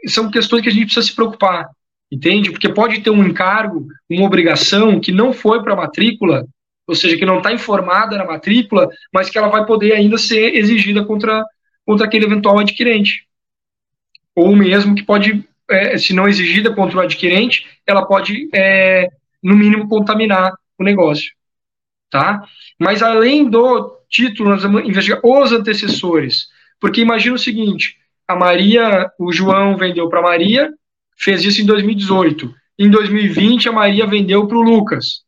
são 0.07 0.29
questões 0.29 0.61
que 0.61 0.69
a 0.69 0.71
gente 0.71 0.85
precisa 0.85 1.05
se 1.05 1.15
preocupar 1.15 1.69
entende? 2.11 2.51
Porque 2.51 2.69
pode 2.69 3.01
ter 3.01 3.09
um 3.09 3.25
encargo, 3.25 3.87
uma 4.09 4.25
obrigação 4.25 4.99
que 4.99 5.11
não 5.11 5.33
foi 5.33 5.61
para 5.61 5.73
a 5.73 5.77
matrícula, 5.77 6.45
ou 6.87 6.95
seja, 6.95 7.17
que 7.17 7.25
não 7.25 7.37
está 7.37 7.51
informada 7.51 8.17
na 8.17 8.25
matrícula, 8.25 8.89
mas 9.13 9.29
que 9.29 9.37
ela 9.37 9.49
vai 9.49 9.65
poder 9.65 9.93
ainda 9.93 10.17
ser 10.17 10.55
exigida 10.55 11.03
contra, 11.03 11.43
contra 11.85 12.05
aquele 12.05 12.25
eventual 12.25 12.59
adquirente. 12.59 13.27
Ou 14.33 14.55
mesmo 14.55 14.95
que 14.95 15.03
pode, 15.03 15.45
é, 15.69 15.97
se 15.97 16.13
não 16.13 16.27
exigida 16.27 16.73
contra 16.73 16.97
o 16.97 17.01
adquirente, 17.01 17.67
ela 17.85 18.05
pode, 18.05 18.49
é, 18.53 19.07
no 19.43 19.55
mínimo, 19.55 19.89
contaminar 19.89 20.53
o 20.77 20.83
negócio. 20.83 21.31
Tá? 22.09 22.41
Mas 22.79 23.03
além 23.03 23.49
do 23.49 23.97
título, 24.09 24.49
nós 24.49 24.63
vamos 24.63 24.87
investigar 24.87 25.19
os 25.23 25.51
antecessores. 25.51 26.47
Porque 26.79 27.01
imagina 27.01 27.35
o 27.35 27.39
seguinte: 27.39 27.97
a 28.27 28.35
Maria, 28.35 29.11
o 29.19 29.31
João 29.31 29.77
vendeu 29.77 30.09
para 30.09 30.21
Maria, 30.21 30.73
fez 31.17 31.43
isso 31.43 31.61
em 31.61 31.65
2018. 31.65 32.53
Em 32.79 32.89
2020, 32.89 33.69
a 33.69 33.71
Maria 33.71 34.05
vendeu 34.05 34.47
para 34.47 34.57
o 34.57 34.61
Lucas. 34.61 35.23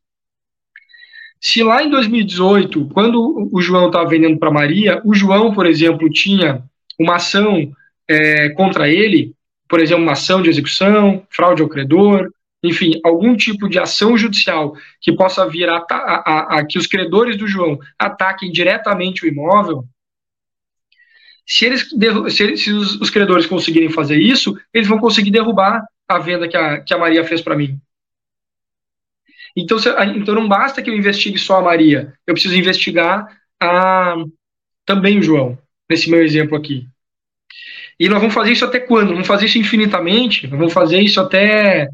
Se 1.42 1.64
lá 1.64 1.82
em 1.82 1.90
2018, 1.90 2.90
quando 2.90 3.50
o 3.52 3.62
João 3.62 3.88
estava 3.88 4.10
vendendo 4.10 4.38
para 4.38 4.52
Maria, 4.52 5.02
o 5.06 5.16
João, 5.16 5.54
por 5.54 5.66
exemplo, 5.66 6.10
tinha 6.10 6.62
uma 7.00 7.16
ação 7.16 7.72
é, 8.08 8.50
contra 8.50 8.90
ele, 8.90 9.34
por 9.68 9.80
exemplo, 9.80 10.04
uma 10.04 10.12
ação 10.12 10.42
de 10.42 10.50
execução, 10.50 11.26
fraude 11.30 11.62
ao 11.62 11.70
credor, 11.70 12.30
enfim, 12.64 13.00
algum 13.04 13.36
tipo 13.36 13.70
de 13.70 13.80
ação 13.80 14.18
judicial 14.18 14.76
que 15.00 15.14
possa 15.14 15.48
vir 15.48 15.70
a, 15.70 15.78
a, 15.78 15.94
a, 15.94 16.60
a 16.60 16.66
que 16.66 16.78
os 16.78 16.88
credores 16.88 17.38
do 17.38 17.48
João 17.48 17.80
ataquem 17.98 18.52
diretamente 18.52 19.24
o 19.24 19.28
imóvel, 19.28 19.86
se, 21.48 21.66
eles, 21.66 21.90
se, 22.30 22.58
se 22.58 22.72
os, 22.72 23.02
os, 23.02 23.10
credores 23.10 23.48
conseguirem 23.48 23.90
fazer 23.90 24.18
isso, 24.18 24.56
eles 24.74 24.88
vão 24.88 25.00
conseguir 25.00 25.32
derrubar 25.32 25.84
a 26.08 26.20
venda 26.20 26.48
que 26.48 26.56
a, 26.56 26.82
que 26.82 26.94
a 26.94 26.98
Maria 26.98 27.24
fez 27.24 27.42
para 27.42 27.56
mim. 27.56 27.80
Então, 29.56 29.80
se, 29.80 29.90
então 30.16 30.36
não 30.36 30.48
basta 30.48 30.82
que 30.82 30.90
eu 30.90 30.96
investigue 30.96 31.40
só 31.40 31.58
a 31.58 31.64
Maria, 31.64 32.14
eu 32.28 32.34
preciso 32.36 32.56
investigar 32.56 33.36
a, 33.60 34.16
também 34.86 35.18
o 35.18 35.24
João, 35.24 35.58
nesse 35.90 36.10
meu 36.10 36.24
exemplo 36.24 36.56
aqui. 36.56 36.88
E 38.00 38.08
nós 38.08 38.20
vamos 38.20 38.36
fazer 38.36 38.52
isso 38.52 38.64
até 38.64 38.80
quando? 38.80 39.10
Vamos 39.10 39.28
fazer 39.28 39.48
isso 39.48 39.58
infinitamente? 39.58 40.48
Nós 40.48 40.58
vamos 40.58 40.74
fazer 40.74 41.00
isso 41.00 41.20
até 41.20 41.90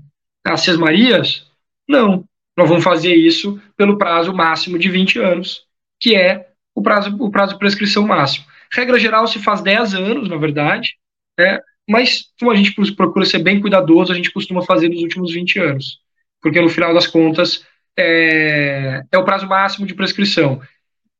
as 0.45 0.61
Seis 0.61 0.77
Marias? 0.77 1.45
Não. 1.87 2.23
Nós 2.57 2.69
vamos 2.69 2.83
fazer 2.83 3.13
isso 3.13 3.61
pelo 3.75 3.97
prazo 3.97 4.33
máximo 4.33 4.79
de 4.79 4.89
20 4.89 5.19
anos, 5.19 5.63
que 5.99 6.15
é 6.15 6.47
o 6.73 6.81
prazo, 6.81 7.15
o 7.19 7.29
prazo 7.29 7.53
de 7.53 7.59
prescrição 7.59 8.05
máximo. 8.07 8.45
Regra 8.71 8.99
geral 8.99 9.27
se 9.27 9.39
faz 9.39 9.61
10 9.61 9.93
anos, 9.95 10.29
na 10.29 10.37
verdade, 10.37 10.95
né? 11.37 11.59
mas 11.89 12.25
como 12.39 12.51
a 12.51 12.55
gente 12.55 12.73
procura 12.95 13.25
ser 13.25 13.39
bem 13.39 13.59
cuidadoso, 13.59 14.11
a 14.11 14.15
gente 14.15 14.31
costuma 14.31 14.61
fazer 14.61 14.89
nos 14.89 15.01
últimos 15.01 15.33
20 15.33 15.59
anos, 15.59 15.99
porque 16.41 16.61
no 16.61 16.69
final 16.69 16.93
das 16.93 17.07
contas 17.07 17.65
é, 17.97 19.03
é 19.11 19.17
o 19.17 19.23
prazo 19.23 19.47
máximo 19.47 19.85
de 19.85 19.93
prescrição. 19.93 20.61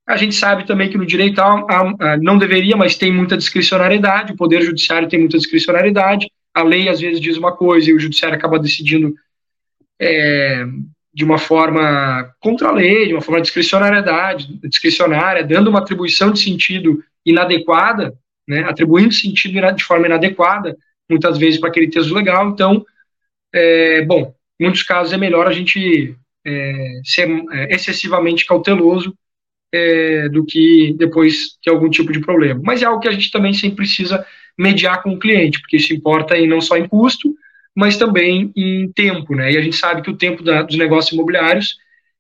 A 0.08 0.18
gente 0.18 0.36
sabe 0.36 0.66
também 0.66 0.90
que 0.90 0.98
no 0.98 1.06
direito 1.06 1.42
não 2.22 2.38
deveria, 2.38 2.78
mas 2.78 2.96
tem 2.96 3.12
muita 3.12 3.36
discricionariedade, 3.36 4.34
o 4.34 4.38
Poder 4.38 4.62
Judiciário 4.62 5.10
tem 5.10 5.20
muita 5.20 5.38
discricionariedade, 5.38 6.28
a 6.56 6.64
lei 6.64 6.88
às 6.88 7.02
vezes 7.02 7.20
diz 7.20 7.38
uma 7.38 7.52
coisa 7.52 7.90
e 7.90 7.94
o 7.94 8.00
Judiciário 8.00 8.38
acaba 8.38 8.58
decidindo 8.58 9.14
é, 10.00 10.66
de 11.14 11.26
uma 11.26 11.38
forma 11.38 12.34
contra 12.40 12.70
a 12.70 12.72
lei, 12.72 13.08
de 13.08 13.14
uma 13.14 13.22
forma 13.22 13.42
de 13.42 13.48
discricionariedade, 13.48 14.58
discricionária, 14.64 15.44
dando 15.44 15.70
uma 15.70 15.80
atribuição 15.80 16.32
de 16.32 16.40
sentido 16.40 17.04
inadequada, 17.26 18.18
né, 18.48 18.64
atribuindo 18.64 19.14
sentido 19.14 19.60
de 19.74 19.84
forma 19.84 20.06
inadequada, 20.06 20.78
muitas 21.10 21.38
vezes 21.38 21.60
para 21.60 21.70
aquele 21.70 21.90
texto 21.90 22.14
legal. 22.14 22.50
Então, 22.50 22.86
é, 23.54 24.02
bom, 24.04 24.34
em 24.60 24.64
muitos 24.64 24.84
casos 24.84 25.12
é 25.12 25.18
melhor 25.18 25.48
a 25.48 25.54
gente 25.54 26.16
é, 26.46 27.02
ser 27.04 27.30
é, 27.52 27.76
excessivamente 27.76 28.46
cauteloso 28.46 29.14
é, 29.74 30.30
do 30.30 30.46
que 30.46 30.96
depois 30.98 31.58
ter 31.62 31.72
algum 31.72 31.90
tipo 31.90 32.14
de 32.14 32.22
problema. 32.22 32.62
Mas 32.64 32.82
é 32.82 32.86
algo 32.86 33.02
que 33.02 33.10
a 33.10 33.12
gente 33.12 33.32
também 33.32 33.54
sempre 33.54 33.78
precisa 33.78 34.26
mediar 34.58 35.04
com 35.04 35.12
o 35.12 35.20
cliente, 35.20 35.60
porque 35.60 35.78
isso 35.78 35.94
importa 35.94 36.38
em, 36.38 36.48
não 36.48 36.62
só 36.62 36.78
em 36.78 36.88
custo, 36.88 37.34
mas 37.76 37.98
também 37.98 38.52
em 38.56 38.92
tempo, 38.92 39.36
né? 39.36 39.52
E 39.52 39.58
a 39.58 39.62
gente 39.62 39.76
sabe 39.76 40.02
que 40.02 40.10
o 40.10 40.18
tempo 40.18 40.42
da, 40.44 40.62
dos 40.62 40.78
negócios 40.78 41.12
imobiliários 41.12 41.76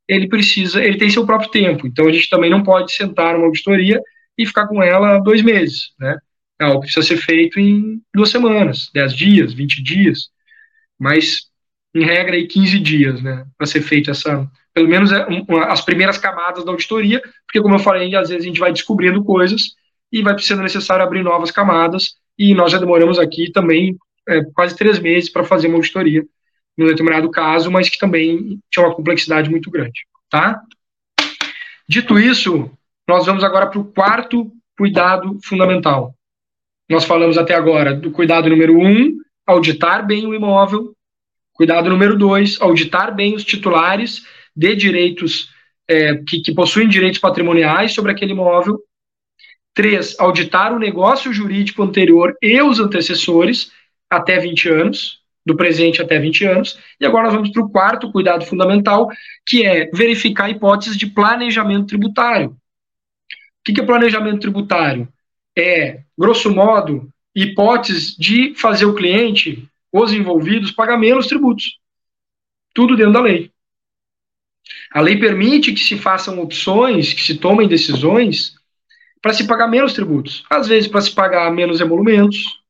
ele 0.07 0.27
precisa, 0.27 0.83
ele 0.83 0.97
tem 0.97 1.09
seu 1.09 1.25
próprio 1.25 1.49
tempo. 1.49 1.87
Então 1.87 2.07
a 2.07 2.11
gente 2.11 2.29
também 2.29 2.49
não 2.49 2.61
pode 2.61 2.91
sentar 2.91 3.33
numa 3.33 3.45
auditoria 3.45 4.01
e 4.37 4.45
ficar 4.45 4.67
com 4.67 4.83
ela 4.83 5.17
dois 5.19 5.41
meses, 5.41 5.93
né? 5.99 6.17
É 6.59 6.65
algo 6.65 6.81
que 6.81 6.85
precisa 6.87 7.05
ser 7.05 7.17
feito 7.17 7.59
em 7.59 8.01
duas 8.13 8.29
semanas, 8.29 8.89
dez 8.93 9.13
dias, 9.13 9.53
vinte 9.53 9.81
dias, 9.81 10.29
mas 10.99 11.49
em 11.93 12.03
regra 12.03 12.35
aí 12.35 12.47
15 12.47 12.79
dias, 12.79 13.21
né? 13.21 13.45
Para 13.57 13.67
ser 13.67 13.81
feita 13.81 14.11
essa, 14.11 14.49
pelo 14.73 14.87
menos 14.87 15.11
é 15.11 15.25
as 15.67 15.81
primeiras 15.81 16.17
camadas 16.17 16.65
da 16.65 16.71
auditoria, 16.71 17.21
porque 17.45 17.61
como 17.61 17.75
eu 17.75 17.79
falei, 17.79 18.13
às 18.15 18.29
vezes 18.29 18.43
a 18.43 18.47
gente 18.47 18.59
vai 18.59 18.71
descobrindo 18.71 19.23
coisas 19.23 19.75
e 20.11 20.21
vai 20.21 20.37
sendo 20.39 20.61
necessário 20.61 21.03
abrir 21.03 21.23
novas 21.23 21.51
camadas 21.51 22.15
e 22.37 22.53
nós 22.53 22.71
já 22.71 22.77
demoramos 22.77 23.19
aqui 23.19 23.51
também 23.51 23.97
é, 24.27 24.43
quase 24.53 24.75
três 24.75 24.99
meses 24.99 25.29
para 25.29 25.43
fazer 25.43 25.67
uma 25.67 25.77
auditoria 25.77 26.25
um 26.77 26.87
determinado 26.87 27.29
caso, 27.31 27.71
mas 27.71 27.89
que 27.89 27.97
também 27.97 28.59
tinha 28.69 28.85
uma 28.85 28.93
complexidade 28.93 29.49
muito 29.49 29.71
grande, 29.71 30.01
tá? 30.29 30.61
Dito 31.87 32.19
isso, 32.19 32.69
nós 33.07 33.25
vamos 33.25 33.43
agora 33.43 33.67
para 33.67 33.79
o 33.79 33.85
quarto 33.85 34.51
cuidado 34.77 35.39
fundamental. 35.43 36.13
Nós 36.89 37.05
falamos 37.05 37.37
até 37.37 37.55
agora 37.55 37.93
do 37.93 38.11
cuidado 38.11 38.49
número 38.49 38.77
um, 38.77 39.17
auditar 39.45 40.05
bem 40.05 40.27
o 40.27 40.35
imóvel. 40.35 40.93
Cuidado 41.53 41.89
número 41.89 42.17
dois, 42.17 42.59
auditar 42.59 43.15
bem 43.15 43.35
os 43.35 43.43
titulares 43.45 44.25
de 44.55 44.75
direitos 44.75 45.49
é, 45.87 46.15
que, 46.15 46.41
que 46.41 46.53
possuem 46.53 46.89
direitos 46.89 47.19
patrimoniais 47.19 47.93
sobre 47.93 48.11
aquele 48.11 48.33
imóvel. 48.33 48.79
Três, 49.75 50.17
auditar 50.17 50.73
o 50.73 50.79
negócio 50.79 51.33
jurídico 51.33 51.83
anterior 51.83 52.33
e 52.41 52.61
os 52.61 52.79
antecessores 52.79 53.73
até 54.09 54.39
20 54.39 54.69
anos, 54.69 55.21
do 55.45 55.53
presente 55.53 56.01
até 56.01 56.17
20 56.17 56.45
anos. 56.45 56.79
E 56.99 57.05
agora 57.05 57.25
nós 57.25 57.33
vamos 57.33 57.49
para 57.51 57.61
o 57.61 57.69
quarto 57.69 58.09
cuidado 58.09 58.45
fundamental, 58.45 59.09
que 59.45 59.65
é 59.65 59.91
verificar 59.93 60.49
hipóteses 60.49 60.97
de 60.97 61.07
planejamento 61.07 61.87
tributário. 61.87 62.51
O 62.51 63.73
que 63.73 63.81
é 63.81 63.85
planejamento 63.85 64.39
tributário? 64.39 65.09
É, 65.57 66.03
grosso 66.17 66.49
modo, 66.49 67.09
hipóteses 67.35 68.15
de 68.15 68.53
fazer 68.55 68.85
o 68.85 68.95
cliente, 68.95 69.67
os 69.91 70.13
envolvidos, 70.13 70.71
pagar 70.71 70.97
menos 70.97 71.27
tributos. 71.27 71.79
Tudo 72.73 72.95
dentro 72.95 73.13
da 73.13 73.21
lei. 73.21 73.51
A 74.93 75.01
lei 75.01 75.17
permite 75.19 75.73
que 75.73 75.81
se 75.81 75.97
façam 75.97 76.39
opções, 76.39 77.11
que 77.13 77.21
se 77.21 77.35
tomem 77.35 77.67
decisões 77.67 78.55
para 79.25 79.33
se 79.33 79.47
pagar 79.47 79.67
menos 79.67 79.93
tributos. 79.93 80.43
Às 80.47 80.67
vezes 80.67 80.87
para 80.87 81.01
se 81.01 81.09
pagar 81.09 81.51
menos 81.51 81.81
emolumentos, 81.81 82.61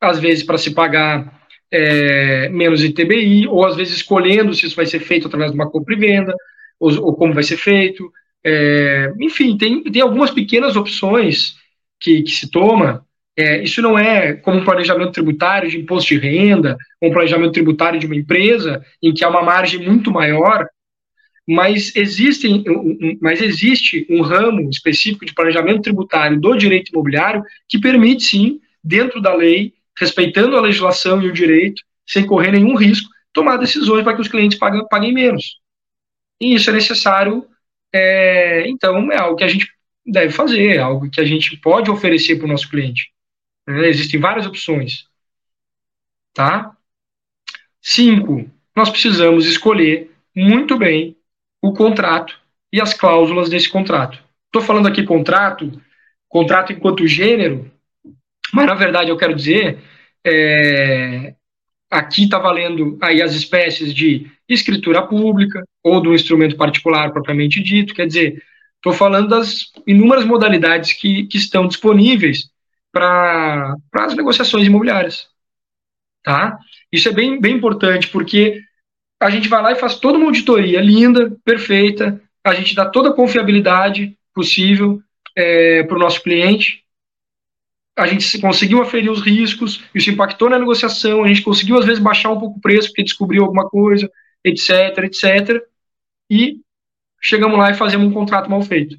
às 0.00 0.20
vezes 0.20 0.44
para 0.44 0.56
se 0.56 0.70
pagar 0.70 1.36
é, 1.68 2.48
menos 2.48 2.84
ITBI, 2.84 3.48
ou 3.48 3.66
às 3.66 3.74
vezes 3.74 3.96
escolhendo 3.96 4.54
se 4.54 4.66
isso 4.66 4.76
vai 4.76 4.86
ser 4.86 5.00
feito 5.00 5.26
através 5.26 5.50
de 5.50 5.58
uma 5.58 5.68
compra 5.68 5.94
e 5.94 5.98
venda, 5.98 6.32
ou, 6.78 7.06
ou 7.06 7.16
como 7.16 7.34
vai 7.34 7.42
ser 7.42 7.56
feito. 7.56 8.08
É, 8.46 9.12
enfim, 9.18 9.58
tem, 9.58 9.82
tem 9.82 10.00
algumas 10.00 10.30
pequenas 10.30 10.76
opções 10.76 11.56
que, 12.00 12.22
que 12.22 12.30
se 12.30 12.48
toma. 12.48 13.04
É, 13.36 13.60
isso 13.60 13.82
não 13.82 13.98
é 13.98 14.34
como 14.34 14.58
um 14.58 14.64
planejamento 14.64 15.10
tributário 15.10 15.68
de 15.68 15.76
imposto 15.76 16.14
de 16.14 16.20
renda, 16.20 16.76
um 17.02 17.10
planejamento 17.10 17.50
tributário 17.50 17.98
de 17.98 18.06
uma 18.06 18.14
empresa, 18.14 18.80
em 19.02 19.12
que 19.12 19.24
há 19.24 19.28
uma 19.28 19.42
margem 19.42 19.84
muito 19.84 20.12
maior, 20.12 20.68
mas, 21.50 21.96
existem, 21.96 22.62
mas 23.22 23.40
existe 23.40 24.06
um 24.10 24.20
ramo 24.20 24.68
específico 24.68 25.24
de 25.24 25.32
planejamento 25.32 25.80
tributário 25.80 26.38
do 26.38 26.54
direito 26.54 26.90
imobiliário 26.90 27.42
que 27.66 27.80
permite, 27.80 28.24
sim, 28.24 28.60
dentro 28.84 29.18
da 29.18 29.34
lei, 29.34 29.72
respeitando 29.98 30.58
a 30.58 30.60
legislação 30.60 31.22
e 31.22 31.26
o 31.26 31.32
direito, 31.32 31.82
sem 32.06 32.26
correr 32.26 32.52
nenhum 32.52 32.76
risco, 32.76 33.08
tomar 33.32 33.56
decisões 33.56 34.04
para 34.04 34.14
que 34.14 34.20
os 34.20 34.28
clientes 34.28 34.58
paguem, 34.58 34.86
paguem 34.90 35.14
menos. 35.14 35.58
E 36.38 36.54
isso 36.54 36.68
é 36.68 36.72
necessário, 36.74 37.46
é, 37.94 38.68
então, 38.68 39.10
é 39.10 39.16
algo 39.16 39.36
que 39.36 39.44
a 39.44 39.48
gente 39.48 39.72
deve 40.04 40.34
fazer, 40.34 40.76
é 40.76 40.78
algo 40.78 41.08
que 41.08 41.20
a 41.20 41.24
gente 41.24 41.56
pode 41.56 41.90
oferecer 41.90 42.36
para 42.36 42.44
o 42.44 42.48
nosso 42.48 42.68
cliente. 42.68 43.10
Né? 43.66 43.88
Existem 43.88 44.20
várias 44.20 44.46
opções. 44.46 45.06
Tá? 46.34 46.76
Cinco, 47.80 48.50
nós 48.76 48.90
precisamos 48.90 49.46
escolher 49.46 50.10
muito 50.36 50.76
bem 50.76 51.17
o 51.62 51.72
contrato 51.72 52.38
e 52.72 52.80
as 52.80 52.94
cláusulas 52.94 53.48
desse 53.48 53.68
contrato. 53.68 54.18
Estou 54.46 54.62
falando 54.62 54.88
aqui 54.88 55.02
contrato, 55.02 55.80
contrato 56.28 56.72
enquanto 56.72 57.06
gênero, 57.06 57.70
mas 58.52 58.66
na 58.66 58.74
verdade 58.74 59.10
eu 59.10 59.16
quero 59.16 59.34
dizer, 59.34 59.78
é, 60.24 61.34
aqui 61.90 62.24
está 62.24 62.38
valendo 62.38 62.98
aí 63.00 63.20
as 63.20 63.34
espécies 63.34 63.94
de 63.94 64.30
escritura 64.48 65.02
pública 65.02 65.62
ou 65.82 66.00
do 66.00 66.14
instrumento 66.14 66.56
particular 66.56 67.12
propriamente 67.12 67.62
dito, 67.62 67.94
quer 67.94 68.06
dizer, 68.06 68.42
estou 68.76 68.92
falando 68.92 69.28
das 69.28 69.72
inúmeras 69.86 70.24
modalidades 70.24 70.92
que, 70.92 71.24
que 71.24 71.36
estão 71.36 71.66
disponíveis 71.66 72.50
para 72.92 73.76
as 73.92 74.16
negociações 74.16 74.66
imobiliárias. 74.66 75.28
Tá? 76.22 76.58
Isso 76.92 77.08
é 77.08 77.12
bem, 77.12 77.40
bem 77.40 77.56
importante, 77.56 78.08
porque 78.08 78.62
a 79.20 79.30
gente 79.30 79.48
vai 79.48 79.62
lá 79.62 79.72
e 79.72 79.76
faz 79.76 79.96
toda 79.96 80.18
uma 80.18 80.26
auditoria 80.26 80.80
linda, 80.80 81.36
perfeita, 81.44 82.20
a 82.44 82.54
gente 82.54 82.74
dá 82.74 82.86
toda 82.86 83.10
a 83.10 83.14
confiabilidade 83.14 84.16
possível 84.34 85.00
é, 85.36 85.82
para 85.82 85.96
o 85.96 86.00
nosso 86.00 86.22
cliente, 86.22 86.84
a 87.96 88.06
gente 88.06 88.38
conseguiu 88.38 88.80
aferir 88.80 89.10
os 89.10 89.20
riscos, 89.20 89.82
isso 89.92 90.10
impactou 90.10 90.48
na 90.48 90.58
negociação, 90.58 91.24
a 91.24 91.28
gente 91.28 91.42
conseguiu 91.42 91.76
às 91.76 91.84
vezes 91.84 92.00
baixar 92.00 92.30
um 92.30 92.38
pouco 92.38 92.58
o 92.58 92.60
preço 92.60 92.88
porque 92.88 93.02
descobriu 93.02 93.42
alguma 93.42 93.68
coisa, 93.68 94.08
etc, 94.44 94.98
etc, 95.04 95.62
e 96.30 96.60
chegamos 97.20 97.58
lá 97.58 97.70
e 97.70 97.74
fazemos 97.74 98.06
um 98.06 98.12
contrato 98.12 98.48
mal 98.48 98.62
feito. 98.62 98.96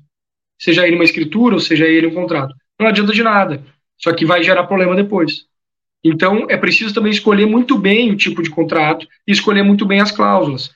Seja 0.59 0.85
ele 0.85 0.95
uma 0.95 1.05
escritura 1.05 1.55
ou 1.55 1.61
seja 1.61 1.85
ele 1.85 2.07
um 2.07 2.13
contrato. 2.13 2.53
Não 2.77 2.87
adianta 2.87 3.13
de 3.13 3.23
nada. 3.23 3.63
Isso 3.97 4.09
aqui 4.09 4.25
vai 4.25 4.43
gerar 4.43 4.67
problema 4.67 4.95
depois. 4.95 5.45
Então, 6.03 6.45
é 6.49 6.55
preciso 6.55 6.93
também 6.93 7.11
escolher 7.11 7.45
muito 7.45 7.77
bem 7.77 8.11
o 8.11 8.15
tipo 8.15 8.41
de 8.41 8.49
contrato 8.49 9.07
e 9.27 9.31
escolher 9.31 9.63
muito 9.63 9.85
bem 9.85 9.99
as 9.99 10.11
cláusulas. 10.11 10.71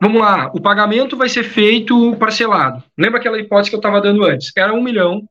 Vamos 0.00 0.20
lá, 0.20 0.50
o 0.52 0.60
pagamento 0.60 1.16
vai 1.16 1.28
ser 1.28 1.44
feito 1.44 2.16
parcelado. 2.16 2.82
Lembra 2.98 3.20
aquela 3.20 3.38
hipótese 3.38 3.70
que 3.70 3.76
eu 3.76 3.78
estava 3.78 4.00
dando 4.00 4.24
antes? 4.24 4.50
Era 4.56 4.72
um 4.72 4.82
milhão, 4.82 5.28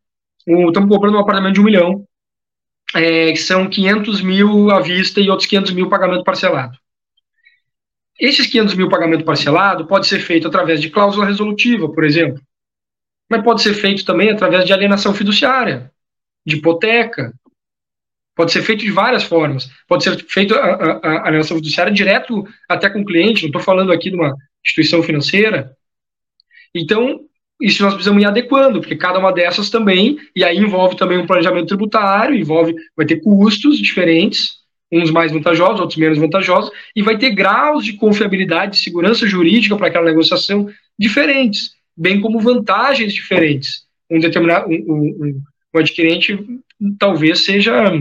estamos 0.47 0.89
comprando 0.89 1.15
um 1.15 1.19
apartamento 1.19 1.55
de 1.55 1.61
um 1.61 1.65
milhão, 1.65 2.05
é, 2.95 3.31
que 3.31 3.39
são 3.39 3.67
500 3.67 4.21
mil 4.21 4.71
à 4.71 4.79
vista 4.79 5.19
e 5.19 5.29
outros 5.29 5.47
500 5.47 5.71
mil 5.73 5.89
pagamento 5.89 6.23
parcelado. 6.23 6.77
Esses 8.19 8.47
500 8.47 8.75
mil 8.75 8.87
pagamento 8.87 9.25
parcelado 9.25 9.87
pode 9.87 10.07
ser 10.07 10.19
feito 10.19 10.47
através 10.47 10.79
de 10.79 10.89
cláusula 10.89 11.25
resolutiva, 11.25 11.91
por 11.91 12.03
exemplo, 12.03 12.41
mas 13.29 13.43
pode 13.43 13.61
ser 13.61 13.73
feito 13.73 14.05
também 14.05 14.29
através 14.29 14.65
de 14.65 14.71
alienação 14.71 15.13
fiduciária, 15.13 15.91
de 16.45 16.57
hipoteca, 16.57 17.33
Pode 18.35 18.51
ser 18.51 18.61
feito 18.61 18.81
de 18.81 18.91
várias 18.91 19.23
formas. 19.23 19.69
Pode 19.87 20.03
ser 20.03 20.17
feito 20.27 20.55
a, 20.55 20.59
a, 20.59 21.07
a 21.07 21.27
alienação 21.27 21.57
fiduciária 21.57 21.91
direto 21.91 22.45
até 22.67 22.89
com 22.89 23.01
o 23.01 23.05
cliente, 23.05 23.43
não 23.43 23.49
estou 23.49 23.61
falando 23.61 23.91
aqui 23.91 24.09
de 24.09 24.15
uma 24.15 24.35
instituição 24.65 25.03
financeira. 25.03 25.75
Então, 26.73 27.19
isso 27.61 27.83
nós 27.83 27.93
precisamos 27.93 28.23
ir 28.23 28.25
adequando, 28.25 28.79
porque 28.79 28.95
cada 28.95 29.19
uma 29.19 29.31
dessas 29.31 29.69
também, 29.69 30.17
e 30.35 30.43
aí 30.43 30.57
envolve 30.57 30.95
também 30.95 31.17
um 31.17 31.27
planejamento 31.27 31.67
tributário, 31.67 32.35
envolve, 32.35 32.73
vai 32.95 33.05
ter 33.05 33.17
custos 33.21 33.77
diferentes, 33.77 34.61
uns 34.91 35.11
mais 35.11 35.31
vantajosos, 35.31 35.79
outros 35.79 35.99
menos 35.99 36.17
vantajosos, 36.17 36.71
e 36.95 37.01
vai 37.01 37.17
ter 37.17 37.31
graus 37.31 37.85
de 37.85 37.93
confiabilidade, 37.93 38.73
de 38.73 38.83
segurança 38.83 39.27
jurídica 39.27 39.77
para 39.77 39.87
aquela 39.87 40.05
negociação 40.05 40.67
diferentes, 40.97 41.71
bem 41.95 42.19
como 42.19 42.39
vantagens 42.39 43.13
diferentes. 43.13 43.83
Um 44.09 44.19
determinado, 44.19 44.67
um, 44.67 44.73
um, 44.73 45.41
um 45.73 45.79
adquirente 45.79 46.37
talvez 46.99 47.45
seja 47.45 47.93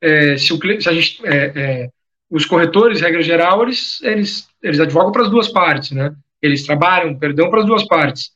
é, 0.00 0.36
se, 0.36 0.52
o, 0.52 0.80
se, 0.80 0.88
a 0.88 0.92
gente, 0.92 1.20
é, 1.26 1.52
é, 1.54 1.88
os 2.30 2.44
corretores, 2.46 3.00
regra 3.00 3.22
geral, 3.22 3.62
eles, 3.62 4.00
eles, 4.02 4.48
eles 4.62 4.80
advogam 4.80 5.12
para 5.12 5.22
as 5.22 5.30
duas 5.30 5.48
partes, 5.48 5.90
né? 5.92 6.14
Eles 6.40 6.64
trabalham, 6.64 7.18
perdão, 7.18 7.50
para 7.50 7.60
as 7.60 7.66
duas 7.66 7.86
partes, 7.86 8.30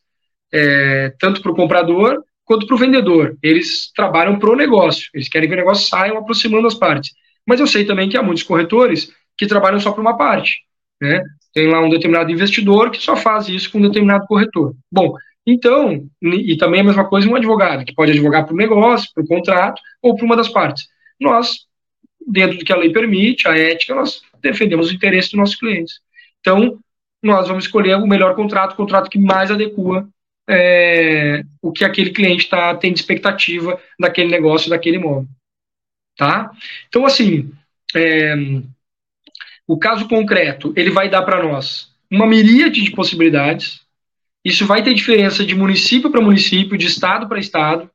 é, 0.52 1.12
tanto 1.18 1.40
para 1.40 1.52
o 1.52 1.54
comprador 1.54 2.22
quanto 2.44 2.66
para 2.66 2.74
o 2.74 2.78
vendedor. 2.78 3.36
Eles 3.42 3.92
trabalham 3.94 4.38
para 4.38 4.50
o 4.50 4.56
negócio, 4.56 5.08
eles 5.14 5.28
querem 5.28 5.48
que 5.48 5.54
o 5.54 5.58
negócio 5.58 5.88
saia 5.88 6.18
aproximando 6.18 6.66
as 6.66 6.74
partes. 6.74 7.12
Mas 7.46 7.60
eu 7.60 7.66
sei 7.66 7.84
também 7.84 8.08
que 8.08 8.16
há 8.16 8.22
muitos 8.22 8.42
corretores 8.42 9.12
que 9.36 9.46
trabalham 9.46 9.80
só 9.80 9.92
para 9.92 10.00
uma 10.00 10.16
parte, 10.16 10.58
né? 11.00 11.22
Tem 11.54 11.68
lá 11.68 11.80
um 11.80 11.90
determinado 11.90 12.30
investidor 12.30 12.90
que 12.90 13.02
só 13.02 13.14
faz 13.14 13.48
isso 13.48 13.70
com 13.70 13.78
um 13.78 13.82
determinado 13.82 14.26
corretor. 14.26 14.74
Bom, 14.90 15.14
então, 15.46 16.06
e 16.22 16.56
também 16.56 16.80
a 16.80 16.84
mesma 16.84 17.04
coisa 17.04 17.28
um 17.28 17.36
advogado, 17.36 17.84
que 17.84 17.94
pode 17.94 18.12
advogar 18.12 18.44
para 18.44 18.54
o 18.54 18.56
negócio, 18.56 19.10
para 19.14 19.22
o 19.22 19.26
contrato 19.26 19.80
ou 20.00 20.16
para 20.16 20.24
uma 20.24 20.36
das 20.36 20.48
partes 20.48 20.86
nós, 21.20 21.66
dentro 22.26 22.58
do 22.58 22.64
que 22.64 22.72
a 22.72 22.76
lei 22.76 22.92
permite, 22.92 23.48
a 23.48 23.56
ética, 23.56 23.94
nós 23.94 24.22
defendemos 24.40 24.90
o 24.90 24.94
interesse 24.94 25.30
dos 25.30 25.38
nossos 25.38 25.56
clientes. 25.56 26.00
Então, 26.40 26.78
nós 27.22 27.48
vamos 27.48 27.64
escolher 27.64 27.96
o 27.96 28.06
melhor 28.06 28.34
contrato, 28.34 28.72
o 28.72 28.76
contrato 28.76 29.10
que 29.10 29.18
mais 29.18 29.50
adequa 29.50 30.08
é, 30.48 31.44
o 31.60 31.72
que 31.72 31.84
aquele 31.84 32.10
cliente 32.10 32.48
tá, 32.48 32.74
tem 32.74 32.92
de 32.92 33.00
expectativa 33.00 33.80
daquele 33.98 34.30
negócio, 34.30 34.70
daquele 34.70 34.96
imóvel. 34.96 35.28
Tá? 36.16 36.50
Então, 36.88 37.06
assim, 37.06 37.50
é, 37.94 38.34
o 39.66 39.78
caso 39.78 40.08
concreto, 40.08 40.72
ele 40.76 40.90
vai 40.90 41.08
dar 41.08 41.22
para 41.22 41.42
nós 41.42 41.92
uma 42.10 42.26
miríade 42.26 42.82
de 42.82 42.90
possibilidades. 42.90 43.80
Isso 44.44 44.66
vai 44.66 44.82
ter 44.82 44.92
diferença 44.92 45.44
de 45.44 45.54
município 45.54 46.10
para 46.10 46.20
município, 46.20 46.76
de 46.76 46.86
estado 46.86 47.28
para 47.28 47.38
estado, 47.38 47.90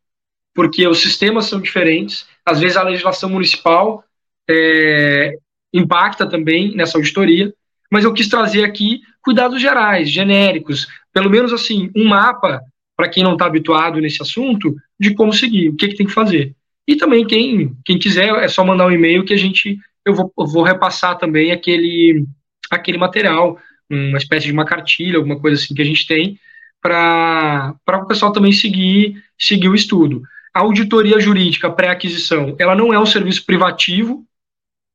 porque 0.55 0.87
os 0.87 0.99
sistemas 0.99 1.45
são 1.45 1.61
diferentes. 1.61 2.27
Às 2.47 2.61
vezes 2.61 2.77
a 2.77 2.83
legislação 2.83 3.29
municipal 3.29 4.03
é, 4.49 5.37
impacta 5.73 6.25
também 6.25 6.73
nessa 6.73 6.97
auditoria, 6.97 7.53
mas 7.91 8.05
eu 8.05 8.13
quis 8.13 8.29
trazer 8.29 8.63
aqui 8.63 9.01
cuidados 9.21 9.61
gerais, 9.61 10.09
genéricos, 10.09 10.87
pelo 11.11 11.29
menos 11.29 11.51
assim, 11.51 11.91
um 11.93 12.07
mapa, 12.07 12.61
para 12.95 13.09
quem 13.09 13.21
não 13.21 13.33
está 13.33 13.45
habituado 13.45 13.99
nesse 13.99 14.21
assunto, 14.21 14.73
de 14.97 15.13
como 15.13 15.33
seguir, 15.33 15.69
o 15.69 15.75
que, 15.75 15.89
que 15.89 15.95
tem 15.95 16.07
que 16.07 16.13
fazer. 16.13 16.55
E 16.87 16.95
também 16.95 17.27
quem, 17.27 17.75
quem 17.83 17.99
quiser 17.99 18.29
é 18.35 18.47
só 18.47 18.63
mandar 18.63 18.87
um 18.87 18.91
e-mail 18.91 19.25
que 19.25 19.33
a 19.33 19.37
gente 19.37 19.77
eu 20.05 20.15
vou, 20.15 20.33
eu 20.39 20.47
vou 20.47 20.63
repassar 20.63 21.17
também 21.17 21.51
aquele, 21.51 22.25
aquele 22.71 22.97
material, 22.97 23.59
uma 23.89 24.17
espécie 24.17 24.45
de 24.45 24.53
uma 24.53 24.63
cartilha, 24.63 25.17
alguma 25.17 25.37
coisa 25.37 25.61
assim 25.61 25.75
que 25.75 25.81
a 25.81 25.85
gente 25.85 26.07
tem, 26.07 26.39
para 26.81 27.75
o 27.87 28.05
pessoal 28.07 28.31
também 28.31 28.53
seguir, 28.53 29.21
seguir 29.37 29.67
o 29.67 29.75
estudo. 29.75 30.23
A 30.57 30.61
auditoria 30.61 31.19
jurídica 31.19 31.69
pré-aquisição, 31.69 32.55
ela 32.57 32.75
não 32.75 32.91
é 32.91 32.99
um 32.99 33.05
serviço 33.05 33.45
privativo 33.45 34.25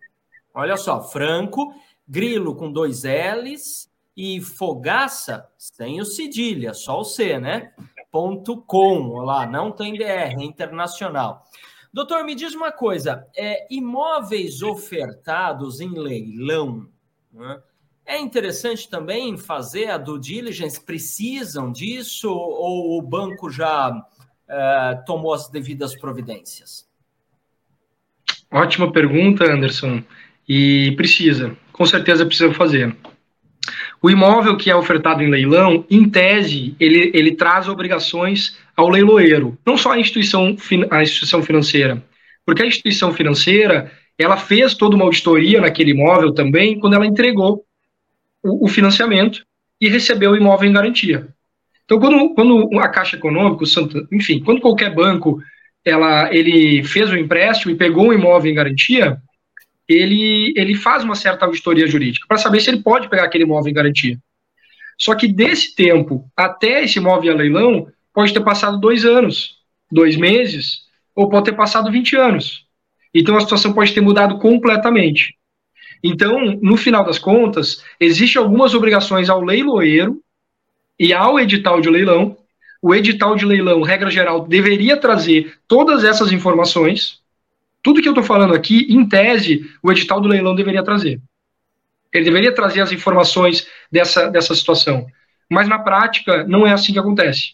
Olha 0.52 0.76
só, 0.76 1.00
Franco, 1.00 1.72
Grilo 2.08 2.56
com 2.56 2.72
dois 2.72 3.04
L's 3.04 3.88
e 4.16 4.40
Fogaça 4.40 5.48
sem 5.56 6.00
o 6.00 6.04
cedilha, 6.04 6.74
só 6.74 6.98
o 6.98 7.04
C, 7.04 7.38
né? 7.38 7.72
com, 8.66 9.20
lá, 9.20 9.46
não 9.46 9.70
tem 9.70 9.94
DR, 9.94 10.04
é 10.04 10.42
internacional. 10.42 11.44
Doutor, 11.92 12.24
me 12.24 12.34
diz 12.34 12.52
uma 12.52 12.72
coisa: 12.72 13.28
é, 13.36 13.64
imóveis 13.70 14.60
ofertados 14.60 15.80
em 15.80 15.90
leilão, 15.90 16.88
né, 17.32 17.62
é 18.06 18.20
interessante 18.20 18.88
também 18.88 19.36
fazer 19.36 19.90
a 19.90 19.98
due 19.98 20.20
diligence? 20.20 20.80
Precisam 20.80 21.72
disso 21.72 22.30
ou 22.30 22.96
o 22.96 23.02
banco 23.02 23.50
já 23.50 23.92
é, 24.48 25.02
tomou 25.04 25.34
as 25.34 25.48
devidas 25.48 25.96
providências? 25.96 26.86
Ótima 28.50 28.92
pergunta, 28.92 29.44
Anderson. 29.44 30.02
E 30.48 30.92
precisa, 30.96 31.56
com 31.72 31.84
certeza 31.84 32.24
precisa 32.24 32.54
fazer. 32.54 32.96
O 34.00 34.08
imóvel 34.08 34.56
que 34.56 34.70
é 34.70 34.76
ofertado 34.76 35.20
em 35.20 35.28
leilão, 35.28 35.84
em 35.90 36.08
tese, 36.08 36.76
ele, 36.78 37.10
ele 37.12 37.34
traz 37.34 37.66
obrigações 37.68 38.56
ao 38.76 38.88
leiloeiro, 38.88 39.58
não 39.66 39.76
só 39.76 39.92
a 39.92 39.98
instituição, 39.98 40.54
a 40.90 41.02
instituição 41.02 41.42
financeira, 41.42 42.00
porque 42.44 42.62
a 42.62 42.66
instituição 42.66 43.12
financeira 43.12 43.90
ela 44.16 44.36
fez 44.36 44.74
toda 44.74 44.94
uma 44.94 45.04
auditoria 45.04 45.60
naquele 45.60 45.90
imóvel 45.90 46.32
também 46.32 46.78
quando 46.78 46.94
ela 46.94 47.06
entregou 47.06 47.65
o, 48.46 48.68
financiamento 48.68 49.44
e 49.80 49.88
recebeu 49.88 50.32
o 50.32 50.36
imóvel 50.36 50.68
em 50.68 50.72
garantia. 50.72 51.28
Então, 51.84 51.98
quando, 52.00 52.34
quando 52.34 52.80
a 52.80 52.88
Caixa 52.88 53.16
Econômica, 53.16 53.64
o 53.64 54.14
enfim, 54.14 54.40
quando 54.40 54.60
qualquer 54.60 54.94
banco 54.94 55.40
ela, 55.84 56.34
ele 56.34 56.82
fez 56.82 57.10
o 57.10 57.16
empréstimo 57.16 57.72
e 57.72 57.76
pegou 57.76 58.08
um 58.08 58.12
imóvel 58.12 58.50
em 58.50 58.54
garantia, 58.54 59.18
ele, 59.88 60.52
ele 60.56 60.74
faz 60.74 61.04
uma 61.04 61.14
certa 61.14 61.46
auditoria 61.46 61.86
jurídica 61.86 62.26
para 62.26 62.38
saber 62.38 62.60
se 62.60 62.70
ele 62.70 62.82
pode 62.82 63.08
pegar 63.08 63.24
aquele 63.24 63.44
imóvel 63.44 63.70
em 63.70 63.74
garantia. 63.74 64.18
Só 64.98 65.14
que 65.14 65.28
desse 65.28 65.74
tempo 65.74 66.28
até 66.36 66.82
esse 66.82 66.98
imóvel 66.98 67.32
a 67.32 67.36
leilão, 67.36 67.86
pode 68.12 68.32
ter 68.32 68.40
passado 68.40 68.80
dois 68.80 69.04
anos, 69.04 69.58
dois 69.92 70.16
meses, 70.16 70.86
ou 71.14 71.28
pode 71.28 71.44
ter 71.44 71.52
passado 71.52 71.90
20 71.90 72.16
anos. 72.16 72.66
Então 73.14 73.36
a 73.36 73.40
situação 73.40 73.72
pode 73.72 73.92
ter 73.92 74.00
mudado 74.00 74.38
completamente. 74.38 75.36
Então, 76.02 76.58
no 76.62 76.76
final 76.76 77.04
das 77.04 77.18
contas, 77.18 77.82
existem 77.98 78.40
algumas 78.40 78.74
obrigações 78.74 79.28
ao 79.28 79.42
leiloeiro 79.42 80.20
e 80.98 81.12
ao 81.12 81.38
edital 81.38 81.80
de 81.80 81.90
leilão. 81.90 82.36
O 82.80 82.94
edital 82.94 83.34
de 83.34 83.44
leilão, 83.44 83.82
regra 83.82 84.10
geral, 84.10 84.46
deveria 84.46 84.96
trazer 84.96 85.58
todas 85.66 86.04
essas 86.04 86.30
informações 86.32 87.20
tudo 87.86 88.02
que 88.02 88.08
eu 88.08 88.10
estou 88.10 88.24
falando 88.24 88.52
aqui, 88.52 88.84
em 88.90 89.08
tese, 89.08 89.64
o 89.80 89.92
edital 89.92 90.20
do 90.20 90.26
leilão 90.26 90.56
deveria 90.56 90.82
trazer. 90.82 91.20
Ele 92.12 92.24
deveria 92.24 92.52
trazer 92.52 92.80
as 92.80 92.90
informações 92.90 93.64
dessa, 93.92 94.28
dessa 94.28 94.56
situação. 94.56 95.06
Mas 95.48 95.68
na 95.68 95.78
prática, 95.78 96.42
não 96.48 96.66
é 96.66 96.72
assim 96.72 96.92
que 96.92 96.98
acontece. 96.98 97.52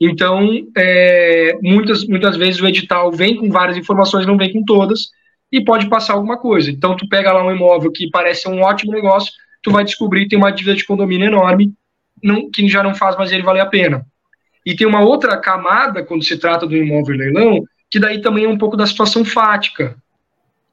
Então, 0.00 0.48
é, 0.76 1.58
muitas, 1.60 2.06
muitas 2.06 2.36
vezes 2.36 2.60
o 2.60 2.66
edital 2.68 3.10
vem 3.10 3.36
com 3.36 3.50
várias 3.50 3.76
informações, 3.76 4.24
não 4.24 4.36
vem 4.36 4.52
com 4.52 4.64
todas, 4.64 5.10
e 5.52 5.62
pode 5.62 5.88
passar 5.88 6.14
alguma 6.14 6.38
coisa. 6.38 6.70
Então, 6.70 6.96
tu 6.96 7.06
pega 7.06 7.30
lá 7.30 7.46
um 7.46 7.54
imóvel 7.54 7.92
que 7.92 8.08
parece 8.10 8.48
um 8.48 8.62
ótimo 8.62 8.92
negócio, 8.92 9.30
tu 9.62 9.70
vai 9.70 9.84
descobrir 9.84 10.22
que 10.22 10.30
tem 10.30 10.38
uma 10.38 10.50
dívida 10.50 10.74
de 10.74 10.84
condomínio 10.84 11.26
enorme, 11.26 11.74
não, 12.22 12.50
que 12.50 12.66
já 12.68 12.82
não 12.82 12.94
faz 12.94 13.16
mais 13.16 13.30
ele 13.30 13.42
valer 13.42 13.60
a 13.60 13.66
pena. 13.66 14.06
E 14.64 14.74
tem 14.74 14.86
uma 14.86 15.02
outra 15.02 15.36
camada, 15.36 16.02
quando 16.02 16.24
se 16.24 16.38
trata 16.38 16.66
do 16.66 16.76
imóvel 16.76 17.16
leilão, 17.16 17.62
que 17.90 18.00
daí 18.00 18.22
também 18.22 18.44
é 18.44 18.48
um 18.48 18.56
pouco 18.56 18.76
da 18.76 18.86
situação 18.86 19.24
fática, 19.24 19.96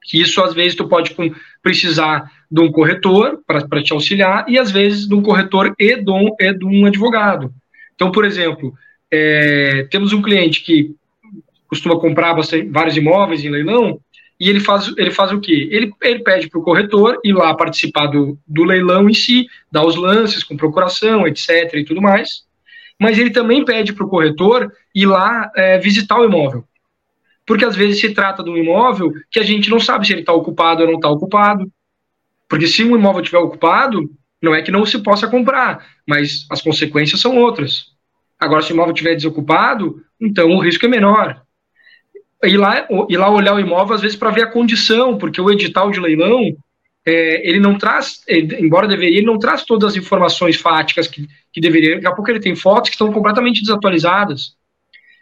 que 0.02 0.20
isso 0.20 0.42
às 0.42 0.54
vezes 0.54 0.74
tu 0.74 0.88
pode 0.88 1.14
precisar 1.62 2.30
de 2.50 2.60
um 2.60 2.72
corretor 2.72 3.40
para 3.46 3.82
te 3.82 3.92
auxiliar 3.92 4.46
e 4.48 4.58
às 4.58 4.70
vezes 4.70 5.06
de 5.06 5.14
um 5.14 5.22
corretor 5.22 5.74
e 5.78 5.96
de 5.96 6.10
um, 6.10 6.34
e 6.40 6.54
de 6.54 6.64
um 6.64 6.86
advogado. 6.86 7.52
Então, 7.94 8.10
por 8.10 8.24
exemplo, 8.24 8.72
é, 9.10 9.86
temos 9.90 10.12
um 10.12 10.22
cliente 10.22 10.62
que 10.62 10.94
costuma 11.68 12.00
comprar 12.00 12.34
bastante, 12.34 12.68
vários 12.68 12.96
imóveis 12.96 13.44
em 13.44 13.50
leilão 13.50 14.00
e 14.40 14.48
ele 14.48 14.58
faz, 14.58 14.92
ele 14.96 15.10
faz 15.10 15.30
o 15.32 15.40
quê? 15.40 15.68
Ele, 15.70 15.92
ele 16.00 16.20
pede 16.20 16.48
para 16.48 16.58
o 16.58 16.62
corretor 16.62 17.20
ir 17.22 17.34
lá 17.34 17.54
participar 17.54 18.06
do, 18.06 18.38
do 18.46 18.64
leilão 18.64 19.08
em 19.08 19.14
si, 19.14 19.46
dar 19.70 19.84
os 19.84 19.94
lances 19.94 20.42
com 20.42 20.56
procuração, 20.56 21.26
etc. 21.26 21.74
e 21.74 21.84
tudo 21.84 22.00
mais, 22.00 22.44
mas 22.98 23.18
ele 23.18 23.30
também 23.30 23.64
pede 23.64 23.92
para 23.92 24.04
o 24.04 24.08
corretor 24.08 24.72
ir 24.94 25.06
lá 25.06 25.52
é, 25.54 25.78
visitar 25.78 26.18
o 26.18 26.24
imóvel 26.24 26.64
porque 27.50 27.64
às 27.64 27.74
vezes 27.74 27.98
se 27.98 28.14
trata 28.14 28.44
de 28.44 28.48
um 28.48 28.56
imóvel 28.56 29.12
que 29.28 29.40
a 29.40 29.42
gente 29.42 29.68
não 29.70 29.80
sabe 29.80 30.06
se 30.06 30.12
ele 30.12 30.20
está 30.20 30.32
ocupado 30.32 30.82
ou 30.82 30.86
não 30.86 30.94
está 30.94 31.10
ocupado. 31.10 31.68
Porque 32.48 32.68
se 32.68 32.84
um 32.84 32.94
imóvel 32.94 33.22
estiver 33.22 33.40
ocupado, 33.40 34.08
não 34.40 34.54
é 34.54 34.62
que 34.62 34.70
não 34.70 34.86
se 34.86 35.00
possa 35.00 35.26
comprar, 35.26 35.84
mas 36.06 36.46
as 36.48 36.62
consequências 36.62 37.20
são 37.20 37.36
outras. 37.36 37.86
Agora, 38.38 38.62
se 38.62 38.72
o 38.72 38.74
imóvel 38.74 38.94
estiver 38.94 39.16
desocupado, 39.16 40.00
então 40.20 40.50
o 40.50 40.60
risco 40.60 40.86
é 40.86 40.88
menor. 40.88 41.42
Ir 42.44 42.56
lá, 42.56 42.86
ir 43.08 43.16
lá 43.16 43.30
olhar 43.30 43.54
o 43.54 43.60
imóvel, 43.60 43.94
às 43.94 44.00
vezes, 44.00 44.16
para 44.16 44.30
ver 44.30 44.42
a 44.42 44.50
condição, 44.50 45.18
porque 45.18 45.40
o 45.40 45.50
edital 45.50 45.90
de 45.90 46.00
leilão, 46.00 46.56
é, 47.06 47.46
ele 47.48 47.60
não 47.60 47.76
traz, 47.76 48.22
ele, 48.26 48.56
embora 48.60 48.88
deveria, 48.88 49.18
ele 49.18 49.26
não 49.26 49.38
traz 49.38 49.64
todas 49.64 49.92
as 49.92 49.96
informações 49.96 50.56
fáticas 50.56 51.06
que, 51.06 51.28
que 51.52 51.60
deveria. 51.60 51.96
Daqui 51.96 52.06
a 52.06 52.12
pouco 52.12 52.30
ele 52.30 52.40
tem 52.40 52.56
fotos 52.56 52.88
que 52.88 52.94
estão 52.94 53.12
completamente 53.12 53.60
desatualizadas. 53.60 54.54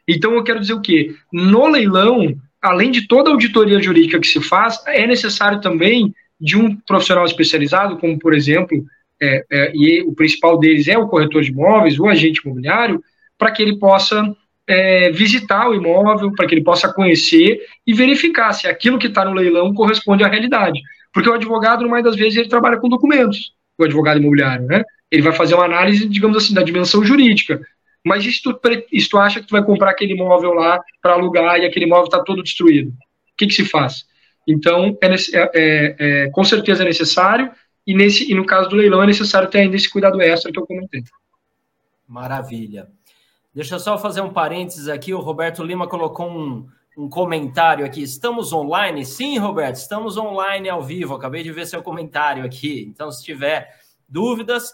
Então, 0.06 0.34
eu 0.34 0.44
quero 0.44 0.60
dizer 0.60 0.74
o 0.74 0.80
quê? 0.80 1.14
No 1.32 1.66
leilão, 1.66 2.36
além 2.62 2.90
de 2.90 3.06
toda 3.06 3.30
a 3.30 3.32
auditoria 3.32 3.82
jurídica 3.82 4.20
que 4.20 4.26
se 4.26 4.40
faz, 4.40 4.82
é 4.86 5.06
necessário 5.06 5.60
também 5.60 6.14
de 6.40 6.56
um 6.56 6.76
profissional 6.76 7.24
especializado, 7.24 7.98
como, 7.98 8.18
por 8.18 8.32
exemplo, 8.32 8.84
é, 9.20 9.44
é, 9.50 9.72
e 9.74 10.02
o 10.02 10.14
principal 10.14 10.58
deles 10.58 10.86
é 10.86 10.96
o 10.96 11.08
corretor 11.08 11.42
de 11.42 11.50
imóveis, 11.50 11.98
o 11.98 12.06
agente 12.06 12.40
imobiliário, 12.44 13.02
para 13.36 13.50
que 13.50 13.62
ele 13.62 13.76
possa 13.76 14.34
é, 14.68 15.10
visitar 15.10 15.68
o 15.68 15.74
imóvel, 15.74 16.30
para 16.32 16.46
que 16.46 16.54
ele 16.54 16.62
possa 16.62 16.92
conhecer 16.92 17.60
e 17.86 17.94
verificar 17.94 18.52
se 18.52 18.68
aquilo 18.68 18.98
que 18.98 19.06
está 19.06 19.24
no 19.24 19.32
leilão 19.32 19.72
corresponde 19.72 20.22
à 20.22 20.28
realidade. 20.28 20.80
Porque 21.12 21.28
o 21.28 21.32
advogado, 21.32 21.82
no 21.82 21.88
mais 21.88 22.04
das 22.04 22.14
vezes, 22.14 22.36
ele 22.36 22.48
trabalha 22.48 22.78
com 22.78 22.88
documentos, 22.88 23.52
o 23.78 23.84
advogado 23.84 24.20
imobiliário, 24.20 24.66
né? 24.66 24.84
Ele 25.10 25.22
vai 25.22 25.32
fazer 25.32 25.54
uma 25.54 25.64
análise, 25.64 26.06
digamos 26.06 26.36
assim, 26.36 26.52
da 26.52 26.62
dimensão 26.62 27.02
jurídica. 27.02 27.60
Mas 28.04 28.24
e 28.24 28.30
se 28.30 28.42
tu, 28.42 28.58
se 28.92 29.08
tu 29.08 29.18
acha 29.18 29.40
que 29.40 29.46
tu 29.46 29.52
vai 29.52 29.64
comprar 29.64 29.90
aquele 29.90 30.12
imóvel 30.12 30.52
lá 30.52 30.80
para 31.02 31.14
alugar 31.14 31.58
e 31.58 31.64
aquele 31.64 31.86
imóvel 31.86 32.04
está 32.04 32.22
todo 32.22 32.42
destruído? 32.42 32.90
O 32.90 33.36
que, 33.38 33.46
que 33.46 33.54
se 33.54 33.64
faz? 33.64 34.04
Então, 34.46 34.96
é, 35.02 35.06
é, 35.06 35.50
é, 35.54 35.96
é, 35.98 36.30
com 36.30 36.44
certeza 36.44 36.82
é 36.82 36.86
necessário, 36.86 37.50
e, 37.86 37.94
nesse, 37.94 38.30
e 38.30 38.34
no 38.34 38.44
caso 38.44 38.68
do 38.68 38.76
leilão 38.76 39.02
é 39.02 39.06
necessário 39.06 39.48
ter 39.48 39.60
ainda 39.60 39.76
esse 39.76 39.90
cuidado 39.90 40.20
extra 40.20 40.52
que 40.52 40.58
eu 40.58 40.66
comentei. 40.66 41.02
Maravilha. 42.06 42.88
Deixa 43.58 43.74
eu 43.74 43.80
só 43.80 43.98
fazer 43.98 44.20
um 44.20 44.32
parênteses 44.32 44.86
aqui. 44.86 45.12
O 45.12 45.18
Roberto 45.18 45.64
Lima 45.64 45.88
colocou 45.88 46.30
um, 46.30 46.68
um 46.96 47.08
comentário 47.08 47.84
aqui. 47.84 48.00
Estamos 48.00 48.52
online? 48.52 49.04
Sim, 49.04 49.36
Roberto, 49.36 49.74
estamos 49.74 50.16
online 50.16 50.68
ao 50.68 50.80
vivo. 50.80 51.16
Acabei 51.16 51.42
de 51.42 51.50
ver 51.50 51.66
seu 51.66 51.82
comentário 51.82 52.44
aqui. 52.44 52.86
Então, 52.88 53.10
se 53.10 53.24
tiver 53.24 53.68
dúvidas, 54.08 54.72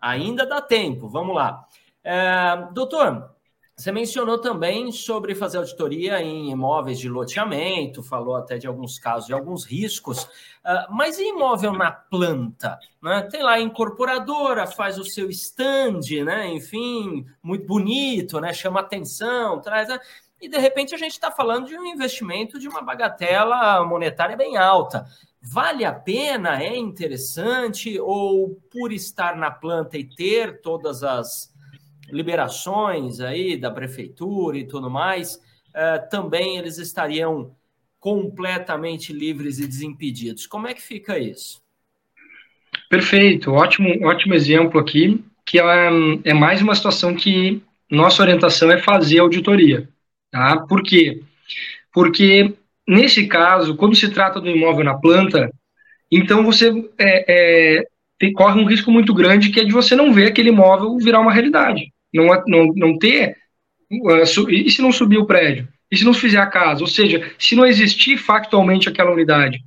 ainda 0.00 0.46
dá 0.46 0.60
tempo. 0.60 1.08
Vamos 1.08 1.34
lá. 1.34 1.66
É, 2.04 2.68
doutor, 2.72 3.33
você 3.76 3.90
mencionou 3.90 4.38
também 4.38 4.92
sobre 4.92 5.34
fazer 5.34 5.58
auditoria 5.58 6.22
em 6.22 6.50
imóveis 6.50 6.96
de 6.96 7.08
loteamento, 7.08 8.04
falou 8.04 8.36
até 8.36 8.56
de 8.56 8.68
alguns 8.68 9.00
casos, 9.00 9.26
de 9.26 9.32
alguns 9.32 9.64
riscos, 9.64 10.22
uh, 10.22 10.86
mas 10.90 11.18
e 11.18 11.30
imóvel 11.30 11.72
na 11.72 11.90
planta? 11.90 12.78
Né? 13.02 13.22
Tem 13.22 13.42
lá 13.42 13.54
a 13.54 13.60
incorporadora, 13.60 14.68
faz 14.68 14.96
o 14.96 15.04
seu 15.04 15.28
stand, 15.28 16.24
né? 16.24 16.46
enfim, 16.52 17.26
muito 17.42 17.66
bonito, 17.66 18.40
né? 18.40 18.52
chama 18.52 18.78
atenção, 18.78 19.60
traz. 19.60 19.88
Né? 19.88 19.98
E 20.40 20.48
de 20.48 20.58
repente 20.58 20.94
a 20.94 20.98
gente 20.98 21.12
está 21.12 21.32
falando 21.32 21.66
de 21.66 21.76
um 21.76 21.84
investimento 21.84 22.60
de 22.60 22.68
uma 22.68 22.80
bagatela 22.80 23.84
monetária 23.84 24.36
bem 24.36 24.56
alta. 24.56 25.04
Vale 25.42 25.84
a 25.84 25.92
pena? 25.92 26.62
É 26.62 26.76
interessante? 26.76 27.98
Ou 27.98 28.54
por 28.70 28.92
estar 28.92 29.36
na 29.36 29.50
planta 29.50 29.98
e 29.98 30.04
ter 30.04 30.60
todas 30.62 31.02
as 31.02 31.53
liberações 32.10 33.20
aí 33.20 33.56
da 33.56 33.70
prefeitura 33.70 34.58
e 34.58 34.66
tudo 34.66 34.90
mais, 34.90 35.36
uh, 35.70 36.08
também 36.10 36.58
eles 36.58 36.78
estariam 36.78 37.54
completamente 37.98 39.12
livres 39.12 39.58
e 39.58 39.66
desimpedidos. 39.66 40.46
Como 40.46 40.66
é 40.66 40.74
que 40.74 40.82
fica 40.82 41.18
isso? 41.18 41.62
Perfeito, 42.90 43.50
ótimo, 43.52 44.06
ótimo 44.06 44.34
exemplo 44.34 44.78
aqui, 44.78 45.24
que 45.44 45.58
é, 45.58 45.88
é 46.24 46.34
mais 46.34 46.60
uma 46.60 46.74
situação 46.74 47.14
que 47.14 47.62
nossa 47.90 48.22
orientação 48.22 48.70
é 48.70 48.78
fazer 48.78 49.18
auditoria. 49.18 49.88
Tá? 50.30 50.58
Por 50.66 50.82
quê? 50.82 51.22
Porque, 51.92 52.54
nesse 52.86 53.26
caso, 53.26 53.76
quando 53.76 53.94
se 53.94 54.10
trata 54.10 54.40
do 54.40 54.50
imóvel 54.50 54.84
na 54.84 54.98
planta, 54.98 55.50
então 56.10 56.44
você 56.44 56.70
é, 56.98 57.24
é, 57.78 57.88
tem, 58.18 58.32
corre 58.32 58.60
um 58.60 58.66
risco 58.66 58.90
muito 58.90 59.12
grande 59.12 59.50
que 59.50 59.60
é 59.60 59.64
de 59.64 59.72
você 59.72 59.94
não 59.94 60.12
ver 60.12 60.28
aquele 60.28 60.50
imóvel 60.50 60.96
virar 60.98 61.20
uma 61.20 61.32
realidade 61.32 61.92
não, 62.14 62.26
não, 62.46 62.66
não 62.74 62.98
ter. 62.98 63.36
Uh, 63.90 64.50
e 64.50 64.70
se 64.70 64.80
não 64.80 64.92
subir 64.92 65.18
o 65.18 65.26
prédio? 65.26 65.68
E 65.90 65.96
se 65.96 66.04
não 66.04 66.14
fizer 66.14 66.38
a 66.38 66.46
casa? 66.46 66.80
Ou 66.82 66.86
seja, 66.86 67.30
se 67.38 67.54
não 67.54 67.66
existir 67.66 68.16
factualmente 68.16 68.88
aquela 68.88 69.12
unidade? 69.12 69.62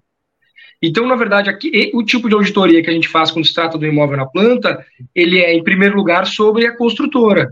Então, 0.82 1.08
na 1.08 1.16
verdade, 1.16 1.50
aqui, 1.50 1.92
o 1.94 2.04
tipo 2.04 2.30
de 2.30 2.36
auditoria 2.36 2.84
que 2.84 2.90
a 2.90 2.94
gente 2.94 3.08
faz 3.08 3.32
quando 3.32 3.46
se 3.46 3.54
trata 3.54 3.78
do 3.78 3.86
imóvel 3.86 4.18
na 4.18 4.26
planta, 4.26 4.86
ele 5.14 5.40
é, 5.40 5.54
em 5.54 5.64
primeiro 5.64 5.96
lugar, 5.96 6.26
sobre 6.28 6.68
a 6.68 6.76
construtora. 6.76 7.52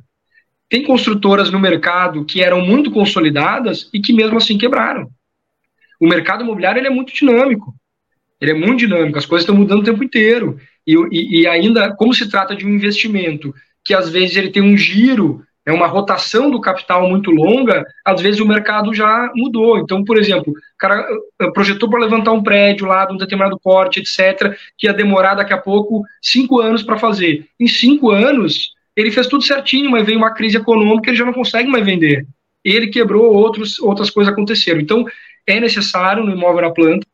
Tem 0.69 0.83
construtoras 0.83 1.51
no 1.51 1.59
mercado 1.59 2.25
que 2.25 2.41
eram 2.41 2.61
muito 2.61 2.91
consolidadas 2.91 3.89
e 3.93 3.99
que 3.99 4.13
mesmo 4.13 4.37
assim 4.37 4.57
quebraram. 4.57 5.09
O 5.99 6.07
mercado 6.07 6.43
imobiliário 6.43 6.79
ele 6.79 6.87
é 6.87 6.91
muito 6.91 7.13
dinâmico. 7.13 7.73
Ele 8.39 8.51
é 8.51 8.53
muito 8.53 8.79
dinâmico, 8.79 9.17
as 9.17 9.25
coisas 9.25 9.43
estão 9.43 9.55
mudando 9.55 9.79
o 9.79 9.83
tempo 9.83 10.03
inteiro. 10.03 10.59
E, 10.85 10.93
e, 11.11 11.41
e 11.41 11.47
ainda, 11.47 11.95
como 11.95 12.13
se 12.13 12.29
trata 12.29 12.55
de 12.55 12.65
um 12.65 12.69
investimento 12.69 13.53
que 13.83 13.93
às 13.93 14.09
vezes 14.09 14.35
ele 14.35 14.49
tem 14.49 14.63
um 14.63 14.75
giro, 14.75 15.43
é 15.65 15.71
uma 15.71 15.87
rotação 15.87 16.49
do 16.51 16.61
capital 16.61 17.09
muito 17.09 17.31
longa, 17.31 17.85
às 18.03 18.21
vezes 18.21 18.39
o 18.39 18.47
mercado 18.47 18.93
já 18.93 19.31
mudou. 19.35 19.79
Então, 19.79 20.03
por 20.03 20.17
exemplo, 20.17 20.53
o 20.53 20.77
cara 20.77 21.07
projetou 21.53 21.89
para 21.89 22.01
levantar 22.01 22.31
um 22.31 22.43
prédio 22.43 22.85
lá 22.85 23.05
de 23.05 23.13
um 23.13 23.17
determinado 23.17 23.59
porte, 23.59 23.99
etc., 23.99 24.55
que 24.77 24.85
ia 24.87 24.93
demorar 24.93 25.35
daqui 25.35 25.53
a 25.53 25.57
pouco 25.57 26.03
cinco 26.21 26.59
anos 26.59 26.83
para 26.83 26.99
fazer. 26.99 27.47
Em 27.59 27.67
cinco 27.67 28.11
anos, 28.11 28.73
ele 28.95 29.11
fez 29.11 29.27
tudo 29.27 29.43
certinho, 29.43 29.89
mas 29.89 30.05
veio 30.05 30.19
uma 30.19 30.33
crise 30.33 30.57
econômica, 30.57 31.09
ele 31.09 31.17
já 31.17 31.25
não 31.25 31.33
consegue 31.33 31.67
mais 31.67 31.83
vender. 31.83 32.27
Ele 32.63 32.87
quebrou, 32.87 33.33
outros, 33.33 33.79
outras 33.79 34.09
coisas 34.09 34.31
aconteceram. 34.31 34.79
Então, 34.79 35.05
é 35.47 35.59
necessário 35.59 36.23
no 36.23 36.31
imóvel 36.31 36.61
na 36.61 36.71
planta, 36.71 37.05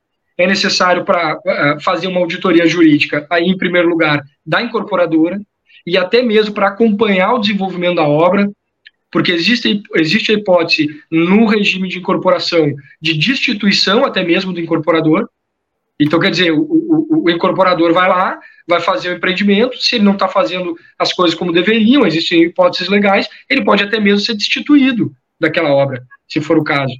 é 0.42 0.48
necessário 0.48 1.04
para 1.04 1.36
uh, 1.36 1.42
eh, 1.46 1.78
fazer 1.82 2.08
uma 2.08 2.20
auditoria 2.20 2.66
jurídica, 2.66 3.26
aí, 3.30 3.46
em 3.46 3.58
primeiro 3.58 3.90
lugar, 3.90 4.24
da 4.46 4.62
incorporadora, 4.62 5.40
e 5.86 5.98
até 5.98 6.22
mesmo 6.22 6.54
para 6.54 6.68
acompanhar 6.68 7.34
o 7.34 7.40
desenvolvimento 7.40 7.96
da 7.96 8.08
obra, 8.08 8.50
porque 9.12 9.32
existe, 9.32 9.82
existe 9.96 10.32
a 10.32 10.36
hipótese 10.36 10.88
no 11.12 11.46
regime 11.46 11.90
de 11.90 12.00
incorporação 12.00 12.74
de 13.02 13.14
destituição 13.14 14.06
até 14.06 14.24
mesmo 14.24 14.54
do 14.54 14.62
incorporador. 14.62 15.28
Então, 16.00 16.20
quer 16.20 16.32
dizer, 16.32 16.52
o, 16.52 16.62
o, 16.62 17.24
o 17.26 17.30
incorporador 17.30 17.94
vai 17.94 18.08
lá, 18.08 18.40
vai 18.68 18.80
fazer 18.80 19.10
o 19.10 19.18
empreendimento, 19.18 19.78
se 19.78 19.96
ele 19.96 20.06
não 20.06 20.14
está 20.14 20.28
fazendo 20.28 20.76
as 20.98 21.12
coisas 21.14 21.38
como 21.38 21.52
deveriam, 21.52 22.08
existem 22.08 22.44
hipóteses 22.44 22.88
legais, 22.88 23.28
ele 23.50 23.64
pode 23.64 23.84
até 23.84 24.00
mesmo 24.00 24.22
ser 24.22 24.34
destituído 24.34 25.12
daquela 25.40 25.70
obra, 25.70 26.04
se 26.28 26.40
for 26.40 26.58
o 26.58 26.64
caso. 26.64 26.94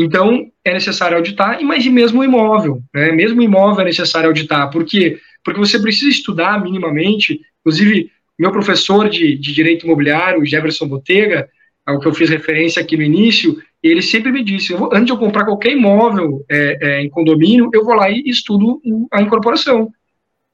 Então, 0.00 0.46
é 0.64 0.72
necessário 0.72 1.16
auditar, 1.16 1.60
e 1.60 1.90
mesmo 1.90 2.20
o 2.20 2.24
imóvel, 2.24 2.80
né? 2.94 3.10
Mesmo 3.10 3.42
imóvel 3.42 3.80
é 3.80 3.86
necessário 3.86 4.28
auditar, 4.28 4.70
por 4.70 4.84
quê? 4.84 5.18
Porque 5.44 5.58
você 5.58 5.76
precisa 5.76 6.08
estudar 6.08 6.62
minimamente, 6.62 7.40
inclusive 7.60 8.08
meu 8.38 8.52
professor 8.52 9.08
de, 9.08 9.36
de 9.36 9.52
Direito 9.52 9.84
Imobiliário, 9.84 10.46
Jefferson 10.46 10.86
Botega, 10.86 11.48
ao 11.84 11.98
que 11.98 12.06
eu 12.06 12.14
fiz 12.14 12.30
referência 12.30 12.80
aqui 12.80 12.96
no 12.96 13.02
início, 13.02 13.60
ele 13.82 14.00
sempre 14.00 14.30
me 14.30 14.44
disse, 14.44 14.72
vou, 14.72 14.88
antes 14.92 15.06
de 15.06 15.10
eu 15.10 15.18
comprar 15.18 15.44
qualquer 15.44 15.72
imóvel 15.72 16.44
é, 16.48 16.78
é, 16.80 17.02
em 17.02 17.10
condomínio, 17.10 17.68
eu 17.74 17.84
vou 17.84 17.94
lá 17.94 18.08
e 18.08 18.22
estudo 18.26 18.80
a 19.10 19.20
incorporação. 19.20 19.90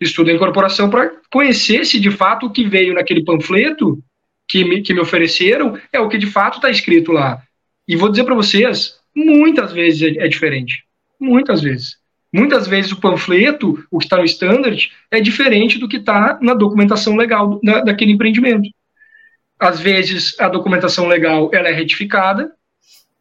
Estudo 0.00 0.30
a 0.30 0.32
incorporação 0.32 0.88
para 0.88 1.12
conhecer 1.30 1.84
se 1.84 2.00
de 2.00 2.10
fato 2.10 2.46
o 2.46 2.50
que 2.50 2.66
veio 2.66 2.94
naquele 2.94 3.22
panfleto 3.22 4.02
que 4.48 4.64
me, 4.64 4.80
que 4.80 4.94
me 4.94 5.00
ofereceram 5.00 5.78
é 5.92 6.00
o 6.00 6.08
que 6.08 6.16
de 6.16 6.26
fato 6.26 6.56
está 6.56 6.70
escrito 6.70 7.12
lá. 7.12 7.42
E 7.86 7.94
vou 7.94 8.08
dizer 8.08 8.24
para 8.24 8.34
vocês, 8.34 8.94
muitas 9.14 9.72
vezes 9.72 10.02
é, 10.02 10.24
é 10.24 10.28
diferente. 10.28 10.84
Muitas 11.20 11.62
vezes. 11.62 11.96
Muitas 12.32 12.66
vezes 12.66 12.90
o 12.90 13.00
panfleto, 13.00 13.86
o 13.90 13.98
que 13.98 14.06
está 14.06 14.16
no 14.16 14.24
standard, 14.24 14.90
é 15.10 15.20
diferente 15.20 15.78
do 15.78 15.88
que 15.88 15.98
está 15.98 16.36
na 16.42 16.52
documentação 16.52 17.14
legal 17.14 17.60
da, 17.62 17.80
daquele 17.80 18.10
empreendimento. 18.10 18.68
Às 19.58 19.78
vezes 19.78 20.34
a 20.40 20.48
documentação 20.48 21.06
legal 21.06 21.48
ela 21.52 21.68
é 21.68 21.72
retificada, 21.72 22.50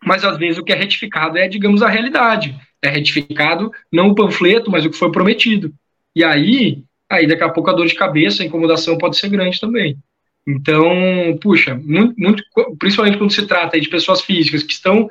mas 0.04 0.26
às 0.26 0.38
vezes 0.38 0.58
o 0.58 0.64
que 0.64 0.74
é 0.74 0.76
retificado 0.76 1.38
é, 1.38 1.48
digamos, 1.48 1.84
a 1.84 1.90
realidade. 1.90 2.60
É 2.82 2.90
retificado 2.90 3.72
não 3.92 4.10
o 4.10 4.16
panfleto, 4.16 4.72
mas 4.72 4.84
o 4.84 4.90
que 4.90 4.98
foi 4.98 5.12
prometido. 5.12 5.72
E 6.16 6.24
aí, 6.24 6.84
aí 7.10 7.28
daqui 7.28 7.44
a 7.44 7.50
pouco 7.50 7.70
a 7.70 7.74
dor 7.74 7.86
de 7.86 7.96
cabeça, 7.96 8.42
a 8.42 8.46
incomodação 8.46 8.98
pode 8.98 9.18
ser 9.18 9.30
grande 9.30 9.60
também. 9.60 9.98
Então, 10.46 11.38
puxa, 11.42 11.76
muito, 11.76 12.14
muito 12.18 12.44
principalmente 12.78 13.18
quando 13.18 13.32
se 13.32 13.46
trata 13.48 13.80
de 13.80 13.88
pessoas 13.88 14.22
físicas 14.22 14.64
que 14.64 14.74
estão 14.74 15.08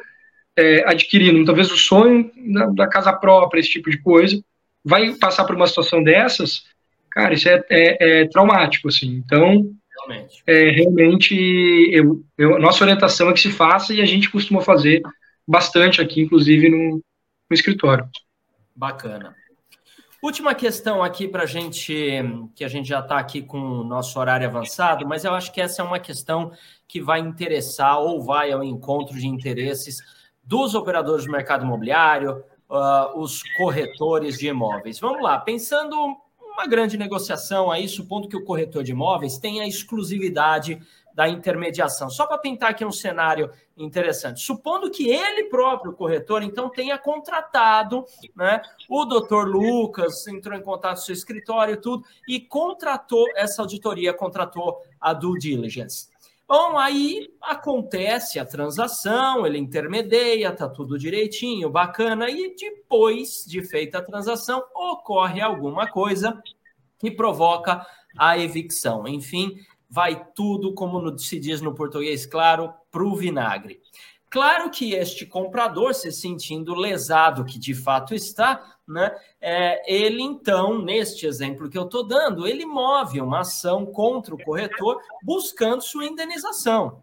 é, 0.57 0.85
adquirindo 0.87 1.45
talvez 1.45 1.71
o 1.71 1.77
sonho 1.77 2.31
da, 2.53 2.67
da, 2.67 2.89
casa 2.89 3.13
própria, 3.13 3.61
esse 3.61 3.71
tipo 3.71 3.91
de 3.91 3.99
coisa, 3.99 4.43
vai 4.85 5.15
passar 5.15 5.45
por 5.45 5.57
uma 5.57 5.67
situação 5.67 6.03
dessas, 6.03 6.65
cara, 7.11 7.35
isso 7.35 7.49
é, 7.49 7.65
é, 7.71 8.21
é 8.21 8.29
traumático, 8.29 8.89
assim. 8.89 9.23
Então, 9.25 9.71
realmente, 9.97 10.43
é, 10.47 10.71
realmente 10.71 11.35
eu, 11.93 12.23
eu, 12.37 12.59
nossa 12.59 12.85
orientação 12.85 13.31
é 13.31 13.33
que 13.33 13.41
se 13.41 13.51
faça 13.51 13.95
e 13.95 14.01
a 14.01 14.07
gente 14.07 14.31
costuma 14.31 14.61
fazer 14.61 15.03
bastante 15.47 16.01
aqui, 16.01 16.21
inclusive 16.21 16.69
no, 16.69 16.95
no 16.97 17.55
escritório. 17.55 18.09
Bacana. 18.75 19.35
Última 20.23 20.55
questão 20.55 21.03
aqui 21.03 21.27
para 21.27 21.43
a 21.43 21.47
gente, 21.47 22.23
que 22.55 22.65
a 22.65 22.69
gente 22.69 22.89
já 22.89 23.01
está 23.01 23.19
aqui 23.19 23.43
com 23.43 23.59
o 23.59 23.85
nosso 23.85 24.19
horário 24.21 24.47
avançado, 24.47 25.05
mas 25.07 25.25
eu 25.25 25.35
acho 25.35 25.53
que 25.53 25.61
essa 25.61 25.83
é 25.83 25.85
uma 25.85 25.99
questão 25.99 26.53
que 26.87 27.01
vai 27.01 27.19
interessar 27.19 27.99
ou 27.99 28.23
vai 28.23 28.53
ao 28.53 28.63
encontro 28.63 29.19
de 29.19 29.27
interesses 29.27 30.01
dos 30.43 30.75
operadores 30.75 31.27
do 31.27 31.33
mercado 31.33 31.65
imobiliário, 31.65 32.45
uh, 32.69 33.19
os 33.19 33.43
corretores 33.57 34.39
de 34.39 34.49
imóveis. 34.49 34.99
Vamos 34.99 35.23
lá, 35.23 35.39
pensando 35.39 35.97
uma 36.41 36.67
grande 36.67 36.99
negociação 36.99 37.71
aí, 37.71 37.89
supondo 37.89 38.29
que 38.29 38.37
o 38.37 38.45
corretor 38.45 38.83
de 38.83 38.93
imóveis 38.93 39.39
tenha 39.39 39.67
exclusividade 39.67 40.81
da 41.15 41.29
intermediação. 41.29 42.09
Só 42.09 42.27
para 42.27 42.39
pintar 42.39 42.71
aqui 42.71 42.85
um 42.85 42.93
cenário 42.93 43.51
interessante. 43.77 44.41
Supondo 44.41 44.91
que 44.91 45.11
ele 45.11 45.45
próprio, 45.45 45.93
o 45.93 45.95
corretor, 45.95 46.43
então 46.43 46.71
tenha 46.71 46.97
contratado, 46.99 48.05
né? 48.35 48.63
O 48.89 49.05
doutor 49.05 49.47
Lucas 49.47 50.27
entrou 50.27 50.57
em 50.59 50.63
contato 50.63 50.97
com 50.97 51.03
seu 51.03 51.15
escritório 51.15 51.75
e 51.75 51.77
tudo, 51.77 52.05
e 52.27 52.41
contratou 52.41 53.27
essa 53.37 53.63
auditoria, 53.63 54.15
contratou 54.15 54.81
a 55.01 55.13
due 55.13 55.39
diligence. 55.39 56.12
Bom, 56.55 56.77
aí 56.77 57.31
acontece 57.41 58.39
a 58.39 58.45
transação, 58.45 59.47
ele 59.47 59.57
intermedia, 59.57 60.53
tá 60.53 60.69
tudo 60.69 60.99
direitinho, 60.99 61.71
bacana, 61.71 62.29
e 62.29 62.55
depois 62.55 63.43
de 63.47 63.63
feita 63.63 63.97
a 63.97 64.03
transação, 64.03 64.63
ocorre 64.75 65.41
alguma 65.41 65.91
coisa 65.91 66.43
que 66.99 67.11
provoca 67.11 67.87
a 68.19 68.37
evicção. 68.37 69.09
Enfim, 69.09 69.57
vai 69.89 70.27
tudo, 70.35 70.75
como 70.75 71.19
se 71.19 71.41
diz 71.41 71.63
no 71.63 71.75
português 71.75 72.27
claro, 72.27 72.75
para 72.91 73.03
o 73.03 73.17
vinagre. 73.17 73.81
Claro 74.29 74.69
que 74.69 74.93
este 74.93 75.25
comprador, 75.25 75.95
se 75.95 76.13
sentindo 76.13 76.75
lesado, 76.75 77.47
que 77.47 77.59
de 77.59 77.75
fato 77.75 78.15
está, 78.15 78.77
né, 78.93 79.17
é, 79.41 79.83
ele 79.93 80.23
então, 80.23 80.81
neste 80.81 81.27
exemplo 81.27 81.69
que 81.71 81.79
eu 81.79 81.85
estou 81.85 82.07
dando, 82.07 82.47
ele 82.47 82.67
move 82.67 83.21
uma 83.21 83.41
ação 83.41 83.87
contra 83.87 84.35
o 84.35 84.43
corretor 84.43 85.01
buscando 85.23 85.83
sua 85.83 86.05
indenização. 86.05 87.03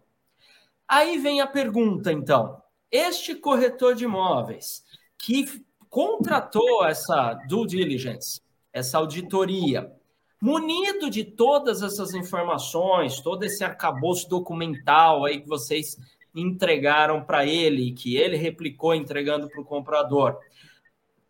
Aí 0.88 1.18
vem 1.18 1.40
a 1.40 1.46
pergunta, 1.46 2.12
então: 2.12 2.62
este 2.90 3.34
corretor 3.34 3.94
de 3.94 4.04
imóveis 4.04 4.84
que 5.18 5.62
contratou 5.88 6.84
essa 6.84 7.34
due 7.48 7.66
diligence, 7.66 8.40
essa 8.72 8.98
auditoria, 8.98 9.92
munido 10.40 11.10
de 11.10 11.24
todas 11.24 11.82
essas 11.82 12.14
informações, 12.14 13.20
todo 13.20 13.44
esse 13.44 13.62
arcabouço 13.62 14.28
documental 14.28 15.24
aí 15.24 15.40
que 15.40 15.48
vocês 15.48 15.98
entregaram 16.34 17.22
para 17.22 17.44
ele, 17.44 17.92
que 17.92 18.16
ele 18.16 18.36
replicou 18.36 18.94
entregando 18.94 19.48
para 19.48 19.60
o 19.60 19.64
comprador, 19.64 20.38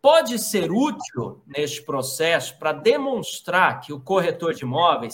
pode 0.01 0.39
ser 0.39 0.71
útil 0.71 1.43
neste 1.45 1.83
processo 1.83 2.57
para 2.57 2.73
demonstrar 2.73 3.81
que 3.81 3.93
o 3.93 3.99
corretor 3.99 4.53
de 4.53 4.63
imóveis 4.63 5.13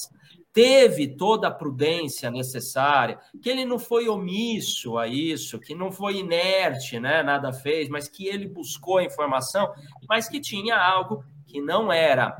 teve 0.53 1.07
toda 1.07 1.49
a 1.49 1.51
prudência 1.51 2.31
necessária, 2.31 3.19
que 3.41 3.49
ele 3.49 3.63
não 3.63 3.77
foi 3.77 4.07
omisso 4.09 4.97
a 4.97 5.07
isso, 5.07 5.59
que 5.59 5.75
não 5.75 5.91
foi 5.91 6.17
inerte, 6.17 6.99
né, 6.99 7.21
nada 7.21 7.53
fez, 7.53 7.89
mas 7.89 8.07
que 8.07 8.27
ele 8.27 8.47
buscou 8.47 8.97
a 8.97 9.03
informação, 9.03 9.71
mas 10.09 10.27
que 10.27 10.39
tinha 10.39 10.75
algo 10.75 11.23
que 11.45 11.61
não 11.61 11.91
era, 11.91 12.35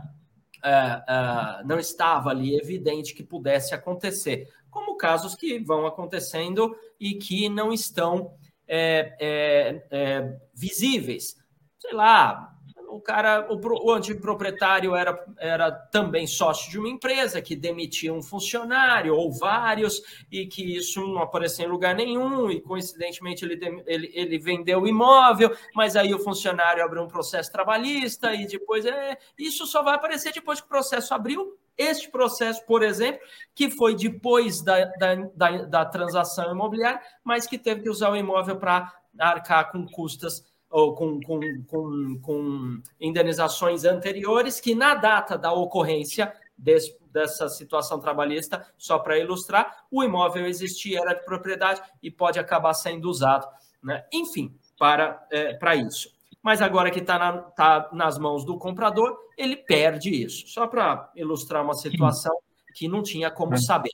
uh, 0.66 1.62
uh, 1.62 1.68
não 1.68 1.78
estava 1.78 2.32
ali 2.32 2.56
evidente 2.56 3.14
que 3.14 3.24
pudesse 3.24 3.76
acontecer 3.76 4.48
como 4.70 4.98
casos 4.98 5.36
que 5.36 5.60
vão 5.60 5.86
acontecendo 5.86 6.76
e 7.00 7.16
que 7.16 7.50
não 7.50 7.72
estão 7.72 8.34
é, 8.68 9.16
é, 9.20 9.88
é, 9.92 10.38
visíveis. 10.54 11.38
Sei 11.80 11.94
lá, 11.94 12.58
o 12.90 13.02
cara, 13.02 13.48
o, 13.52 13.88
o 13.88 13.92
antiproprietário 13.92 14.96
era, 14.96 15.24
era 15.38 15.72
também 15.72 16.26
sócio 16.26 16.72
de 16.72 16.80
uma 16.80 16.90
empresa 16.90 17.42
que 17.42 17.56
demitia 17.56 18.14
um 18.14 18.22
funcionário 18.22 19.14
ou 19.14 19.32
vários 19.32 20.02
e 20.32 20.46
que 20.48 20.78
isso 20.78 21.06
não 21.06 21.22
aparecia 21.22 21.66
em 21.66 21.70
lugar 21.70 21.94
nenhum 21.94 22.50
e 22.50 22.62
coincidentemente 22.62 23.44
ele, 23.46 23.84
ele, 23.86 24.12
ele 24.14 24.40
vendeu 24.40 24.82
o 24.82 24.88
imóvel, 24.88 25.56
mas 25.76 25.96
aí 25.96 26.14
o 26.14 26.20
funcionário 26.20 26.84
abriu 26.84 27.04
um 27.04 27.08
processo 27.08 27.52
trabalhista 27.52 28.34
e 28.34 28.48
depois 28.48 28.86
é 28.86 29.18
isso 29.38 29.66
só 29.66 29.84
vai 29.84 29.96
aparecer 29.96 30.34
depois 30.34 30.60
que 30.60 30.66
o 30.66 30.70
processo 30.70 31.14
abriu. 31.14 31.58
Este 31.78 32.10
processo, 32.10 32.66
por 32.66 32.82
exemplo, 32.82 33.22
que 33.54 33.70
foi 33.70 33.96
depois 33.96 34.64
da, 34.64 34.86
da, 34.86 35.16
da, 35.36 35.52
da 35.66 35.86
transação 35.86 36.52
imobiliária, 36.52 37.00
mas 37.24 37.46
que 37.46 37.56
teve 37.56 37.84
que 37.84 37.90
usar 37.90 38.10
o 38.10 38.16
imóvel 38.16 38.56
para 38.58 38.92
arcar 39.20 39.72
com 39.72 39.86
custas 39.86 40.44
ou 40.70 40.94
com, 40.94 41.20
com, 41.22 41.40
com, 41.68 42.20
com, 42.22 42.82
indenizações 43.00 43.86
anteriores, 43.86 44.60
que 44.60 44.76
na 44.76 44.96
data 44.96 45.38
da 45.38 45.54
ocorrência 45.54 46.34
desse, 46.58 46.98
dessa 47.12 47.48
situação 47.48 48.00
trabalhista, 48.00 48.66
só 48.78 49.00
para 49.00 49.18
ilustrar, 49.18 49.86
o 49.90 50.04
imóvel 50.04 50.46
existia, 50.46 51.00
era 51.00 51.14
de 51.14 51.24
propriedade 51.24 51.82
e 52.04 52.12
pode 52.12 52.40
acabar 52.40 52.74
sendo 52.74 53.10
usado. 53.10 53.48
Né? 53.82 54.06
Enfim, 54.12 54.56
para, 54.78 55.26
é, 55.32 55.54
para 55.54 55.76
isso 55.76 56.18
mas 56.48 56.62
agora 56.62 56.90
que 56.90 57.00
está 57.00 57.20
na, 57.20 57.34
tá 57.42 57.90
nas 57.92 58.18
mãos 58.18 58.46
do 58.46 58.58
comprador, 58.58 59.18
ele 59.38 59.58
perde 59.58 60.10
isso. 60.24 60.48
Só 60.48 60.66
para 60.66 61.12
ilustrar 61.14 61.62
uma 61.62 61.74
situação 61.74 62.34
que 62.74 62.88
não 62.88 63.04
tinha 63.04 63.30
como 63.30 63.56
é. 63.56 63.58
saber. 63.58 63.92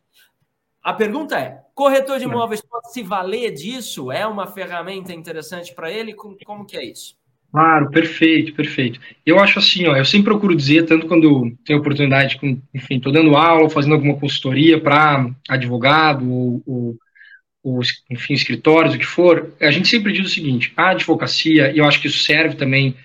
A 0.83 0.93
pergunta 0.93 1.39
é: 1.39 1.61
corretor 1.73 2.19
de 2.19 2.25
imóveis 2.25 2.61
pode 2.61 2.91
se 2.91 3.01
valer 3.01 3.51
disso? 3.53 4.11
É 4.11 4.27
uma 4.27 4.47
ferramenta 4.47 5.13
interessante 5.13 5.73
para 5.73 5.91
ele? 5.91 6.13
Como, 6.13 6.35
como, 6.45 6.65
que 6.65 6.75
é 6.75 6.83
isso? 6.83 7.15
Claro, 7.51 7.89
perfeito, 7.89 8.53
perfeito. 8.53 8.99
Eu 9.25 9.39
acho 9.39 9.59
assim, 9.59 9.85
ó, 9.87 9.95
eu 9.95 10.03
sempre 10.03 10.25
procuro 10.25 10.55
dizer, 10.55 10.85
tanto 10.85 11.07
quando 11.07 11.55
tenho 11.63 11.79
oportunidade, 11.79 12.37
com, 12.37 12.59
enfim, 12.73 12.97
estou 12.97 13.13
dando 13.13 13.37
aula, 13.37 13.69
fazendo 13.69 13.93
alguma 13.93 14.19
consultoria 14.19 14.81
para 14.81 15.29
advogado 15.47 16.29
ou, 16.29 16.63
ou 16.65 16.97
os, 17.63 18.03
enfim, 18.09 18.33
escritórios, 18.33 18.95
o 18.95 18.97
que 18.97 19.05
for, 19.05 19.53
a 19.61 19.71
gente 19.71 19.87
sempre 19.87 20.11
diz 20.11 20.25
o 20.25 20.33
seguinte: 20.33 20.73
a 20.75 20.89
advocacia, 20.89 21.71
e 21.71 21.77
eu 21.77 21.85
acho 21.85 22.01
que 22.01 22.07
isso 22.07 22.23
serve 22.23 22.55
também 22.55 22.95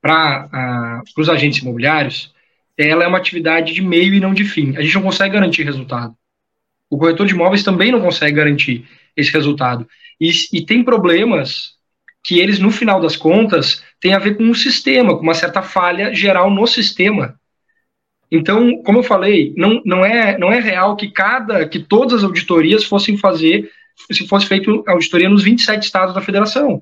para 0.00 1.02
os 1.16 1.28
agentes 1.28 1.60
imobiliários, 1.60 2.34
ela 2.76 3.04
é 3.04 3.06
uma 3.06 3.18
atividade 3.18 3.72
de 3.74 3.82
meio 3.82 4.14
e 4.14 4.20
não 4.20 4.34
de 4.34 4.44
fim. 4.44 4.76
A 4.76 4.82
gente 4.82 4.94
não 4.94 5.02
consegue 5.02 5.34
garantir 5.34 5.62
resultado. 5.62 6.14
O 6.90 6.98
corretor 6.98 7.26
de 7.26 7.34
imóveis 7.34 7.62
também 7.62 7.92
não 7.92 8.00
consegue 8.00 8.36
garantir 8.36 8.86
esse 9.16 9.32
resultado. 9.32 9.86
E, 10.20 10.30
e 10.52 10.64
tem 10.64 10.82
problemas 10.82 11.76
que 12.24 12.38
eles, 12.38 12.58
no 12.58 12.70
final 12.70 13.00
das 13.00 13.16
contas, 13.16 13.82
têm 14.00 14.14
a 14.14 14.18
ver 14.18 14.36
com 14.36 14.50
o 14.50 14.54
sistema, 14.54 15.16
com 15.16 15.22
uma 15.22 15.34
certa 15.34 15.62
falha 15.62 16.12
geral 16.12 16.50
no 16.50 16.66
sistema. 16.66 17.38
Então, 18.30 18.82
como 18.82 18.98
eu 18.98 19.02
falei, 19.02 19.54
não, 19.56 19.80
não, 19.84 20.04
é, 20.04 20.36
não 20.36 20.52
é 20.52 20.60
real 20.60 20.96
que 20.96 21.10
cada 21.10 21.66
que 21.66 21.78
todas 21.78 22.18
as 22.18 22.24
auditorias 22.24 22.84
fossem 22.84 23.16
fazer 23.16 23.70
se 24.12 24.26
fosse 24.28 24.46
feito 24.46 24.84
auditoria 24.86 25.28
nos 25.28 25.42
27 25.42 25.82
estados 25.82 26.14
da 26.14 26.20
federação. 26.20 26.80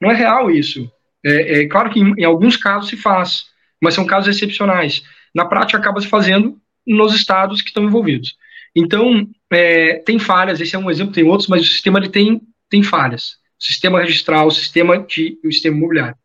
Não 0.00 0.10
é 0.10 0.14
real 0.14 0.50
isso. 0.50 0.90
É, 1.24 1.60
é 1.60 1.66
claro 1.68 1.90
que 1.90 2.00
em, 2.00 2.14
em, 2.18 2.24
alguns 2.24 2.56
casos 2.56 2.88
se 2.88 2.96
faz, 2.96 3.46
mas 3.80 3.94
são 3.94 4.06
casos 4.06 4.34
excepcionais. 4.34 5.02
Na 5.34 5.44
prática, 5.44 5.78
acaba 5.78 6.00
se 6.00 6.08
fazendo 6.08 6.58
nos 6.86 7.14
estados 7.14 7.60
que 7.60 7.68
estão 7.68 7.84
envolvidos. 7.84 8.36
Então, 8.76 9.26
é, 9.50 9.94
tem 10.00 10.18
falhas, 10.18 10.60
esse 10.60 10.76
é 10.76 10.78
um 10.78 10.90
exemplo, 10.90 11.14
tem 11.14 11.24
outros, 11.24 11.48
mas 11.48 11.62
o 11.62 11.64
sistema 11.64 11.98
ele 11.98 12.10
tem, 12.10 12.42
tem 12.68 12.82
falhas. 12.82 13.38
Sistema 13.58 14.02
registral, 14.02 14.48
o 14.48 14.50
sistema, 14.50 14.98
de, 14.98 15.38
o 15.42 15.50
sistema 15.50 15.78
imobiliário. 15.78 16.16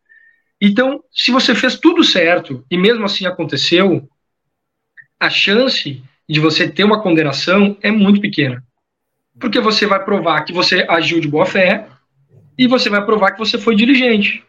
Então, 0.60 1.02
se 1.10 1.30
você 1.30 1.54
fez 1.54 1.78
tudo 1.78 2.04
certo 2.04 2.62
e 2.70 2.76
mesmo 2.76 3.06
assim 3.06 3.24
aconteceu, 3.24 4.06
a 5.18 5.30
chance 5.30 6.02
de 6.28 6.40
você 6.40 6.68
ter 6.68 6.84
uma 6.84 7.02
condenação 7.02 7.76
é 7.80 7.90
muito 7.90 8.20
pequena. 8.20 8.62
Porque 9.40 9.58
você 9.58 9.86
vai 9.86 10.04
provar 10.04 10.44
que 10.44 10.52
você 10.52 10.84
agiu 10.86 11.20
de 11.20 11.28
boa 11.28 11.46
fé 11.46 11.88
e 12.58 12.66
você 12.68 12.90
vai 12.90 13.02
provar 13.04 13.32
que 13.32 13.38
você 13.38 13.56
foi 13.56 13.74
diligente. 13.74 14.44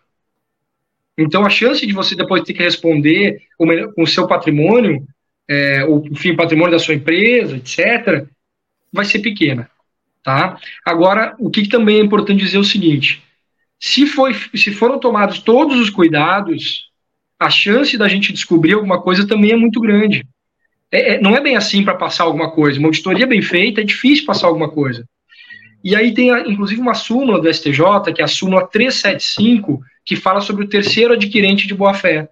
Então, 1.17 1.45
a 1.45 1.49
chance 1.49 1.85
de 1.85 1.93
você 1.93 2.15
depois 2.15 2.43
ter 2.43 2.53
que 2.53 2.63
responder 2.63 3.41
com 3.57 4.03
o 4.03 4.07
seu 4.07 4.27
patrimônio, 4.27 5.07
é, 5.49 5.83
ou, 5.85 6.05
enfim, 6.07 6.35
patrimônio 6.35 6.71
da 6.71 6.79
sua 6.79 6.93
empresa, 6.93 7.57
etc., 7.57 8.25
vai 8.91 9.05
ser 9.05 9.19
pequena. 9.19 9.69
Tá? 10.23 10.57
Agora, 10.85 11.35
o 11.39 11.49
que, 11.49 11.67
também 11.67 11.97
é 11.97 12.03
importante 12.03 12.43
dizer 12.43 12.57
é 12.57 12.59
o 12.59 12.63
seguinte: 12.63 13.21
se, 13.79 14.05
foi, 14.05 14.33
se 14.33 14.71
foram 14.71 14.99
tomados 14.99 15.39
todos 15.39 15.79
os 15.79 15.89
cuidados, 15.89 16.89
a 17.39 17.49
chance 17.49 17.97
da 17.97 18.07
gente 18.07 18.31
descobrir 18.31 18.73
alguma 18.73 19.01
coisa 19.01 19.27
também 19.27 19.51
é 19.51 19.55
muito 19.55 19.79
grande 19.79 20.25
é, 20.93 21.15
é, 21.15 21.19
não 21.19 21.35
é 21.35 21.41
bem 21.41 21.57
assim 21.57 21.83
para 21.83 21.95
passar 21.95 22.25
alguma 22.25 22.51
coisa. 22.51 22.77
Uma 22.77 22.89
auditoria 22.89 23.25
bem 23.25 23.41
feita 23.41 23.81
é 23.81 23.83
difícil 23.83 24.27
passar 24.27 24.45
alguma 24.45 24.69
coisa. 24.69 25.03
E 25.83 25.95
aí 25.95 26.13
tem, 26.13 26.29
inclusive, 26.49 26.79
uma 26.79 26.93
súmula 26.93 27.41
do 27.41 27.51
STJ, 27.51 28.13
que 28.15 28.21
é 28.21 28.25
a 28.25 28.27
súmula 28.27 28.67
375, 28.67 29.81
que 30.05 30.15
fala 30.15 30.39
sobre 30.39 30.63
o 30.63 30.69
terceiro 30.69 31.13
adquirente 31.13 31.65
de 31.65 31.73
boa-fé. 31.73 32.29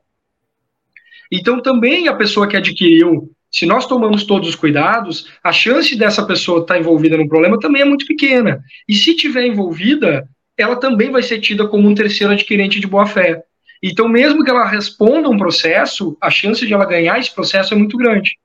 Então, 1.31 1.61
também 1.61 2.07
a 2.07 2.15
pessoa 2.15 2.47
que 2.47 2.57
adquiriu, 2.57 3.31
se 3.49 3.65
nós 3.65 3.85
tomamos 3.85 4.23
todos 4.23 4.49
os 4.49 4.55
cuidados, 4.55 5.27
a 5.43 5.51
chance 5.51 5.95
dessa 5.95 6.25
pessoa 6.25 6.61
estar 6.61 6.79
envolvida 6.79 7.17
num 7.17 7.27
problema 7.27 7.59
também 7.59 7.81
é 7.81 7.85
muito 7.85 8.05
pequena. 8.05 8.63
E 8.87 8.95
se 8.95 9.15
tiver 9.15 9.45
envolvida, 9.45 10.27
ela 10.57 10.75
também 10.75 11.11
vai 11.11 11.23
ser 11.23 11.39
tida 11.39 11.67
como 11.67 11.87
um 11.87 11.95
terceiro 11.95 12.33
adquirente 12.33 12.79
de 12.79 12.87
boa-fé. 12.87 13.43
Então, 13.81 14.07
mesmo 14.07 14.43
que 14.43 14.51
ela 14.51 14.67
responda 14.67 15.29
um 15.29 15.37
processo, 15.37 16.17
a 16.21 16.29
chance 16.29 16.65
de 16.65 16.73
ela 16.73 16.85
ganhar 16.85 17.19
esse 17.19 17.33
processo 17.33 17.73
é 17.73 17.77
muito 17.77 17.97
grande. 17.97 18.37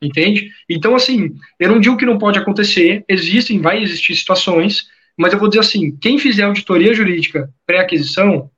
Entende? 0.00 0.50
Então, 0.68 0.94
assim, 0.94 1.34
eu 1.58 1.70
não 1.70 1.80
digo 1.80 1.96
que 1.96 2.04
não 2.04 2.18
pode 2.18 2.38
acontecer, 2.38 3.02
existem, 3.08 3.60
vai 3.60 3.82
existir 3.82 4.14
situações, 4.14 4.88
mas 5.16 5.32
eu 5.32 5.38
vou 5.38 5.48
dizer 5.48 5.60
assim: 5.60 5.96
quem 5.96 6.18
fizer 6.18 6.42
auditoria 6.42 6.92
jurídica 6.92 7.50
pré-aquisição, 7.64 8.50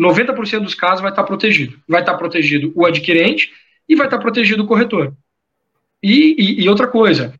90% 0.00 0.60
dos 0.60 0.74
casos 0.74 1.02
vai 1.02 1.10
estar 1.10 1.24
protegido. 1.24 1.78
Vai 1.86 2.00
estar 2.00 2.14
protegido 2.14 2.72
o 2.74 2.86
adquirente 2.86 3.50
e 3.88 3.94
vai 3.94 4.06
estar 4.06 4.18
protegido 4.18 4.62
o 4.62 4.66
corretor. 4.66 5.12
E, 6.02 6.34
e, 6.38 6.62
e 6.62 6.68
outra 6.68 6.86
coisa, 6.86 7.34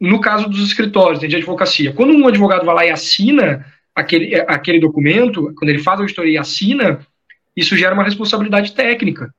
no 0.00 0.20
caso 0.20 0.48
dos 0.48 0.66
escritórios 0.66 1.20
de 1.20 1.36
advocacia, 1.36 1.92
quando 1.92 2.14
um 2.14 2.26
advogado 2.26 2.64
vai 2.64 2.74
lá 2.74 2.86
e 2.86 2.90
assina 2.90 3.66
aquele, 3.94 4.34
aquele 4.46 4.80
documento, 4.80 5.52
quando 5.56 5.68
ele 5.68 5.80
faz 5.80 5.98
a 5.98 6.02
auditoria 6.02 6.34
e 6.34 6.38
assina, 6.38 7.00
isso 7.56 7.76
gera 7.76 7.94
uma 7.94 8.04
responsabilidade 8.04 8.72
técnica. 8.72 9.34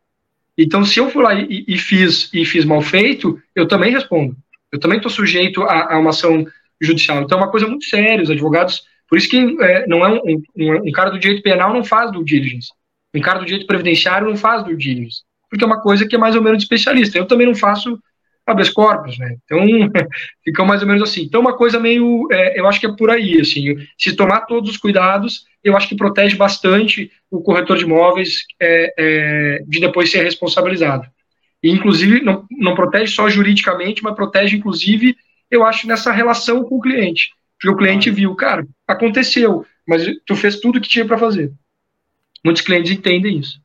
Então, 0.58 0.84
se 0.84 1.00
eu 1.00 1.10
for 1.10 1.24
lá 1.24 1.34
e, 1.34 1.64
e, 1.68 1.78
fiz 1.78 2.30
e 2.34 2.44
fiz 2.44 2.66
mal 2.66 2.82
feito, 2.82 3.42
eu 3.56 3.66
também 3.66 3.94
respondo. 3.94 4.36
Eu 4.72 4.80
também 4.80 4.98
estou 4.98 5.10
sujeito 5.10 5.64
a, 5.64 5.96
a, 5.96 5.98
uma 5.98 6.10
ação 6.10 6.46
judicial. 6.82 7.22
Então 7.22 7.40
é 7.40 7.42
uma 7.42 7.52
coisa 7.52 7.66
muito 7.66 7.86
séria, 7.86 8.22
os 8.22 8.30
advogados. 8.30 8.84
Por 9.10 9.18
isso 9.18 9.30
que 9.30 9.58
é, 9.62 9.88
não 9.88 10.06
é 10.06 10.10
um, 10.10 10.44
um, 10.56 10.88
um, 10.88 10.92
cara 10.92 11.10
do 11.10 11.20
direito 11.20 11.42
penal 11.42 11.74
não 11.74 11.84
faz 11.84 12.12
do 12.12 12.24
diligence. 12.24 12.70
Um 13.14 13.22
cara 13.22 13.40
do 13.40 13.46
direito 13.46 13.66
previdenciário 13.66 14.28
não 14.28 14.38
faz 14.38 14.64
do 14.64 14.78
diligence. 14.78 15.24
Porque 15.50 15.64
é 15.64 15.68
uma 15.68 15.82
coisa 15.82 16.08
que 16.08 16.16
é 16.16 16.20
mais 16.20 16.36
ou 16.36 16.44
menos 16.44 16.62
especialista. 16.62 17.18
Eu 17.18 17.26
também 17.26 17.48
não 17.48 17.56
faço 17.56 18.00
habeas 18.46 18.70
corpus, 18.70 19.18
né? 19.18 19.36
Então, 19.44 19.60
fica 20.46 20.64
mais 20.64 20.82
ou 20.82 20.88
menos 20.88 21.02
assim. 21.02 21.24
Então, 21.24 21.42
uma 21.42 21.58
coisa 21.58 21.80
meio, 21.80 22.28
é, 22.32 22.60
eu 22.60 22.68
acho 22.68 22.80
que 22.80 22.86
é 22.86 22.96
por 22.96 23.10
aí, 23.10 23.40
assim, 23.40 23.76
se 23.98 24.16
tomar 24.16 24.42
todos 24.42 24.70
os 24.70 24.78
cuidados, 24.78 25.46
eu 25.64 25.76
acho 25.76 25.88
que 25.88 25.96
protege 25.96 26.36
bastante 26.36 27.12
o 27.30 27.42
corretor 27.42 27.78
de 27.78 27.84
imóveis 27.84 28.44
é, 28.60 28.94
é, 28.98 29.64
de 29.68 29.80
depois 29.80 30.12
ser 30.12 30.24
responsabilizado. 30.24 31.08
E, 31.64 31.70
inclusive, 31.72 32.22
não, 32.22 32.46
não 32.52 32.76
protege 32.76 33.14
só 33.14 33.30
juridicamente, 33.30 34.04
mas 34.04 34.16
protege, 34.16 34.56
inclusive, 34.56 35.16
eu 35.52 35.66
acho, 35.66 35.88
nessa 35.88 36.12
relação 36.12 36.64
com 36.64 36.78
o 36.78 36.82
cliente. 36.82 37.32
Porque 37.60 37.74
o 37.74 37.78
cliente 37.78 38.10
viu, 38.10 38.34
cara, 38.36 38.66
aconteceu, 38.88 39.66
mas 39.86 40.04
tu 40.26 40.36
fez 40.36 40.60
tudo 40.60 40.78
o 40.78 40.82
que 40.82 40.88
tinha 40.88 41.06
para 41.06 41.18
fazer. 41.18 41.52
Muitos 42.44 42.64
clientes 42.64 42.92
entendem 42.92 43.38
isso. 43.38 43.62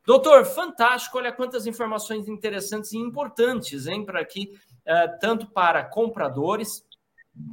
Doutor, 0.06 0.44
fantástico, 0.44 1.18
olha 1.18 1.32
quantas 1.32 1.66
informações 1.66 2.28
interessantes 2.28 2.92
e 2.92 2.98
importantes, 2.98 3.86
hein, 3.86 4.06
para 4.06 4.20
aqui, 4.20 4.52
uh, 4.86 5.18
tanto 5.20 5.50
para 5.50 5.82
compradores 5.84 6.86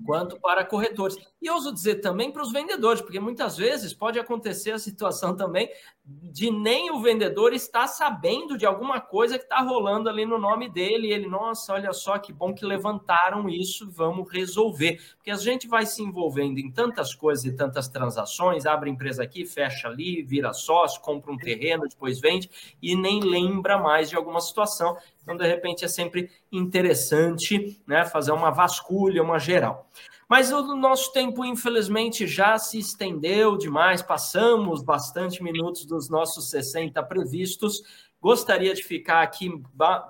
quanto 0.05 0.39
para 0.39 0.63
corretores. 0.63 1.17
E 1.41 1.49
ouso 1.49 1.73
dizer 1.73 1.95
também 1.95 2.31
para 2.31 2.41
os 2.41 2.51
vendedores, 2.51 3.01
porque 3.01 3.19
muitas 3.19 3.57
vezes 3.57 3.93
pode 3.93 4.17
acontecer 4.17 4.71
a 4.71 4.79
situação 4.79 5.35
também 5.35 5.69
de 6.07 6.51
nem 6.51 6.91
o 6.91 7.01
vendedor 7.01 7.51
estar 7.51 7.87
sabendo 7.87 8.57
de 8.57 8.65
alguma 8.65 9.01
coisa 9.01 9.39
que 9.39 9.43
está 9.43 9.59
rolando 9.61 10.07
ali 10.07 10.23
no 10.23 10.37
nome 10.37 10.69
dele, 10.69 11.11
ele, 11.11 11.27
nossa, 11.27 11.73
olha 11.73 11.91
só 11.93 12.19
que 12.19 12.31
bom 12.31 12.53
que 12.53 12.63
levantaram 12.63 13.49
isso, 13.49 13.89
vamos 13.89 14.31
resolver. 14.31 15.01
Porque 15.15 15.31
a 15.31 15.35
gente 15.35 15.67
vai 15.67 15.85
se 15.85 16.03
envolvendo 16.03 16.59
em 16.59 16.71
tantas 16.71 17.15
coisas 17.15 17.45
e 17.45 17.55
tantas 17.55 17.87
transações, 17.87 18.67
abre 18.67 18.89
empresa 18.89 19.23
aqui, 19.23 19.45
fecha 19.45 19.87
ali, 19.87 20.21
vira 20.21 20.53
sócio, 20.53 21.01
compra 21.01 21.31
um 21.31 21.37
terreno, 21.37 21.87
depois 21.87 22.19
vende, 22.19 22.51
e 22.79 22.95
nem 22.95 23.21
lembra 23.21 23.79
mais 23.79 24.07
de 24.09 24.15
alguma 24.15 24.41
situação. 24.41 24.95
Então, 25.23 25.35
de 25.35 25.47
repente, 25.47 25.83
é 25.83 25.87
sempre 25.87 26.29
interessante 26.51 27.81
né, 27.87 28.05
fazer 28.05 28.31
uma 28.31 28.51
vasculha, 28.51 29.23
uma 29.23 29.39
geral. 29.39 29.89
Mas 30.28 30.51
o 30.51 30.76
nosso 30.76 31.13
tempo, 31.13 31.45
infelizmente, 31.45 32.26
já 32.26 32.57
se 32.57 32.80
estendeu 32.80 33.57
demais, 33.57 34.01
passamos 34.01 34.82
bastante 34.82 35.43
minutos 35.43 35.86
dos 35.86 36.09
nossos 36.09 36.49
60 36.49 37.01
previstos. 37.03 37.84
Gostaria 38.19 38.73
de 38.73 38.84
ficar 38.84 39.21
aqui 39.21 39.51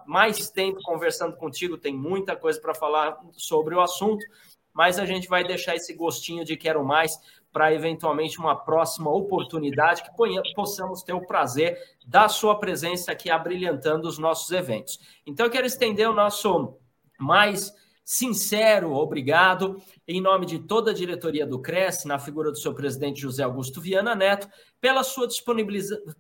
mais 0.06 0.50
tempo 0.50 0.80
conversando 0.84 1.36
contigo, 1.36 1.78
tem 1.78 1.94
muita 1.94 2.34
coisa 2.36 2.62
para 2.62 2.74
falar 2.74 3.20
sobre 3.34 3.76
o 3.76 3.82
assunto, 3.82 4.26
mas 4.74 4.98
a 4.98 5.06
gente 5.06 5.28
vai 5.28 5.44
deixar 5.44 5.76
esse 5.76 5.94
gostinho 5.94 6.46
de 6.46 6.56
quero 6.56 6.84
mais 6.86 7.20
para 7.52 7.74
eventualmente 7.74 8.40
uma 8.40 8.56
próxima 8.56 9.10
oportunidade 9.10 10.04
que 10.04 10.12
possamos 10.54 11.04
ter 11.04 11.14
o 11.14 11.26
prazer 11.26 11.78
da 12.06 12.30
sua 12.30 12.58
presença 12.58 13.12
aqui 13.12 13.30
abrilhantando 13.30 14.08
os 14.08 14.18
nossos 14.18 14.50
eventos. 14.52 15.00
Então, 15.26 15.46
eu 15.46 15.52
quero 15.52 15.68
estender 15.68 16.10
o 16.10 16.14
nosso 16.14 16.78
mais 17.20 17.74
sincero 18.06 18.94
obrigado 18.94 19.82
em 20.08 20.22
nome 20.22 20.46
de 20.46 20.60
toda 20.60 20.92
a 20.92 20.94
diretoria 20.94 21.48
do 21.48 21.60
Cresce, 21.60 22.08
na 22.08 22.20
figura 22.20 22.52
do 22.52 22.58
seu 22.58 22.76
presidente 22.76 23.20
José 23.20 23.42
Augusto 23.42 23.82
Viana 23.82 24.14
Neto, 24.14 24.48
pela 24.80 25.04
sua 25.04 25.28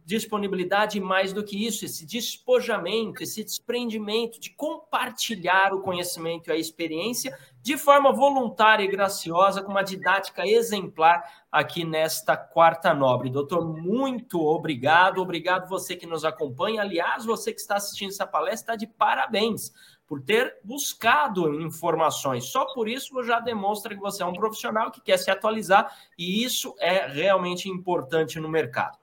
disponibilidade 0.03 0.97
e 0.97 1.01
mais 1.01 1.31
do 1.31 1.43
que 1.43 1.67
isso, 1.67 1.85
esse 1.85 2.03
despojamento, 2.03 3.21
esse 3.21 3.43
desprendimento 3.43 4.39
de 4.39 4.49
compartilhar 4.49 5.71
o 5.71 5.81
conhecimento 5.81 6.49
e 6.49 6.53
a 6.53 6.57
experiência 6.57 7.37
de 7.61 7.77
forma 7.77 8.11
voluntária 8.11 8.83
e 8.83 8.87
graciosa, 8.87 9.61
com 9.61 9.71
uma 9.71 9.83
didática 9.83 10.47
exemplar 10.47 11.23
aqui 11.51 11.85
nesta 11.85 12.35
quarta 12.35 12.91
nobre. 12.91 13.29
Doutor, 13.29 13.63
muito 13.63 14.41
obrigado. 14.41 15.21
Obrigado 15.21 15.69
você 15.69 15.95
que 15.95 16.07
nos 16.07 16.25
acompanha. 16.25 16.81
Aliás, 16.81 17.23
você 17.23 17.53
que 17.53 17.61
está 17.61 17.75
assistindo 17.75 18.09
essa 18.09 18.25
palestra 18.25 18.73
está 18.73 18.75
de 18.75 18.87
parabéns 18.87 19.71
por 20.07 20.21
ter 20.21 20.57
buscado 20.63 21.61
informações. 21.61 22.45
Só 22.45 22.65
por 22.73 22.87
isso 22.87 23.23
já 23.23 23.39
demonstra 23.39 23.95
que 23.95 24.01
você 24.01 24.21
é 24.23 24.25
um 24.25 24.33
profissional 24.33 24.91
que 24.91 25.01
quer 25.01 25.17
se 25.17 25.31
atualizar 25.31 25.91
e 26.17 26.43
isso 26.43 26.75
é 26.79 27.07
realmente 27.07 27.69
importante 27.69 28.39
no 28.39 28.49
mercado. 28.49 28.97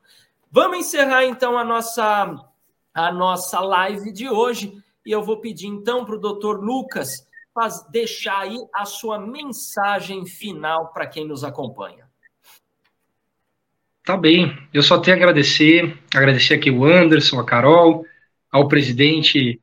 Vamos 0.51 0.79
encerrar 0.79 1.25
então 1.25 1.59
a 1.59 1.65
nossa 1.65 2.49
a 2.95 3.11
nossa 3.11 3.59
live 3.59 4.13
de 4.13 4.29
hoje 4.29 4.83
e 5.05 5.11
eu 5.11 5.23
vou 5.23 5.39
pedir 5.39 5.67
então 5.67 6.05
para 6.05 6.15
o 6.15 6.21
doutor 6.21 6.63
Lucas 6.63 7.27
faz, 7.55 7.87
deixar 7.91 8.41
aí 8.41 8.59
a 8.73 8.85
sua 8.85 9.19
mensagem 9.19 10.27
final 10.27 10.93
para 10.93 11.07
quem 11.07 11.27
nos 11.27 11.43
acompanha. 11.43 12.07
Tá 14.05 14.17
bem, 14.17 14.57
eu 14.75 14.83
só 14.83 14.99
tenho 14.99 15.17
a 15.17 15.19
agradecer, 15.19 15.97
agradecer 16.15 16.55
aqui 16.55 16.71
o 16.71 16.85
Anderson, 16.85 17.39
a 17.39 17.45
Carol, 17.45 18.05
ao 18.51 18.67
presidente 18.69 19.62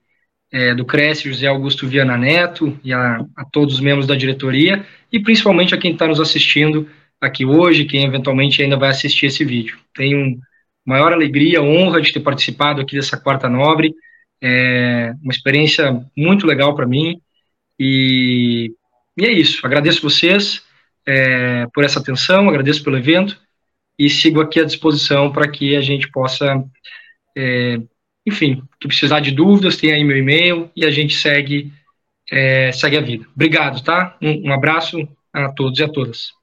é, 0.51 0.73
do 0.73 0.85
Cresce, 0.85 1.29
José 1.29 1.47
Augusto 1.47 1.87
Viana 1.87 2.17
Neto, 2.17 2.77
e 2.83 2.91
a, 2.91 3.23
a, 3.35 3.45
todos 3.45 3.75
os 3.75 3.79
membros 3.79 4.07
da 4.07 4.15
diretoria, 4.15 4.85
e 5.11 5.19
principalmente 5.19 5.73
a 5.73 5.77
quem 5.77 5.91
está 5.91 6.07
nos 6.07 6.19
assistindo 6.19 6.89
aqui 7.21 7.45
hoje, 7.45 7.85
quem 7.85 8.05
eventualmente 8.05 8.61
ainda 8.61 8.77
vai 8.77 8.89
assistir 8.89 9.27
esse 9.27 9.43
vídeo. 9.43 9.77
Tenho 9.93 10.39
maior 10.85 11.13
alegria, 11.13 11.61
honra 11.61 12.01
de 12.01 12.11
ter 12.11 12.21
participado 12.21 12.81
aqui 12.81 12.95
dessa 12.95 13.17
quarta 13.17 13.49
nobre, 13.49 13.93
é 14.41 15.13
uma 15.21 15.31
experiência 15.31 16.03
muito 16.15 16.47
legal 16.47 16.73
para 16.75 16.87
mim, 16.87 17.21
e, 17.77 18.73
e, 19.17 19.25
é 19.25 19.31
isso, 19.31 19.65
agradeço 19.65 20.01
vocês 20.01 20.63
é, 21.05 21.67
por 21.73 21.83
essa 21.83 21.99
atenção, 21.99 22.49
agradeço 22.49 22.83
pelo 22.83 22.97
evento, 22.97 23.39
e 23.97 24.09
sigo 24.09 24.41
aqui 24.41 24.59
à 24.59 24.63
disposição 24.63 25.31
para 25.31 25.47
que 25.47 25.75
a 25.75 25.81
gente 25.81 26.09
possa 26.09 26.63
é, 27.37 27.79
enfim, 28.29 28.63
que 28.79 28.87
precisar 28.87 29.19
de 29.19 29.31
dúvidas, 29.31 29.77
tem 29.77 29.91
aí 29.91 30.03
meu 30.03 30.17
e-mail 30.17 30.71
e 30.75 30.85
a 30.85 30.91
gente 30.91 31.15
segue, 31.15 31.71
é, 32.31 32.71
segue 32.71 32.97
a 32.97 33.01
vida. 33.01 33.25
Obrigado, 33.35 33.83
tá? 33.83 34.15
Um, 34.21 34.49
um 34.49 34.53
abraço 34.53 35.07
a 35.33 35.49
todos 35.49 35.79
e 35.79 35.83
a 35.83 35.89
todas. 35.89 36.38